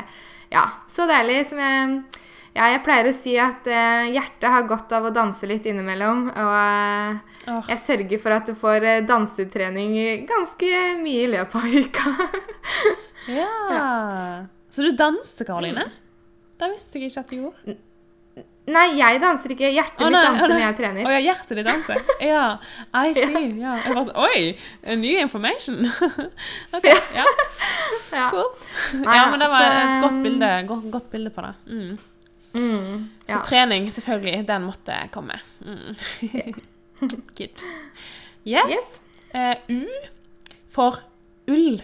ja, 0.52 0.64
så 0.88 1.04
deilig. 1.10 1.42
Som 1.50 1.60
jeg, 1.60 1.98
ja, 2.54 2.70
jeg 2.72 2.82
pleier 2.86 3.10
å 3.10 3.16
si 3.16 3.34
at 3.36 3.68
eh, 3.68 4.14
hjertet 4.14 4.48
har 4.54 4.68
godt 4.70 4.94
av 4.96 5.04
å 5.04 5.12
danse 5.12 5.44
litt 5.50 5.66
innimellom. 5.68 6.30
Og 6.30 6.54
eh, 6.56 7.50
oh. 7.52 7.60
jeg 7.68 7.82
sørger 7.84 8.22
for 8.22 8.38
at 8.38 8.48
du 8.48 8.56
får 8.56 8.88
eh, 8.88 9.02
dansetrening 9.04 10.24
ganske 10.30 10.72
mye 11.02 11.26
i 11.26 11.28
løpet 11.34 11.60
av 11.60 11.76
uka. 11.84 12.32
ja. 13.40 13.84
Så 14.72 14.88
du 14.88 14.96
danser, 14.96 15.44
Karoline? 15.44 15.84
Det 16.60 16.70
visste 16.72 16.98
jeg 17.00 17.10
ikke 17.10 17.20
at 17.24 17.30
du 17.30 17.36
gjorde. 17.36 17.76
Nei, 18.64 18.84
jeg 18.96 19.18
danser 19.20 19.52
ikke. 19.52 19.68
Hjertet 19.74 20.00
Å, 20.00 20.06
mitt 20.08 20.14
nei, 20.14 20.20
mitt 20.22 20.40
danser 20.40 20.48
nei. 20.48 20.54
når 20.54 20.62
jeg 20.64 20.72
Å 20.72 20.76
trener. 20.78 21.08
ja, 21.12 21.18
hjertet 21.26 21.58
ditt 21.58 21.66
danser. 21.68 21.98
Ja, 22.24 22.44
I 22.96 23.12
see. 23.18 23.42
Ja. 23.60 23.74
Jeg 23.84 23.96
bare 23.98 24.04
så, 24.08 24.14
Oi! 24.24 24.96
Ny 25.02 25.10
information. 25.20 25.82
OK. 26.78 26.88
Ja, 27.18 27.26
Ja. 28.14 28.30
cool. 28.32 28.48
Nei, 29.02 29.16
Ja, 29.18 29.26
men 29.34 29.42
det 29.44 29.50
var 29.52 29.66
så, 29.66 29.82
et 29.82 30.02
godt 30.06 30.16
um, 30.16 30.22
bilde, 30.24 30.50
godt, 30.70 30.88
godt 30.94 31.10
bilde 31.12 31.30
på 31.34 31.44
det. 31.44 31.52
Mm. 31.66 31.98
Mm, 32.54 32.98
Så 33.26 33.34
ja. 33.34 33.40
trening, 33.44 33.88
selvfølgelig, 33.92 34.44
den 34.48 34.62
måtte 34.70 34.96
komme. 35.12 35.40
Mm. 35.66 35.96
Good. 37.36 37.64
Yes. 38.46 38.70
Yes. 38.70 39.00
Uh, 39.34 39.56
U 39.74 39.80
for 40.70 41.02
ull. 41.50 41.82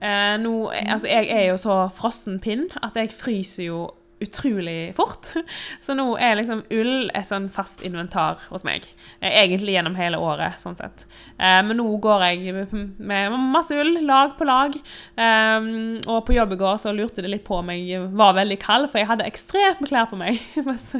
Eh, 0.00 0.34
nå, 0.42 0.56
altså, 0.72 1.08
jeg 1.08 1.30
er 1.32 1.46
jo 1.50 1.60
så 1.60 1.78
frossen 1.96 2.40
pinn 2.42 2.68
at 2.82 2.98
jeg 2.98 3.14
fryser 3.16 3.70
jo 3.70 3.86
utrolig 4.20 4.94
fort. 4.96 5.28
Så 5.84 5.94
nå 5.96 6.06
er 6.20 6.38
liksom 6.38 6.62
ull 6.72 7.10
et 7.14 7.28
sånn 7.28 7.48
fast 7.52 7.82
inventar 7.84 8.40
hos 8.50 8.64
meg. 8.66 8.86
Eh, 9.20 9.32
Egentlig 9.42 9.74
gjennom 9.76 9.96
hele 9.98 10.20
året, 10.22 10.60
sånn 10.62 10.76
sett. 10.78 11.04
Eh, 11.36 11.60
men 11.66 11.76
nå 11.80 11.86
går 12.02 12.24
jeg 12.30 12.54
med 12.72 13.36
masse 13.52 13.76
ull, 13.76 13.98
lag 14.06 14.36
på 14.38 14.48
lag. 14.48 14.76
Eh, 14.76 15.70
og 16.06 16.22
på 16.26 16.36
jobb 16.36 16.56
i 16.56 16.60
går 16.64 16.80
så 16.82 16.94
lurte 16.96 17.24
det 17.24 17.32
litt 17.32 17.46
på 17.46 17.60
om 17.60 17.72
jeg 17.74 18.08
var 18.16 18.36
veldig 18.40 18.60
kald, 18.62 18.90
for 18.90 19.02
jeg 19.02 19.10
hadde 19.10 19.28
ekstremt 19.28 19.82
med 19.84 19.92
klær 19.92 20.08
på 20.12 20.20
meg. 20.20 20.40
mens 20.68 20.92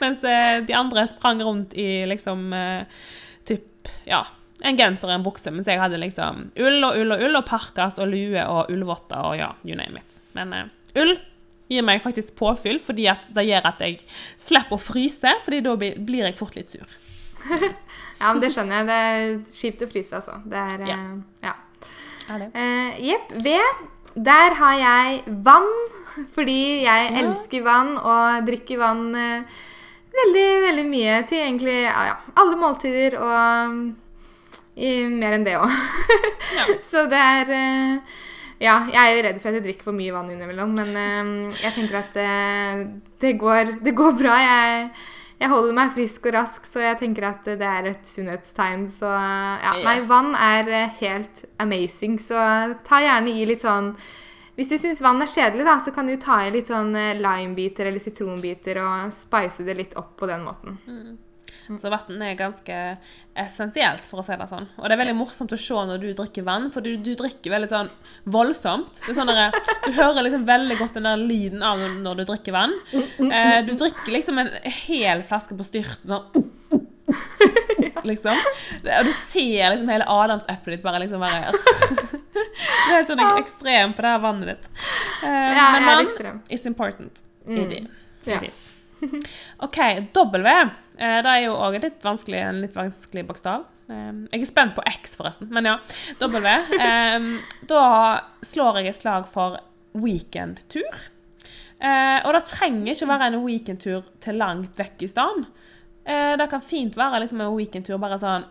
mens 0.00 0.24
eh, 0.24 0.60
de 0.66 0.76
andre 0.76 1.06
sprang 1.10 1.42
rundt 1.44 1.76
i 1.78 2.06
liksom 2.08 2.48
eh, 2.56 3.02
typ, 3.48 3.92
ja, 4.08 4.24
en 4.62 4.76
genser 4.78 5.08
og 5.10 5.14
en 5.16 5.24
bukse, 5.26 5.50
mens 5.50 5.66
jeg 5.66 5.80
hadde 5.80 5.98
liksom 5.98 6.48
ull 6.56 6.84
og 6.86 6.96
ull 7.00 7.12
og 7.16 7.22
ull 7.26 7.36
og 7.40 7.44
parkas 7.48 7.98
og 7.98 8.08
lue 8.12 8.42
og 8.46 8.70
ullvotter 8.70 9.18
og 9.26 9.36
ja, 9.38 9.52
you 9.66 9.74
name 9.78 9.98
it. 9.98 10.18
Men 10.38 10.52
uh, 10.54 10.66
ull 11.02 11.16
gir 11.72 11.82
meg 11.86 12.02
faktisk 12.04 12.34
påfyll, 12.36 12.78
fordi 12.82 13.06
det 13.32 13.46
gjør 13.48 13.66
at 13.70 13.80
jeg 13.80 14.00
slipper 14.38 14.76
å 14.76 14.80
fryse, 14.82 15.30
fordi 15.44 15.60
da 15.64 15.74
blir 15.80 16.26
jeg 16.26 16.36
fort 16.38 16.54
litt 16.58 16.70
sur. 16.74 16.86
Ja, 18.22 18.28
men 18.30 18.38
det 18.44 18.52
skjønner 18.54 18.76
jeg. 18.76 18.86
Det 18.86 18.96
er 19.02 19.30
kjipt 19.56 19.80
å 19.82 19.88
fryse, 19.90 20.14
altså. 20.20 20.36
Det 20.46 20.60
er 20.62 20.84
Ja. 20.86 20.94
eh, 20.94 21.48
ja. 21.48 21.54
Det? 22.38 22.50
Eh, 22.54 23.00
Jepp. 23.08 23.32
ved. 23.42 23.80
Der 24.14 24.54
har 24.60 24.76
jeg 24.78 25.22
vann, 25.42 25.70
fordi 26.36 26.84
jeg 26.84 27.08
Ja. 27.10 27.18
elsker 27.24 27.64
vann 27.66 27.96
og 27.98 28.46
drikker 28.46 28.78
vann 28.78 29.02
veldig, 30.12 30.46
veldig 30.68 30.84
mye 30.86 31.16
til 31.26 31.38
egentlig 31.40 31.78
ja, 31.82 32.04
ja, 32.12 32.16
alle 32.36 32.56
måltider 32.60 33.16
og 33.18 33.94
mer 34.76 35.36
enn 35.36 35.46
det 35.46 35.58
òg. 35.60 35.72
Ja. 36.52 36.66
Så 36.84 37.06
det 37.08 37.16
er 37.16 37.48
eh, 37.56 38.16
Ja, 38.60 38.74
jeg 38.92 38.98
er 39.00 39.14
jo 39.16 39.22
redd 39.24 39.38
for 39.40 39.48
at 39.48 39.56
jeg 39.56 39.64
drikker 39.64 39.86
for 39.88 39.96
mye 39.96 40.12
vann 40.12 40.28
innimellom, 40.34 40.74
men 40.76 40.90
eh, 41.00 41.62
jeg 41.62 41.72
tenker 41.78 41.96
at 42.02 42.18
eh, 42.20 42.82
det, 43.22 43.32
går, 43.40 43.78
det 43.82 43.94
går 43.96 44.12
bra. 44.18 44.36
Jeg, 44.42 44.90
jeg 45.40 45.50
holder 45.50 45.78
meg 45.78 45.94
frisk 45.96 46.28
og 46.28 46.36
rask, 46.36 46.68
så 46.68 46.84
jeg 46.84 47.00
tenker 47.00 47.24
at 47.30 47.48
det 47.48 47.70
er 47.70 47.88
et 47.94 48.04
sunnhetstegn. 48.04 48.84
Så 48.92 49.08
ja, 49.08 49.72
nei, 49.80 49.96
vann 50.10 50.36
er 50.36 50.68
helt 51.00 51.42
amazing, 51.62 52.20
så 52.20 52.44
ta 52.84 53.00
gjerne 53.00 53.32
i 53.32 53.48
litt 53.48 53.64
sånn 53.64 53.94
hvis 54.52 54.68
du 54.68 54.76
syns 54.76 55.00
vann 55.00 55.24
er 55.24 55.32
kjedelig, 55.32 55.64
da, 55.64 55.78
så 55.80 55.90
kan 55.96 56.10
du 56.10 56.18
ta 56.20 56.42
i 56.44 56.52
litt 56.52 56.68
sånn 56.68 56.92
limebiter 56.92 57.88
eller 57.88 58.02
sitronbiter 58.04 58.82
og 58.84 59.14
spice 59.16 59.64
det 59.64 59.78
litt 59.78 59.96
opp 59.96 60.12
på 60.20 60.28
den 60.28 60.44
måten. 60.44 60.76
Så 61.80 61.90
vann 61.92 62.22
er 62.24 62.34
ganske 62.38 62.78
essensielt, 63.38 64.04
for 64.08 64.20
å 64.20 64.24
si 64.26 64.36
det 64.36 64.48
sånn. 64.50 64.66
Og 64.78 64.84
det 64.88 64.96
er 64.96 65.00
veldig 65.02 65.16
morsomt 65.16 65.52
å 65.54 65.58
se 65.60 65.74
når 65.88 66.02
du 66.02 66.08
drikker 66.18 66.44
vann, 66.46 66.70
for 66.74 66.84
du, 66.84 66.90
du 67.00 67.12
drikker 67.18 67.54
veldig 67.54 67.70
sånn 67.70 67.90
voldsomt. 68.34 69.02
Det 69.06 69.14
sånn 69.16 69.30
der, 69.32 69.54
du 69.86 69.90
hører 69.96 70.26
liksom 70.26 70.44
veldig 70.48 70.78
godt 70.80 70.98
den 70.98 71.08
der 71.08 71.22
lyden 71.22 71.62
av 71.66 71.80
når, 72.02 72.22
du 72.22 72.24
drikker 72.32 72.56
vann. 72.56 72.74
Eh, 72.92 73.60
du 73.66 73.72
drikker 73.78 74.12
liksom 74.18 74.42
en 74.42 74.50
hel 74.84 75.22
flaske 75.28 75.56
på 75.58 75.66
styrten 75.68 76.16
sånn 76.16 76.48
Liksom. 78.08 78.38
Og 78.82 79.04
du 79.06 79.12
ser 79.14 79.70
liksom 79.72 79.90
hele 79.92 80.06
adamseplet 80.08 80.76
ditt 80.78 80.84
bare 80.84 81.00
liksom 81.02 81.20
bare 81.22 81.50
Det 82.32 82.90
er 82.90 82.96
helt 82.96 83.10
sånn 83.10 83.22
ekstrem 83.38 83.92
på 83.96 84.02
det 84.04 84.12
her 84.14 84.22
vannet 84.22 84.50
ditt. 84.52 84.68
Eh, 85.22 85.50
Ja, 85.56 85.66
men 85.74 85.86
vann 85.88 86.40
is 86.52 86.66
important. 86.66 87.22
It 87.46 87.72
is. 87.72 87.88
Yeah. 88.26 88.42
It 88.42 88.52
is. 88.52 88.68
OK, 89.58 89.78
W. 90.14 90.48
Eh, 91.02 91.18
det 91.24 91.32
er 91.32 91.44
jo 91.46 91.56
òg 91.58 91.78
en 91.80 91.86
litt 92.62 92.76
vanskelig 92.76 93.26
bokstav. 93.26 93.66
Eh, 93.90 94.12
jeg 94.30 94.44
er 94.44 94.50
spent 94.50 94.76
på 94.76 94.84
X, 94.86 95.16
forresten. 95.18 95.50
Men 95.52 95.66
ja, 95.66 95.78
W. 96.22 96.54
Eh, 96.78 97.26
da 97.70 97.82
slår 98.46 98.80
jeg 98.80 98.92
et 98.92 99.00
slag 99.02 99.26
for 99.30 99.58
weekendtur. 99.98 101.02
Og 101.82 102.28
det 102.36 102.44
trenger 102.46 102.92
ikke 102.92 103.06
være 103.10 103.26
en 103.32 103.40
weekendtur 103.42 104.04
til 104.22 104.36
langt 104.38 104.76
vekk 104.78 105.02
i 105.02 105.08
stedet. 105.10 105.48
Eh, 106.04 106.34
det 106.38 106.48
kan 106.50 106.62
fint 106.62 106.96
være 106.98 107.20
liksom 107.22 107.40
en 107.42 107.54
weekendtur 107.54 108.00
bare 108.02 108.18
sånn 108.18 108.46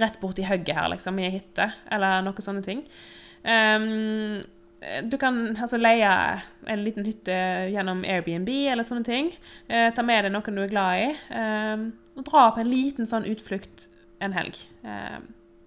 rett 0.00 0.18
borti 0.20 0.44
hugget 0.48 0.76
her, 0.76 0.88
liksom, 0.92 1.18
i 1.20 1.28
ei 1.28 1.34
hytte, 1.34 1.68
eller 1.92 2.24
noen 2.24 2.44
sånne 2.44 2.64
ting. 2.64 2.80
Ehm, 4.82 5.08
du 5.10 5.16
kan 5.18 5.56
altså 5.56 5.78
leie 5.80 6.10
en 6.66 6.82
liten 6.84 7.04
hytte 7.06 7.34
gjennom 7.72 8.02
Airbnb 8.04 8.48
eller 8.72 8.84
sånne 8.86 9.04
ting. 9.06 9.32
Eh, 9.68 9.90
ta 9.94 10.02
med 10.02 10.24
deg 10.26 10.32
noen 10.34 10.56
du 10.58 10.62
er 10.64 10.72
glad 10.72 11.02
i, 11.02 11.10
eh, 11.30 11.84
og 12.16 12.24
dra 12.28 12.48
på 12.56 12.60
en 12.64 12.70
liten 12.70 13.06
sånn 13.10 13.26
utflukt 13.30 13.88
en 14.20 14.32
helg. 14.36 14.58
Eh, 14.84 15.20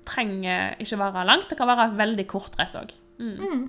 trenger 0.05 0.75
ikke 0.79 0.99
være 1.01 1.25
langt, 1.25 1.49
det 1.49 1.57
kan 1.57 1.67
være 1.71 1.89
veldig 1.97 2.27
kortreist 2.29 2.75
òg. 2.77 2.91
Mm. 3.19 3.37
Mm. 3.39 3.63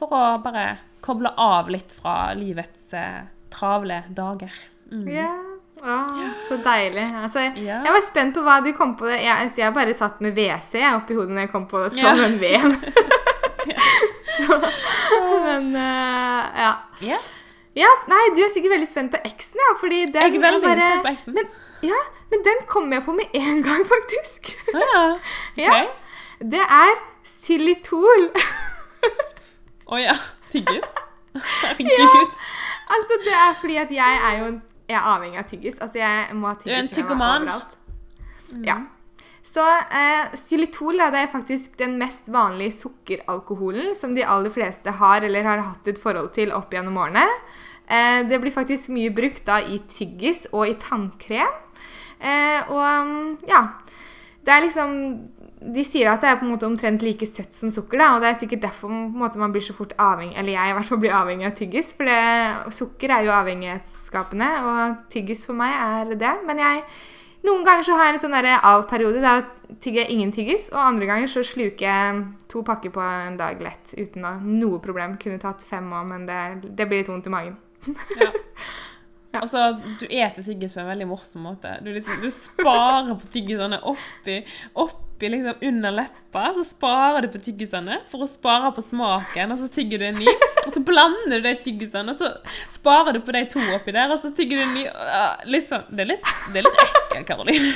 For 0.00 0.08
å 0.16 0.42
bare 0.42 0.78
koble 1.04 1.30
av 1.40 1.68
litt 1.72 1.92
fra 1.92 2.32
livets 2.36 2.92
eh, 2.96 3.22
travle 3.52 4.02
dager. 4.16 4.52
Mm. 4.90 5.06
Ja. 5.12 5.30
Å, 5.80 5.94
så 6.48 6.58
deilig. 6.60 7.06
Altså, 7.22 7.40
Ja. 7.56 7.78
Jeg 7.86 7.92
var 7.94 8.02
spent 8.04 8.34
på 8.36 8.42
hva 8.44 8.58
du 8.64 8.72
kom 8.76 8.96
på. 8.98 9.06
det. 9.08 9.22
Jeg, 9.22 9.32
altså, 9.46 9.60
jeg 9.62 9.72
bare 9.74 9.94
satt 9.96 10.20
med 10.20 10.34
WC 10.36 10.82
oppi 10.92 11.14
hodet 11.16 11.30
når 11.32 11.46
jeg 11.46 11.52
kom 11.54 11.66
på 11.70 11.80
Ja. 11.96 12.10
som 12.14 12.20
en 12.26 12.38
veden. 12.42 12.76
så, 14.40 14.58
men 15.46 15.68
uh, 15.76 16.60
ja. 16.64 16.72
Yes. 17.02 17.28
ja. 17.78 17.90
Nei, 18.10 18.22
du 18.36 18.42
er 18.44 18.50
sikkert 18.54 18.74
veldig 18.76 18.88
spent 18.90 19.12
på 19.14 19.20
X-en, 19.32 19.60
ja. 19.64 19.74
Fordi 19.80 20.00
den 20.06 20.22
Jeg 20.22 20.36
er 20.36 20.44
veldig 20.46 20.62
bare, 20.66 20.80
spent 20.86 21.06
på 21.08 21.12
X-en. 21.16 21.34
Men, 21.38 21.50
ja, 21.90 22.00
men 22.32 22.44
den 22.46 22.64
kom 22.68 22.92
jeg 22.92 23.04
på 23.06 23.12
med 23.16 23.36
en 23.40 23.62
gang, 23.68 23.84
faktisk. 23.88 24.52
Ah, 24.74 25.16
ja. 25.56 25.74
Ja. 25.80 25.84
Det 26.40 26.60
er 26.64 26.92
xylitol. 27.26 28.30
Å 29.92 29.98
ja. 30.00 30.14
Tyggis? 30.50 30.86
Herregud. 31.34 32.32
altså, 32.94 33.18
det 33.26 33.34
er 33.36 33.52
fordi 33.60 33.76
at 33.82 33.90
jeg 33.94 34.20
er 34.30 34.38
jo 34.38 34.46
en- 34.54 34.62
jeg 34.90 34.96
er 34.98 35.04
avhengig 35.06 35.38
av 35.38 35.44
tyggis. 35.46 35.76
Altså, 35.78 35.98
jeg 36.00 36.34
må 36.34 36.48
ha 36.48 36.54
Du 36.58 36.64
er 36.70 36.78
en 36.80 36.88
tyggis 36.88 36.96
tyggoman. 36.96 37.44
Ja. 38.66 38.78
Så 39.50 39.62
eh, 39.66 40.30
xylitol 40.38 41.00
det 41.00 41.24
er 41.24 41.32
faktisk 41.32 41.78
den 41.80 41.96
mest 41.98 42.28
vanlige 42.30 42.76
sukkeralkoholen 42.84 43.96
som 43.98 44.14
de 44.14 44.22
aller 44.22 44.52
fleste 44.54 44.92
har 45.00 45.26
eller 45.26 45.46
har 45.46 45.64
hatt 45.64 45.90
et 45.90 45.98
forhold 45.98 46.30
til 46.36 46.54
opp 46.54 46.70
gjennom 46.74 47.00
årene. 47.02 47.24
Eh, 47.90 48.20
det 48.30 48.38
blir 48.42 48.54
faktisk 48.54 48.92
mye 48.94 49.10
brukt 49.14 49.42
da 49.48 49.58
i 49.66 49.80
tyggis 49.90 50.46
og 50.52 50.68
i 50.68 50.78
tannkrem. 50.78 51.58
Eh, 52.20 52.70
og 52.70 53.06
mm, 53.08 53.28
ja 53.48 53.62
Det 54.44 54.52
er 54.52 54.60
liksom 54.60 54.90
De 55.72 55.84
sier 55.88 56.10
at 56.10 56.20
det 56.20 56.28
er 56.28 56.34
på 56.36 56.44
en 56.44 56.50
måte 56.52 56.66
omtrent 56.68 57.00
like 57.00 57.24
søtt 57.24 57.56
som 57.56 57.70
sukker, 57.72 57.96
da, 57.96 58.10
og 58.12 58.20
det 58.20 58.28
er 58.28 58.36
sikkert 58.42 58.66
derfor 58.66 58.92
måte, 58.92 59.40
man 59.40 59.54
blir 59.54 59.64
så 59.64 59.72
fort 59.72 59.94
avhengig 59.96 60.36
Eller 60.36 60.52
jeg 60.52 60.68
i 60.68 60.74
hvert 60.76 60.88
fall 60.90 61.00
blir 61.00 61.16
avhengig 61.16 61.48
av 61.48 61.54
tyggis, 61.56 61.94
for 61.96 62.08
det, 62.08 62.74
sukker 62.76 63.14
er 63.16 63.24
jo 63.24 63.32
avhengighetsskapende, 63.38 64.50
og 64.68 65.00
tyggis 65.12 65.46
for 65.48 65.56
meg 65.56 65.72
er 65.80 66.12
det. 66.20 66.34
Men 66.44 66.60
jeg 66.60 66.84
noen 67.46 67.64
ganger 67.64 67.86
så 67.86 67.96
har 67.96 68.08
jeg 68.08 68.18
en 68.18 68.22
sånn 68.24 68.36
av-periode. 68.36 69.22
Da 69.24 69.40
tygger 69.80 70.04
jeg 70.04 70.16
ingen 70.16 70.32
tyggis. 70.34 70.68
Og 70.74 70.80
andre 70.82 71.08
ganger 71.08 71.30
så 71.30 71.44
sluker 71.46 71.86
jeg 71.86 72.22
to 72.52 72.64
pakker 72.66 72.92
på 72.94 73.02
en 73.04 73.38
dag 73.40 73.62
lett 73.62 73.94
uten 73.96 74.26
noe 74.60 74.80
problem. 74.84 75.16
Kunne 75.20 75.40
tatt 75.42 75.64
fem 75.64 75.88
òg, 75.92 76.06
men 76.10 76.28
det, 76.28 76.40
det 76.76 76.88
blir 76.88 77.02
litt 77.02 77.12
vondt 77.12 77.30
i 77.30 77.34
magen. 77.34 77.58
Ja. 78.20 78.32
Og 79.38 79.46
så, 79.46 79.60
Du 80.00 80.06
eter 80.10 80.42
tyggis 80.42 80.72
på 80.74 80.80
en 80.82 80.88
veldig 80.90 81.06
morsom 81.06 81.44
måte. 81.46 81.76
Du, 81.84 81.92
liksom, 81.94 82.16
du 82.22 82.26
sparer 82.34 83.12
på 83.14 83.28
tyggisene 83.30 83.78
oppi, 83.86 84.40
oppi 84.74 85.28
liksom 85.30 85.60
under 85.68 85.94
leppa. 85.94 86.48
Så 86.56 86.64
sparer 86.66 87.22
du 87.22 87.28
på 87.36 87.38
tyggisene 87.44 88.00
for 88.10 88.24
å 88.24 88.28
spare 88.30 88.72
på 88.74 88.82
smaken, 88.82 89.52
og 89.54 89.60
så 89.62 89.68
tygger 89.70 90.02
du 90.02 90.06
en 90.08 90.18
ny. 90.18 90.34
Og 90.64 90.72
så 90.74 90.82
blander 90.84 91.38
du 91.38 91.46
de 91.46 91.54
tyggisene, 91.62 92.10
og 92.10 92.18
så 92.18 92.32
sparer 92.74 93.14
du 93.16 93.20
på 93.24 93.32
de 93.36 93.44
to 93.54 93.62
oppi 93.76 93.94
der, 93.94 94.10
og 94.10 94.18
så 94.24 94.32
tygger 94.34 94.58
du 94.60 94.66
en 94.66 94.74
ny. 94.80 94.84
Liksom, 95.54 95.86
det 95.94 96.06
er 96.06 96.10
litt, 96.16 96.32
det 96.50 96.62
er 96.64 96.66
litt 96.68 96.82
ekkelt, 96.88 97.26
Karoline. 97.30 97.72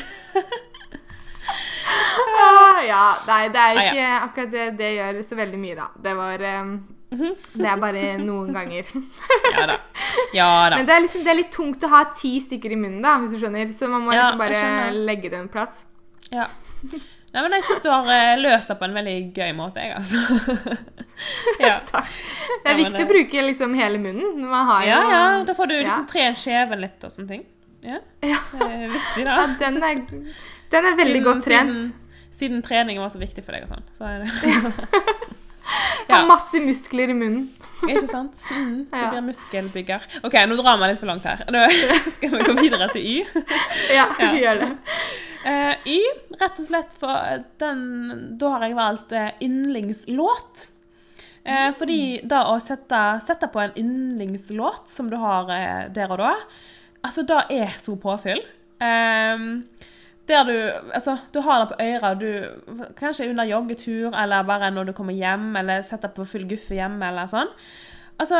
Ah, 2.35 2.81
ja, 2.87 3.05
nei, 3.29 3.49
det 3.53 3.61
er 3.61 3.79
Ah, 3.79 3.85
ja. 3.85 3.93
ikke 3.93 4.07
akkurat 4.27 4.51
det 4.55 4.67
det 4.79 4.91
gjør 4.97 5.19
så 5.27 5.37
veldig 5.39 5.59
mye, 5.61 5.75
da. 5.79 5.87
Det 6.03 6.15
var 6.19 6.45
eh, 6.49 6.71
Det 7.55 7.67
er 7.71 7.81
bare 7.83 8.05
noen 8.21 8.53
ganger. 8.57 8.85
Ja 9.55 9.67
da. 9.71 9.79
Ja 10.35 10.49
da. 10.71 10.77
Men 10.79 10.87
det 10.89 10.95
er, 10.97 11.03
liksom, 11.07 11.25
det 11.25 11.33
er 11.35 11.39
litt 11.41 11.53
tungt 11.55 11.85
å 11.87 11.91
ha 11.93 12.05
ti 12.17 12.37
stykker 12.43 12.73
i 12.75 12.79
munnen, 12.81 13.01
da, 13.05 13.17
hvis 13.23 13.35
du 13.37 13.41
skjønner. 13.43 13.73
Så 13.77 13.89
man 13.93 14.05
må 14.07 14.13
Ja, 14.15 14.31
liksom 14.33 14.41
bare 14.43 14.93
legge 15.11 15.31
det 15.33 15.39
en 15.41 15.49
plass. 15.53 15.85
Ja. 16.31 16.47
Nei, 17.35 17.43
men 17.43 17.57
jeg 17.57 17.65
syns 17.67 17.81
du 17.83 17.89
har 17.91 18.07
eh, 18.15 18.37
løst 18.39 18.69
det 18.71 18.77
på 18.79 18.87
en 18.87 18.93
veldig 18.95 19.15
gøy 19.35 19.49
måte, 19.59 19.83
jeg, 19.83 19.97
altså. 19.99 20.21
ja. 21.65 21.81
Takk. 21.89 22.07
Det 22.63 22.71
er 22.71 22.77
men 22.77 22.85
viktig 22.85 22.99
det- 23.01 23.07
å 23.09 23.11
bruke 23.11 23.43
liksom 23.49 23.75
hele 23.79 23.99
munnen. 23.99 24.45
Man 24.47 24.69
har 24.71 24.85
jo 24.87 24.93
ja, 24.93 25.01
ja. 25.11 25.25
Da 25.49 25.57
får 25.59 25.67
du 25.73 25.75
liksom 25.81 26.05
Ja. 26.05 26.13
tre 26.13 26.29
skjeven 26.39 26.81
litt 26.85 27.05
og 27.09 27.11
sånne 27.15 27.29
ting. 27.35 27.45
Ja. 27.85 27.99
Ja. 28.25 28.39
Det 28.55 28.71
er 28.71 28.89
viktig, 28.95 29.27
da. 29.27 29.35
Ja, 29.43 29.47
den 29.61 29.83
er, 29.83 30.01
den 30.71 30.87
er 30.93 30.97
veldig 31.03 31.13
Siden- 31.21 31.27
godt 31.27 31.45
trent. 31.45 31.79
Siden, 31.79 31.93
siden 32.35 32.63
trening 32.67 32.99
var 33.03 33.11
så 33.15 33.19
viktig 33.21 33.45
for 33.47 33.55
deg 33.55 33.67
og 33.67 33.71
sånn, 33.71 33.85
så 33.95 34.07
er 34.11 34.25
det 34.25 34.31
Har 36.09 36.27
masse 36.29 36.61
muskler 36.61 37.11
i 37.11 37.17
munnen. 37.17 37.45
Ikke 37.85 38.07
sant? 38.09 38.39
Mm, 38.51 38.85
du 38.91 38.97
Ja. 38.97 39.11
blir 39.13 39.25
muskelbygger. 39.27 40.05
OK, 40.25 40.35
nå 40.49 40.57
drar 40.57 40.79
vi 40.81 40.89
litt 40.91 41.01
for 41.01 41.11
langt 41.11 41.25
her. 41.29 41.43
Nå 41.53 41.65
skal 42.15 42.31
vi 42.33 42.45
gå 42.47 42.55
videre 42.61 42.89
til 42.93 43.03
Y. 43.05 43.17
Ja, 43.95 44.07
Ja. 44.21 44.31
gjør 44.41 44.61
det. 44.63 44.71
Uh, 45.45 45.75
y, 45.85 45.99
rett 46.41 46.61
og 46.63 46.65
slett 46.71 46.95
for 46.97 47.43
den 47.61 47.83
Da 48.41 48.49
har 48.55 48.63
jeg 48.65 48.77
valgt 48.79 49.13
eh, 49.13 49.33
yndlingslåt. 49.45 50.67
Uh, 51.45 51.69
fordi 51.77 51.99
da 52.25 52.47
å 52.49 52.55
sette, 52.65 53.01
sette 53.21 53.51
på 53.53 53.61
en 53.61 53.75
yndlingslåt 53.77 54.89
som 54.89 55.11
du 55.13 55.19
har 55.21 55.51
uh, 55.53 55.83
der 55.93 56.09
og 56.15 56.23
da, 56.23 56.31
altså 57.05 57.27
da 57.29 57.43
er 57.53 57.75
så 57.77 57.99
påfyll. 58.01 58.41
Ehm, 58.81 59.67
der 60.29 60.45
du 60.49 60.55
Altså, 60.95 61.17
du 61.33 61.41
har 61.41 61.61
det 61.61 61.73
på 61.73 61.83
øra. 61.85 62.15
du 62.15 62.85
Kanskje 62.97 63.29
under 63.31 63.45
joggetur, 63.45 64.15
eller 64.15 64.43
bare 64.43 64.71
når 64.71 64.85
du 64.85 64.93
kommer 64.93 65.13
hjem, 65.15 65.57
eller 65.57 65.83
setter 65.83 66.09
på 66.09 66.25
full 66.25 66.49
guffe 66.49 66.75
hjemme, 66.75 67.09
eller 67.09 67.29
sånn. 67.31 67.51
Altså, 68.19 68.39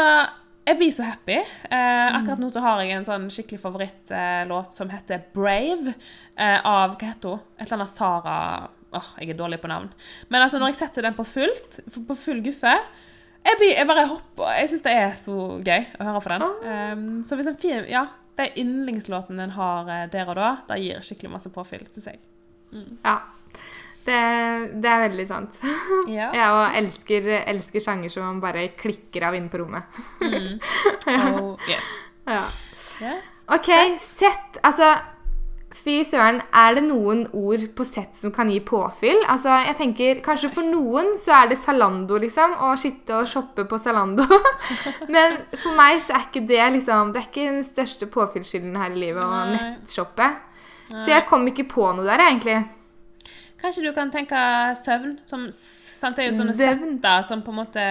jeg 0.65 0.79
blir 0.81 0.93
så 0.97 1.05
happy. 1.05 1.37
Eh, 1.37 2.17
akkurat 2.17 2.41
nå 2.41 2.49
så 2.53 2.63
har 2.65 2.81
jeg 2.81 2.97
en 2.97 3.05
sånn 3.05 3.29
skikkelig 3.33 3.61
favorittlåt 3.61 4.73
som 4.73 4.89
heter 4.89 5.25
'Brave', 5.35 5.95
eh, 6.37 6.61
av 6.65 6.97
Hva 6.97 7.09
heter 7.09 7.29
hun? 7.29 7.41
Et 7.59 7.67
eller 7.67 7.83
annet 7.83 7.89
Sara 7.89 8.69
Åh, 8.95 9.19
jeg 9.19 9.31
er 9.31 9.35
dårlig 9.35 9.61
på 9.61 9.67
navn. 9.67 9.91
Men 10.29 10.43
altså, 10.43 10.59
når 10.59 10.67
jeg 10.67 10.77
setter 10.77 11.03
den 11.03 11.15
på 11.15 11.25
fullt, 11.27 11.81
på 12.07 12.15
full 12.15 12.41
guffe 12.41 12.79
jeg, 13.45 13.57
blir, 13.59 13.75
jeg 13.77 13.87
bare 13.87 14.07
hopper. 14.09 14.53
Jeg 14.57 14.69
syns 14.69 14.85
det 14.87 14.93
er 14.97 15.11
så 15.21 15.35
gøy 15.61 15.83
å 16.01 16.05
høre 16.07 16.21
på 16.25 16.33
den. 16.33 16.45
Um, 16.65 17.25
så 17.29 17.37
hvis 17.37 17.51
en 17.51 17.59
fin 17.61 17.85
Ja, 17.91 18.07
de 18.39 18.49
yndlingslåtene 18.61 19.47
en 19.47 19.55
har 19.57 19.91
eh, 19.95 20.05
der 20.13 20.31
og 20.31 20.39
da, 20.39 20.51
det 20.69 20.81
gir 20.83 21.05
skikkelig 21.07 21.33
masse 21.37 21.53
påfyll, 21.55 21.87
syns 21.93 22.11
jeg. 22.11 22.21
Ja. 23.05 23.19
Det, 24.05 24.17
det 24.85 24.91
er 24.91 25.05
veldig 25.07 25.27
sant. 25.29 25.61
Ja. 26.19 26.29
Jeg 26.37 26.49
òg 26.53 26.75
elsker, 26.83 27.29
elsker 27.49 27.81
sjanger 27.81 28.13
som 28.13 28.27
man 28.27 28.43
bare 28.43 28.67
klikker 28.77 29.25
av 29.31 29.39
inne 29.39 29.53
på 29.53 29.63
rommet. 29.63 29.89
Oh, 31.15 31.55
yes. 31.69 31.89
Ja. 32.27 32.45
yes. 33.05 33.31
OK, 33.53 33.71
sett. 34.01 34.59
Altså 34.65 34.89
Fy 35.75 36.05
søren, 36.07 36.39
er 36.55 36.77
det 36.77 36.85
noen 36.87 37.25
ord 37.35 37.65
på 37.75 37.85
sett 37.89 38.15
som 38.15 38.31
kan 38.35 38.51
gi 38.53 38.61
påfyll? 38.63 39.25
Altså, 39.31 39.51
jeg 39.67 39.75
tenker, 39.81 40.21
Kanskje 40.23 40.53
for 40.55 40.67
noen 40.67 41.17
så 41.19 41.35
er 41.41 41.51
det 41.51 41.59
Zalando, 41.59 42.19
liksom. 42.23 42.55
Å 42.63 42.77
sitte 42.79 43.17
og 43.19 43.27
shoppe 43.31 43.65
på 43.67 43.79
Zalando. 43.83 44.27
Men 45.15 45.41
for 45.59 45.75
meg 45.75 45.99
så 46.05 46.15
er 46.15 46.29
ikke 46.29 46.45
det 46.47 46.63
liksom 46.77 47.11
Det 47.15 47.21
er 47.21 47.27
ikke 47.27 47.49
den 47.57 47.67
største 47.67 48.07
påfyllskilden 48.07 48.79
her 48.79 48.95
i 48.95 49.03
livet 49.03 49.27
å 49.27 49.43
nettshoppe. 49.51 50.31
Så 50.93 51.09
jeg 51.11 51.27
kom 51.27 51.47
ikke 51.51 51.67
på 51.73 51.89
noe 51.97 52.07
der, 52.07 52.23
egentlig. 52.23 52.61
Kanskje 53.61 53.87
du 53.87 53.91
kan 53.97 54.13
tenke 54.15 54.39
søvn? 54.79 55.17
Som, 55.27 55.49
sant, 55.51 56.15
det 56.15 56.27
er 56.27 56.31
jo 56.31 56.37
sånne 56.39 56.55
setter 56.59 57.25
som 57.27 57.43
på 57.43 57.51
en 57.51 57.59
måte 57.63 57.87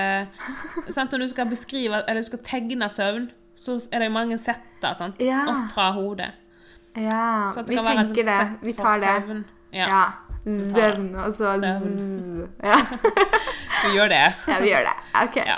sant, 0.93 1.11
Når 1.11 1.25
du 1.25 1.33
skal 1.33 1.49
beskrive, 1.51 2.03
eller 2.07 2.21
du 2.21 2.29
skal 2.29 2.43
tegne 2.45 2.87
søvn, 2.93 3.27
så 3.59 3.75
er 3.91 4.03
det 4.03 4.09
jo 4.11 4.15
mange 4.15 4.39
setter 4.41 4.95
sant? 4.97 5.19
Ja. 5.19 5.43
opp 5.51 5.73
fra 5.73 5.89
hodet. 5.97 6.31
Ja, 6.95 7.49
vi 7.67 7.75
tenker 7.75 8.27
det. 8.27 8.41
Vi 8.61 8.73
tar 8.73 8.99
det. 8.99 9.43
Ja, 9.73 9.87
Ja. 9.87 10.03
Søvn, 10.45 11.15
og 11.15 11.31
så 11.33 11.55
zzz. 11.57 12.47
Ja. 12.69 12.75
vi 13.85 13.93
gjør 13.95 14.09
det. 14.11 14.23
ja, 14.51 14.59
vi 14.59 14.67
gjør 14.67 14.89
det. 14.89 14.95
OK. 15.23 15.35
Ja. 15.35 15.55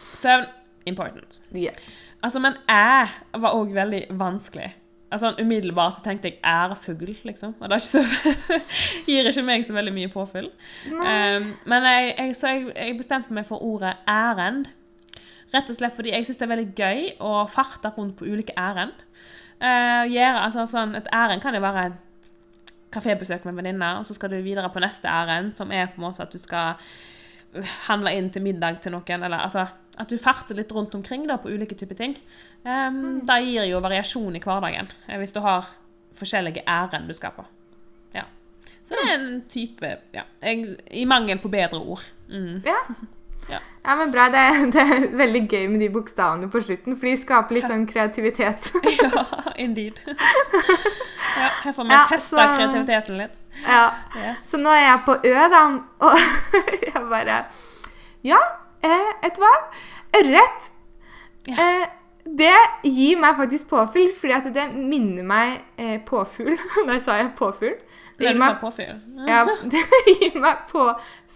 Søvn 0.00 0.46
important. 0.86 1.40
Yeah. 1.54 1.74
Altså, 2.22 2.40
men 2.40 2.56
æ 2.70 3.06
var 3.38 3.54
òg 3.54 3.74
veldig 3.74 4.06
vanskelig. 4.10 4.72
Altså, 5.12 5.34
Umiddelbart 5.40 5.94
så 5.94 6.02
tenkte 6.04 6.28
jeg 6.30 6.38
ærefugl, 6.44 7.16
liksom. 7.22 7.54
Og 7.60 7.68
det 7.68 7.76
ikke 7.76 7.86
så, 7.86 8.04
gir 9.06 9.28
ikke 9.28 9.42
meg 9.44 9.66
så 9.66 9.74
veldig 9.76 9.92
mye 9.92 10.08
påfyll. 10.08 10.48
Um, 10.88 11.50
men 11.68 11.84
jeg, 11.84 12.14
jeg, 12.18 12.36
så 12.36 12.54
jeg, 12.54 12.70
jeg 12.76 12.96
bestemte 12.96 13.34
meg 13.36 13.46
for 13.46 13.62
ordet 13.62 13.92
ærend. 14.08 14.70
Rett 15.52 15.68
og 15.68 15.76
slett 15.76 15.92
fordi 15.92 16.14
jeg 16.14 16.24
syns 16.24 16.38
det 16.40 16.46
er 16.46 16.52
veldig 16.54 16.70
gøy 16.78 17.02
å 17.20 17.32
farte 17.52 17.92
rundt 17.98 18.16
på 18.16 18.24
ulike 18.24 18.56
ærend. 18.56 19.04
Eh, 19.62 20.04
gjøre, 20.10 20.40
altså, 20.42 20.66
sånn, 20.70 20.96
et 20.98 21.10
ærend 21.14 21.42
kan 21.44 21.54
jo 21.54 21.62
være 21.62 21.86
et 21.90 22.30
kafébesøk 22.92 23.46
med 23.48 23.60
venninner, 23.60 24.00
og 24.00 24.06
så 24.08 24.16
skal 24.16 24.32
du 24.32 24.40
videre 24.42 24.70
på 24.72 24.82
neste 24.82 25.08
ærend, 25.08 25.54
som 25.54 25.70
er 25.72 25.92
på 25.92 26.00
en 26.00 26.08
måte 26.08 26.24
at 26.24 26.34
du 26.34 26.40
skal 26.42 26.74
handle 27.86 28.12
inn 28.16 28.30
til 28.32 28.44
middag 28.44 28.80
til 28.82 28.94
noen, 28.94 29.22
eller 29.22 29.44
altså 29.44 29.66
at 30.00 30.08
du 30.08 30.16
farter 30.20 30.56
litt 30.56 30.72
rundt 30.72 30.94
omkring 30.96 31.26
da, 31.28 31.36
på 31.40 31.52
ulike 31.52 31.76
typer 31.78 31.98
ting. 31.98 32.16
Um, 32.64 33.20
Det 33.28 33.38
gir 33.44 33.68
jo 33.68 33.80
variasjon 33.84 34.36
i 34.36 34.42
hverdagen, 34.42 34.88
eh, 35.06 35.18
hvis 35.20 35.34
du 35.36 35.40
har 35.44 35.68
forskjellige 36.16 36.64
ærend 36.68 37.08
du 37.08 37.14
skal 37.16 37.34
på. 37.36 37.44
Ja. 38.16 38.24
Så 38.82 38.96
det 38.96 39.04
er 39.04 39.14
en 39.14 39.42
type 39.48 39.90
ja, 40.12 40.24
I 40.42 41.04
mangel 41.08 41.38
på 41.38 41.52
bedre 41.52 41.80
ord. 41.80 42.04
Mm. 42.28 42.62
Ja. 42.66 42.80
Ja. 43.50 43.58
ja, 43.84 43.96
men 43.96 44.12
bra. 44.12 44.28
Det, 44.32 44.42
det 44.74 44.82
er 44.96 45.06
veldig 45.18 45.42
gøy 45.50 45.66
med 45.72 45.80
de 45.80 45.88
bokstavene 45.94 46.48
på 46.52 46.60
slutten, 46.62 46.96
for 46.96 47.06
de 47.10 47.16
skaper 47.20 47.56
litt 47.58 47.66
sånn 47.70 47.86
kreativitet. 47.90 48.70
ja, 49.02 49.24
indeed. 49.60 50.00
ja, 50.06 51.48
her 51.64 51.72
får 51.72 51.84
vi 51.88 51.94
Ja, 51.94 52.02
testa 52.08 52.36
så- 52.36 52.50
kreativiteten 52.58 53.18
litt. 53.18 53.40
ja. 53.66 53.82
Yes. 54.16 54.44
Så 54.50 54.60
nå 54.62 54.70
er 54.74 54.84
jeg 54.86 55.00
på 55.06 55.16
Ø, 55.24 55.48
da, 55.56 55.62
og 56.06 56.18
jeg 56.86 57.02
bare 57.10 57.40
Ja, 58.24 58.38
eh, 58.82 59.08
vet 59.24 59.34
du 59.36 59.42
hva? 59.42 59.54
Ørret. 60.20 60.70
Ja. 61.48 61.56
Eh, 61.58 61.88
det 62.22 62.54
gir 62.86 63.16
meg 63.18 63.34
faktisk 63.40 63.66
påfyll, 63.72 64.12
fordi 64.14 64.52
det 64.54 64.68
minner 64.78 65.24
meg 65.26 65.56
eh, 65.76 65.96
påfugl. 66.06 66.54
Der 66.86 67.00
sa 67.02 67.16
jeg 67.18 67.32
påfugl. 67.38 67.74
Det 68.20 68.28
gir 68.28 68.38
meg 68.38 68.60
påfugl. 68.60 69.00
Ja, 69.26 69.40
det 69.72 69.80
gir 70.20 70.36
meg 70.38 70.60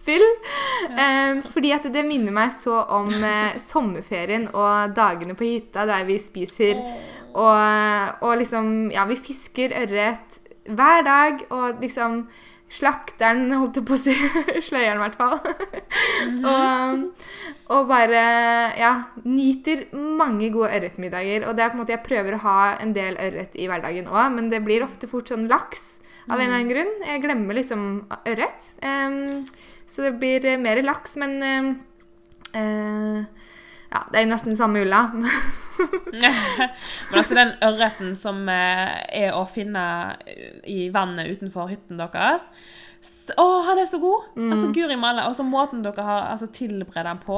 påfyll. 0.06 0.26
Eh, 0.86 1.42
fordi 1.52 1.72
at 1.74 1.86
det 1.92 2.06
minner 2.06 2.34
meg 2.34 2.52
så 2.54 2.80
om 2.94 3.10
eh, 3.10 3.58
sommerferien 3.58 4.48
og 4.54 4.94
dagene 4.96 5.34
på 5.34 5.44
hytta 5.44 5.86
der 5.86 6.06
vi 6.06 6.18
spiser 6.22 6.80
og, 7.36 8.22
og 8.24 8.36
liksom 8.40 8.90
Ja, 8.94 9.04
vi 9.06 9.16
fisker 9.16 9.74
ørret 9.76 10.40
hver 10.66 11.02
dag, 11.06 11.42
og 11.50 11.82
liksom 11.82 12.26
Slakteren, 12.66 13.52
holdt 13.54 13.76
jeg 13.78 13.84
på 13.86 13.94
å 13.94 13.98
si. 14.00 14.14
Sløyeren, 14.66 14.98
i 14.98 15.02
hvert 15.04 15.18
fall. 15.20 15.36
og, 16.50 17.04
og 17.70 17.84
bare 17.86 18.22
ja, 18.74 18.90
nyter 19.22 19.84
mange 19.94 20.48
gode 20.50 20.72
ørretmiddager. 20.74 21.46
Og 21.46 21.54
det 21.54 21.62
er 21.62 21.70
på 21.70 21.78
en 21.78 21.82
måte, 21.84 21.94
jeg 21.94 22.02
prøver 22.08 22.34
å 22.34 22.42
ha 22.42 22.56
en 22.82 22.96
del 22.96 23.20
ørret 23.22 23.54
i 23.54 23.68
hverdagen 23.70 24.10
òg, 24.10 24.34
men 24.34 24.50
det 24.50 24.64
blir 24.66 24.82
ofte 24.82 25.06
fort 25.06 25.30
sånn 25.30 25.46
laks 25.46 25.86
av 26.26 26.40
en 26.40 26.48
eller 26.48 26.58
annen 26.58 26.72
grunn. 26.72 26.92
Jeg 27.06 27.22
glemmer 27.22 27.60
liksom 27.60 27.82
ørret. 28.26 28.70
Em, 28.82 29.44
så 29.90 30.06
det 30.06 30.16
blir 30.20 30.44
eh, 30.44 30.58
mer 30.60 30.82
laks, 30.84 31.16
men 31.20 31.36
eh, 31.42 33.24
Ja, 33.92 34.02
det 34.10 34.18
er 34.18 34.26
jo 34.26 34.32
nesten 34.32 34.56
samme 34.58 34.82
ulla. 34.84 35.06
Men 35.76 37.18
altså 37.20 37.36
den 37.36 37.52
ørreten 37.64 38.16
som 38.18 38.48
eh, 38.48 38.96
er 39.12 39.36
å 39.36 39.44
finne 39.48 39.84
eh, 40.24 40.58
i 40.72 40.88
vannet 40.94 41.30
utenfor 41.36 41.68
hytten 41.70 42.00
deres 42.00 42.46
Å, 43.36 43.44
han 43.68 43.78
er 43.78 43.86
så 43.86 44.00
god! 44.02 44.32
Altså, 44.34 44.70
Guri 44.74 44.96
malla. 44.98 45.28
Og 45.30 45.36
så 45.38 45.44
måten 45.46 45.84
dere 45.84 46.02
har 46.02 46.24
altså, 46.32 46.48
tilberedt 46.50 47.06
den 47.06 47.20
på. 47.22 47.36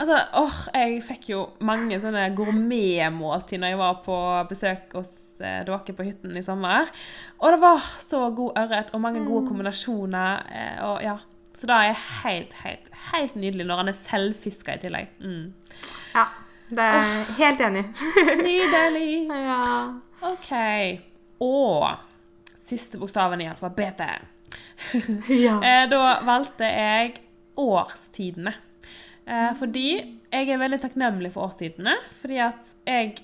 Altså, 0.00 0.16
åh, 0.40 0.60
Jeg 0.78 1.02
fikk 1.04 1.28
jo 1.34 1.42
mange 1.66 1.98
sånne 2.00 2.30
gourmetmåltid 2.38 3.60
når 3.60 3.74
jeg 3.74 3.80
var 3.82 3.98
på 4.06 4.16
besøk 4.48 4.96
hos 4.96 5.12
eh, 5.42 5.60
dere 5.66 5.96
på 5.98 6.06
hytten 6.06 6.38
i 6.38 6.44
sommer. 6.46 6.88
Og 7.42 7.52
det 7.52 7.60
var 7.66 7.84
så 8.00 8.22
god 8.32 8.62
ørret 8.62 8.94
og 8.94 9.04
mange 9.04 9.26
gode 9.26 9.50
kombinasjoner. 9.50 10.48
Eh, 10.48 10.80
og 10.86 11.04
ja, 11.04 11.18
Så 11.54 11.68
det 11.68 11.76
er 11.76 11.98
helt, 12.22 12.54
helt, 12.62 12.88
helt 13.12 13.34
nydelig 13.36 13.66
når 13.68 13.82
han 13.82 13.92
er 13.92 13.98
selvfiska 13.98 14.76
i 14.78 14.82
tillegg. 14.82 15.10
Mm. 15.20 15.52
Ja, 16.14 16.26
det 16.72 16.86
er 16.86 17.02
jeg 17.02 17.36
helt 17.40 17.64
enig. 17.66 17.84
Nydelig! 18.46 19.10
ja. 19.28 19.60
OK. 20.32 20.52
Og 21.42 21.88
siste 22.62 23.00
bokstaven 23.00 23.42
i 23.44 23.50
alfabetet. 23.50 24.28
ja. 25.44 25.58
Eh, 25.58 25.84
da 25.90 26.02
valgte 26.24 26.68
jeg 26.68 27.18
årstidene. 27.60 28.54
Eh, 29.26 29.50
fordi 29.58 29.88
jeg 30.32 30.48
er 30.48 30.60
veldig 30.62 30.80
takknemlig 30.82 31.32
for 31.34 31.50
årstidene. 31.50 31.98
Fordi 32.22 32.40
at 32.46 32.72
jeg 32.88 33.18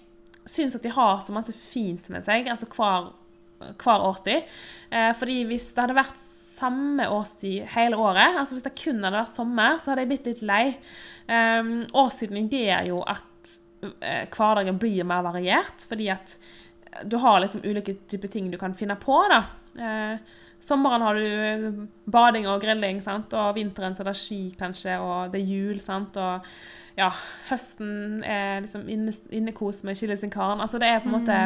syns 0.48 0.76
at 0.76 0.84
de 0.84 0.92
har 0.92 1.22
så 1.24 1.34
masse 1.34 1.54
fint 1.56 2.08
med 2.12 2.24
seg, 2.26 2.48
altså 2.48 2.68
hver, 2.72 3.12
hver 3.80 4.04
årstid. 4.10 4.48
Eh, 4.92 5.12
fordi 5.16 5.42
hvis 5.48 5.70
det 5.72 5.86
hadde 5.86 5.98
vært 5.98 6.20
samme 6.58 7.06
årstid 7.12 7.66
hele 7.74 7.98
året, 7.98 8.36
altså 8.38 8.56
hvis 8.56 8.66
det 8.66 8.76
kun 8.78 9.02
hadde 9.04 9.20
vært 9.20 9.38
sommer, 9.38 9.78
så 9.78 9.92
hadde 9.92 10.04
jeg 10.04 10.12
blitt 10.12 10.28
litt 10.30 10.42
lei. 10.46 10.64
Um, 11.28 11.72
årstiden 11.96 12.48
gjør 12.52 12.88
jo 12.88 13.02
at 13.06 13.52
uh, 13.84 14.24
hverdagen 14.34 14.80
blir 14.80 15.06
mer 15.08 15.24
variert, 15.26 15.86
fordi 15.88 16.10
at 16.14 16.38
du 17.04 17.18
har 17.22 17.40
liksom 17.42 17.64
ulike 17.68 17.98
typer 18.10 18.32
ting 18.32 18.50
du 18.50 18.58
kan 18.60 18.74
finne 18.76 18.96
på. 19.00 19.20
da. 19.30 19.42
Uh, 19.78 20.44
sommeren 20.60 21.04
har 21.06 21.14
du 21.14 21.86
bading 22.10 22.48
og 22.50 22.60
grilling, 22.64 23.02
sant? 23.04 23.34
og 23.36 23.54
vinteren 23.58 23.94
så 23.94 24.02
er 24.02 24.10
det 24.10 24.18
ski 24.18 24.42
kanskje, 24.58 24.98
og 24.98 25.32
det 25.32 25.42
er 25.42 25.52
jul. 25.52 25.80
sant? 25.84 26.18
Og 26.18 26.46
ja, 26.98 27.12
høsten 27.50 28.24
er 28.26 28.64
liksom 28.64 28.88
inne, 28.90 29.14
innekos 29.30 29.84
med 29.86 29.98
chili 29.98 30.16
sin 30.18 30.34
karen. 30.34 30.60
Altså 30.60 30.80
det 30.82 30.90
er 30.90 31.04
på 31.04 31.10
en 31.12 31.18
måte 31.20 31.38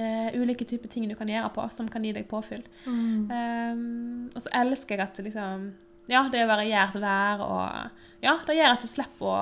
eh, 0.00 0.36
ulike 0.38 0.66
typer 0.68 0.90
ting 0.92 1.08
du 1.08 1.16
kan 1.18 1.30
gjøre 1.30 1.52
på 1.54 1.66
som 1.74 1.88
kan 1.90 2.04
gi 2.04 2.12
deg 2.16 2.28
påfyll. 2.30 2.64
Um, 2.86 4.26
og 4.32 4.40
så 4.42 4.52
elsker 4.62 4.96
jeg 4.96 5.06
at 5.06 5.22
liksom 5.24 5.70
Ja, 6.10 6.26
det 6.30 6.38
er 6.38 6.50
variert 6.50 6.94
vær, 7.02 7.42
og 7.42 8.22
ja, 8.22 8.36
det 8.46 8.58
gjør 8.58 8.76
at 8.76 8.84
du 8.84 8.90
slipper 8.90 9.32
å 9.32 9.40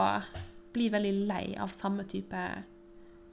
bli 0.74 0.88
veldig 0.90 1.12
lei 1.28 1.44
av 1.60 1.74
samme 1.74 2.06
type 2.08 2.40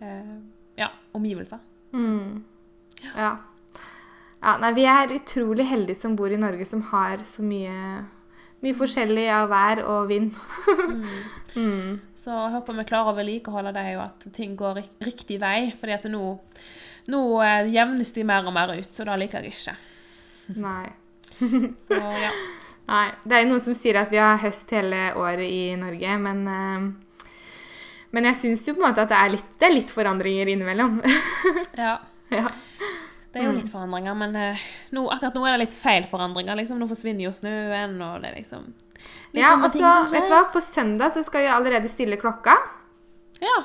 uh, 0.01 0.35
ja, 0.77 0.91
omgivelser. 1.15 1.61
Mm. 1.93 2.43
ja. 3.15 3.31
Ja, 4.41 4.55
nei, 4.57 4.71
vi 4.73 4.87
er 4.89 5.13
utrolig 5.13 5.67
heldige 5.69 5.99
som 6.01 6.15
bor 6.17 6.33
i 6.33 6.39
Norge, 6.39 6.65
som 6.65 6.81
har 6.89 7.21
så 7.29 7.43
mye, 7.45 7.99
mye 8.65 8.77
forskjellig 8.77 9.27
av 9.29 9.51
vær 9.51 9.83
og 9.85 10.07
vind. 10.09 10.31
mm. 11.53 11.99
Så 12.21 12.33
jeg 12.33 12.53
håper 12.55 12.79
vi 12.79 12.87
klarer 12.89 13.13
å 13.13 13.17
vedlikeholde 13.19 13.75
det, 13.75 13.85
og 13.99 14.07
at 14.07 14.25
ting 14.33 14.55
går 14.57 14.81
riktig 15.05 15.37
vei. 15.41 15.69
fordi 15.77 15.93
at 15.93 16.09
nå, 16.09 16.23
nå 17.09 17.21
eh, 17.41 17.69
jevnes 17.73 18.13
de 18.13 18.25
mer 18.27 18.45
og 18.45 18.53
mer 18.53 18.73
ut, 18.77 18.89
så 18.93 19.05
det 19.07 19.17
liker 19.23 19.45
jeg 19.45 19.55
ikke. 19.55 19.77
Nei. 20.61 20.89
Så 21.87 21.97
ja. 21.97 22.31
Nei. 22.91 23.05
Det 23.23 23.37
er 23.37 23.45
jo 23.45 23.51
noen 23.53 23.63
som 23.63 23.75
sier 23.77 23.97
at 24.01 24.11
vi 24.11 24.19
har 24.21 24.41
høst 24.41 24.69
hele 24.75 25.11
året 25.17 25.47
i 25.47 25.71
Norge, 25.79 26.17
men 26.21 26.43
eh, 26.51 26.89
Men 28.11 28.27
jeg 28.27 28.35
syns 28.41 28.65
jo 28.67 28.73
på 28.75 28.81
en 28.83 28.89
måte 28.89 29.05
at 29.05 29.11
det 29.13 29.17
er 29.17 29.29
litt, 29.37 29.51
det 29.57 29.67
er 29.69 29.77
litt 29.77 29.91
forandringer 29.95 30.49
innimellom. 30.51 30.97
ja. 31.85 31.93
ja. 32.27 32.49
Det 33.31 33.39
er 33.39 33.45
jo 33.47 33.53
litt 33.55 33.71
forandringer, 33.71 34.17
men 34.19 34.35
eh, 34.35 34.63
nå, 34.91 35.05
akkurat 35.13 35.37
nå 35.37 35.45
er 35.47 35.55
det 35.55 35.61
litt 35.63 35.77
feil 35.79 36.03
forandringer. 36.11 36.59
liksom. 36.59 36.81
Nå 36.81 36.89
forsvinner 36.89 37.29
jo 37.29 37.31
snøen, 37.31 37.95
og 38.03 38.19
det 38.19 38.33
er 38.33 38.39
liksom 38.41 38.67
Ja, 39.31 39.53
og 39.55 39.69
så, 39.71 39.93
vet 40.11 40.27
du 40.27 40.33
hva, 40.33 40.43
på 40.51 40.59
søndag 40.59 41.15
så 41.15 41.23
skal 41.23 41.45
vi 41.45 41.53
allerede 41.55 41.89
stille 41.89 42.19
klokka. 42.19 42.57
Ja. 43.39 43.61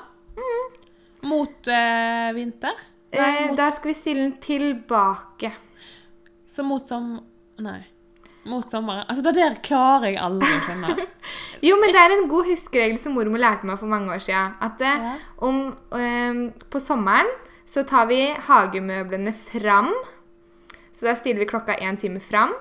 Mot 1.27 1.67
eh, 1.67 2.31
vinter. 2.39 2.79
Nei, 3.19 3.37
Eh, 3.43 3.49
mot, 3.49 3.57
da 3.59 3.71
skal 3.71 3.91
vi 3.93 3.95
stille 3.99 4.23
den 4.23 4.37
tilbake. 4.41 5.53
så 6.47 6.63
mot 6.65 6.87
som 6.89 7.21
Nei. 7.59 7.83
Mot 8.47 8.71
sommeren. 8.71 9.05
Altså, 9.09 9.23
det 9.27 9.35
der 9.35 9.55
klarer 9.65 10.05
jeg 10.13 10.19
aldri 10.23 10.47
å 10.47 10.61
skjønne. 10.67 11.07
Jo, 11.67 11.77
men 11.81 11.91
det 11.91 11.99
er 11.99 12.13
en 12.15 12.29
god 12.29 12.45
huskeregel 12.47 12.99
som 13.01 13.15
mormor 13.17 13.41
lærte 13.41 13.65
meg 13.67 13.79
for 13.81 13.89
mange 13.91 14.13
år 14.13 14.21
siden. 14.23 14.53
At 14.63 14.81
eh, 14.85 15.01
Ja. 15.03 15.15
om, 15.43 15.75
um, 15.91 16.53
på 16.71 16.79
sommeren 16.81 17.27
så 17.67 17.83
tar 17.89 18.07
vi 18.07 18.21
hagemøblene 18.47 19.33
fram. 19.35 19.89
Så 20.95 21.09
da 21.09 21.15
stiller 21.19 21.41
vi 21.43 21.47
klokka 21.51 21.75
én 21.83 21.97
time 21.99 22.21
fram. 22.21 22.53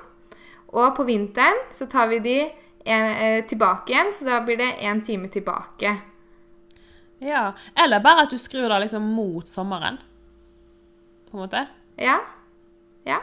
Og 0.74 0.96
på 0.98 1.06
vinteren 1.06 1.60
så 1.72 1.86
tar 1.92 2.08
vi 2.08 2.20
de 2.20 2.38
en, 2.86 3.06
eh, 3.12 3.44
tilbake 3.46 3.90
igjen, 3.94 4.10
så 4.12 4.26
da 4.26 4.40
blir 4.42 4.58
det 4.58 4.72
én 4.82 5.04
time 5.06 5.28
tilbake. 5.30 5.94
Ja. 7.20 7.54
Eller 7.76 8.00
bare 8.00 8.26
at 8.26 8.30
du 8.34 8.38
skrur 8.38 8.68
det 8.70 8.82
liksom 8.88 9.06
mot 9.16 9.48
sommeren. 9.48 10.00
På 11.30 11.38
en 11.38 11.44
måte. 11.46 11.66
Ja? 12.02 12.20
Ja? 13.06 13.20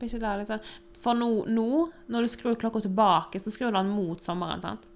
Sånn 0.00 0.60
For 1.00 1.16
nå, 1.16 1.30
nå, 1.48 1.66
når 2.12 2.26
du 2.26 2.28
skrur 2.32 2.56
klokka 2.58 2.82
tilbake, 2.84 3.40
så 3.40 3.52
skrur 3.52 3.70
du 3.72 3.78
den 3.78 3.90
mot 3.92 4.22
sommeren, 4.24 4.62
sant? 4.64 4.86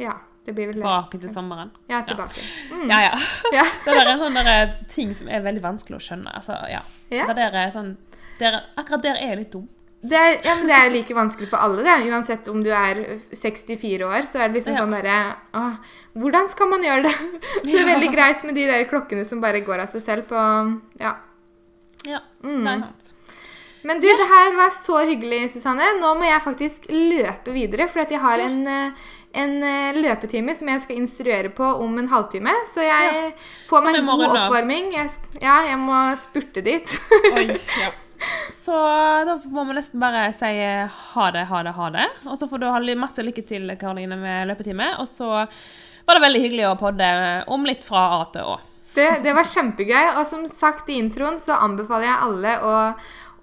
Ja. 0.00 0.18
Det 0.44 0.54
blir 0.56 0.70
vel. 0.70 0.78
Tilbake 0.78 1.18
til 1.20 1.28
sommeren. 1.28 1.70
Ja, 1.90 2.00
tilbake. 2.06 2.40
Mm. 2.72 2.86
Ja, 2.88 3.00
ja. 3.10 3.18
Ja. 3.58 3.64
Det 3.84 3.92
der 3.92 4.06
er 4.06 4.14
en 4.14 4.22
sånn 4.22 4.72
ting 4.88 5.12
som 5.14 5.28
er 5.28 5.42
veldig 5.44 5.62
vanskelig 5.64 5.98
å 5.98 6.04
skjønne. 6.06 6.32
Altså, 6.32 6.56
ja. 6.70 6.80
Ja. 7.12 7.26
Det 7.28 7.36
der 7.36 7.58
er 7.66 7.74
sånn 7.74 7.92
der, 8.40 8.56
Akkurat 8.80 9.04
der 9.04 9.18
er 9.20 9.34
jeg 9.34 9.42
litt 9.42 9.52
dum. 9.52 9.68
Det 10.00 10.16
er, 10.16 10.38
ja, 10.46 10.54
men 10.56 10.64
det 10.64 10.76
er 10.78 10.92
like 10.94 11.12
vanskelig 11.12 11.50
for 11.50 11.60
alle, 11.60 11.82
det. 11.84 12.08
Uansett 12.08 12.48
om 12.48 12.62
du 12.64 12.70
er 12.72 13.02
64 13.36 14.06
år, 14.08 14.24
så 14.24 14.40
er 14.40 14.48
det 14.48 14.56
liksom 14.56 14.72
Ja. 14.78 14.84
sånn 14.86 14.94
derre 14.96 15.76
Hvordan 16.16 16.48
skal 16.48 16.70
man 16.70 16.86
gjøre 16.86 17.02
det? 17.04 17.12
Så 17.68 17.74
det 17.74 17.82
er 17.82 17.90
veldig 17.92 18.08
greit 18.14 18.44
med 18.48 18.56
de 18.56 18.64
der 18.70 18.86
klokkene 18.88 19.26
som 19.28 19.42
bare 19.44 19.60
går 19.60 19.84
av 19.84 19.92
seg 19.92 20.02
selv 20.02 20.24
på 20.30 20.40
Ja. 20.98 21.18
Ja, 22.08 22.20
Mm. 22.42 22.64
det 22.64 22.72
er 22.72 22.80
sant. 22.80 23.14
Men 23.82 24.00
du, 24.00 24.06
det 24.08 24.26
her 24.28 24.56
var 24.58 24.70
så 24.76 24.98
hyggelig, 25.08 25.50
Susanne. 25.54 25.86
Nå 26.00 26.12
må 26.18 26.26
jeg 26.28 26.42
faktisk 26.44 26.84
løpe 26.92 27.52
videre, 27.54 27.88
for 27.88 28.02
jeg 28.04 28.20
har 28.20 28.42
en, 28.44 28.58
eh, 28.68 28.90
en 29.40 29.54
eh, 29.64 29.96
løpetime 29.96 30.54
som 30.54 30.68
jeg 30.68 30.82
skal 30.84 30.96
instruere 31.00 31.48
på 31.48 31.64
om 31.80 31.96
en 31.98 32.08
halvtime. 32.08 32.52
Så 32.68 32.84
jeg 32.84 33.32
får 33.70 33.86
meg 33.86 33.96
en 34.02 34.06
god 34.12 34.26
oppvarming. 34.28 34.92
Jeg, 34.92 35.10
ja, 35.40 35.62
jeg 35.70 35.80
må 35.80 35.98
spurte 36.20 36.64
dit. 36.64 36.96
Oi, 37.32 37.46
ja. 37.80 37.90
Så 38.52 38.76
da 39.24 39.38
må 39.48 39.64
vi 39.64 39.78
nesten 39.78 40.00
bare 40.02 40.26
si 40.36 40.50
eh, 40.60 40.84
ha 41.14 41.30
det, 41.32 41.46
ha 41.48 41.62
det, 41.64 41.72
ha 41.72 41.86
det. 41.94 42.08
Og 42.28 42.36
så 42.36 42.50
får 42.50 42.60
du 42.60 42.66
ha 42.68 42.80
masse 43.00 43.24
lykke 43.24 43.46
til, 43.48 43.70
Karoline, 43.80 44.18
med 44.20 44.50
løpetime. 44.50 44.90
Og 45.00 45.08
så 45.08 45.30
var 46.04 46.18
det 46.18 46.24
veldig 46.26 46.42
hyggelig 46.44 46.66
å 46.68 46.76
podde 46.76 47.08
om 47.48 47.64
litt 47.64 47.86
fra 47.86 48.10
A 48.20 48.26
til 48.34 48.44
Å. 48.44 48.58
Det, 48.94 49.08
det 49.22 49.34
var 49.36 49.44
kjempegøy. 49.46 50.16
Og 50.18 50.26
som 50.26 50.46
sagt 50.50 50.88
i 50.90 50.98
introen 50.98 51.38
så 51.38 51.58
anbefaler 51.62 52.08
jeg 52.08 52.24
alle 52.26 52.56
å, 52.66 52.74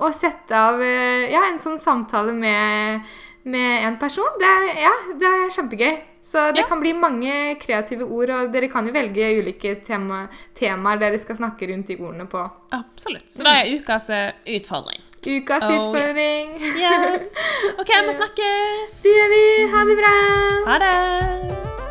å 0.03 0.11
sette 0.13 0.51
av 0.57 0.81
eh, 0.83 1.29
ja, 1.31 1.45
en 1.51 1.59
sånn 1.63 1.79
samtale 1.79 2.33
med, 2.35 3.01
med 3.47 3.85
en 3.87 3.95
person. 4.01 4.27
Det 4.41 4.51
ja, 4.83 4.91
det 5.15 5.31
er 5.31 5.55
kjempegøy. 5.55 5.97
Så 6.27 6.49
det 6.51 6.59
Ja. 6.59 6.67
kan 6.67 6.81
bli 6.83 6.91
mange 6.91 7.55
kreative 7.61 8.03
ord, 8.03 8.29
og 8.35 8.49
dere 8.51 8.67
kan 8.67 8.83
jo 8.85 8.91
velge 8.91 9.29
ulike 9.39 9.77
tema, 9.87 10.25
temaer 10.59 10.99
dere 10.99 11.19
skal 11.23 11.37
snakke 11.39 11.69
rundt 11.71 11.87
de 11.87 11.95
ordene 12.03 12.25
på. 12.27 12.41
Absolutt. 12.75 13.29
Så 13.31 13.45
da 13.47 13.53
er 13.61 13.71
ukas 13.79 14.09
eh, 14.11 14.33
utfordring. 14.57 14.99
Ukas 15.27 15.63
Oh, 15.63 15.71
ja. 15.71 15.79
utfordring. 15.79 16.51
Yes. 16.83 17.23
OK, 17.79 17.89
vi 18.09 18.13
snakkes. 18.19 18.99
Det 19.07 19.15
gjør 19.15 19.33
vi. 19.37 19.43
Ha 19.71 19.85
det 19.89 19.97
bra. 20.03 20.13
Ha 20.67 20.77
det. 20.83 21.86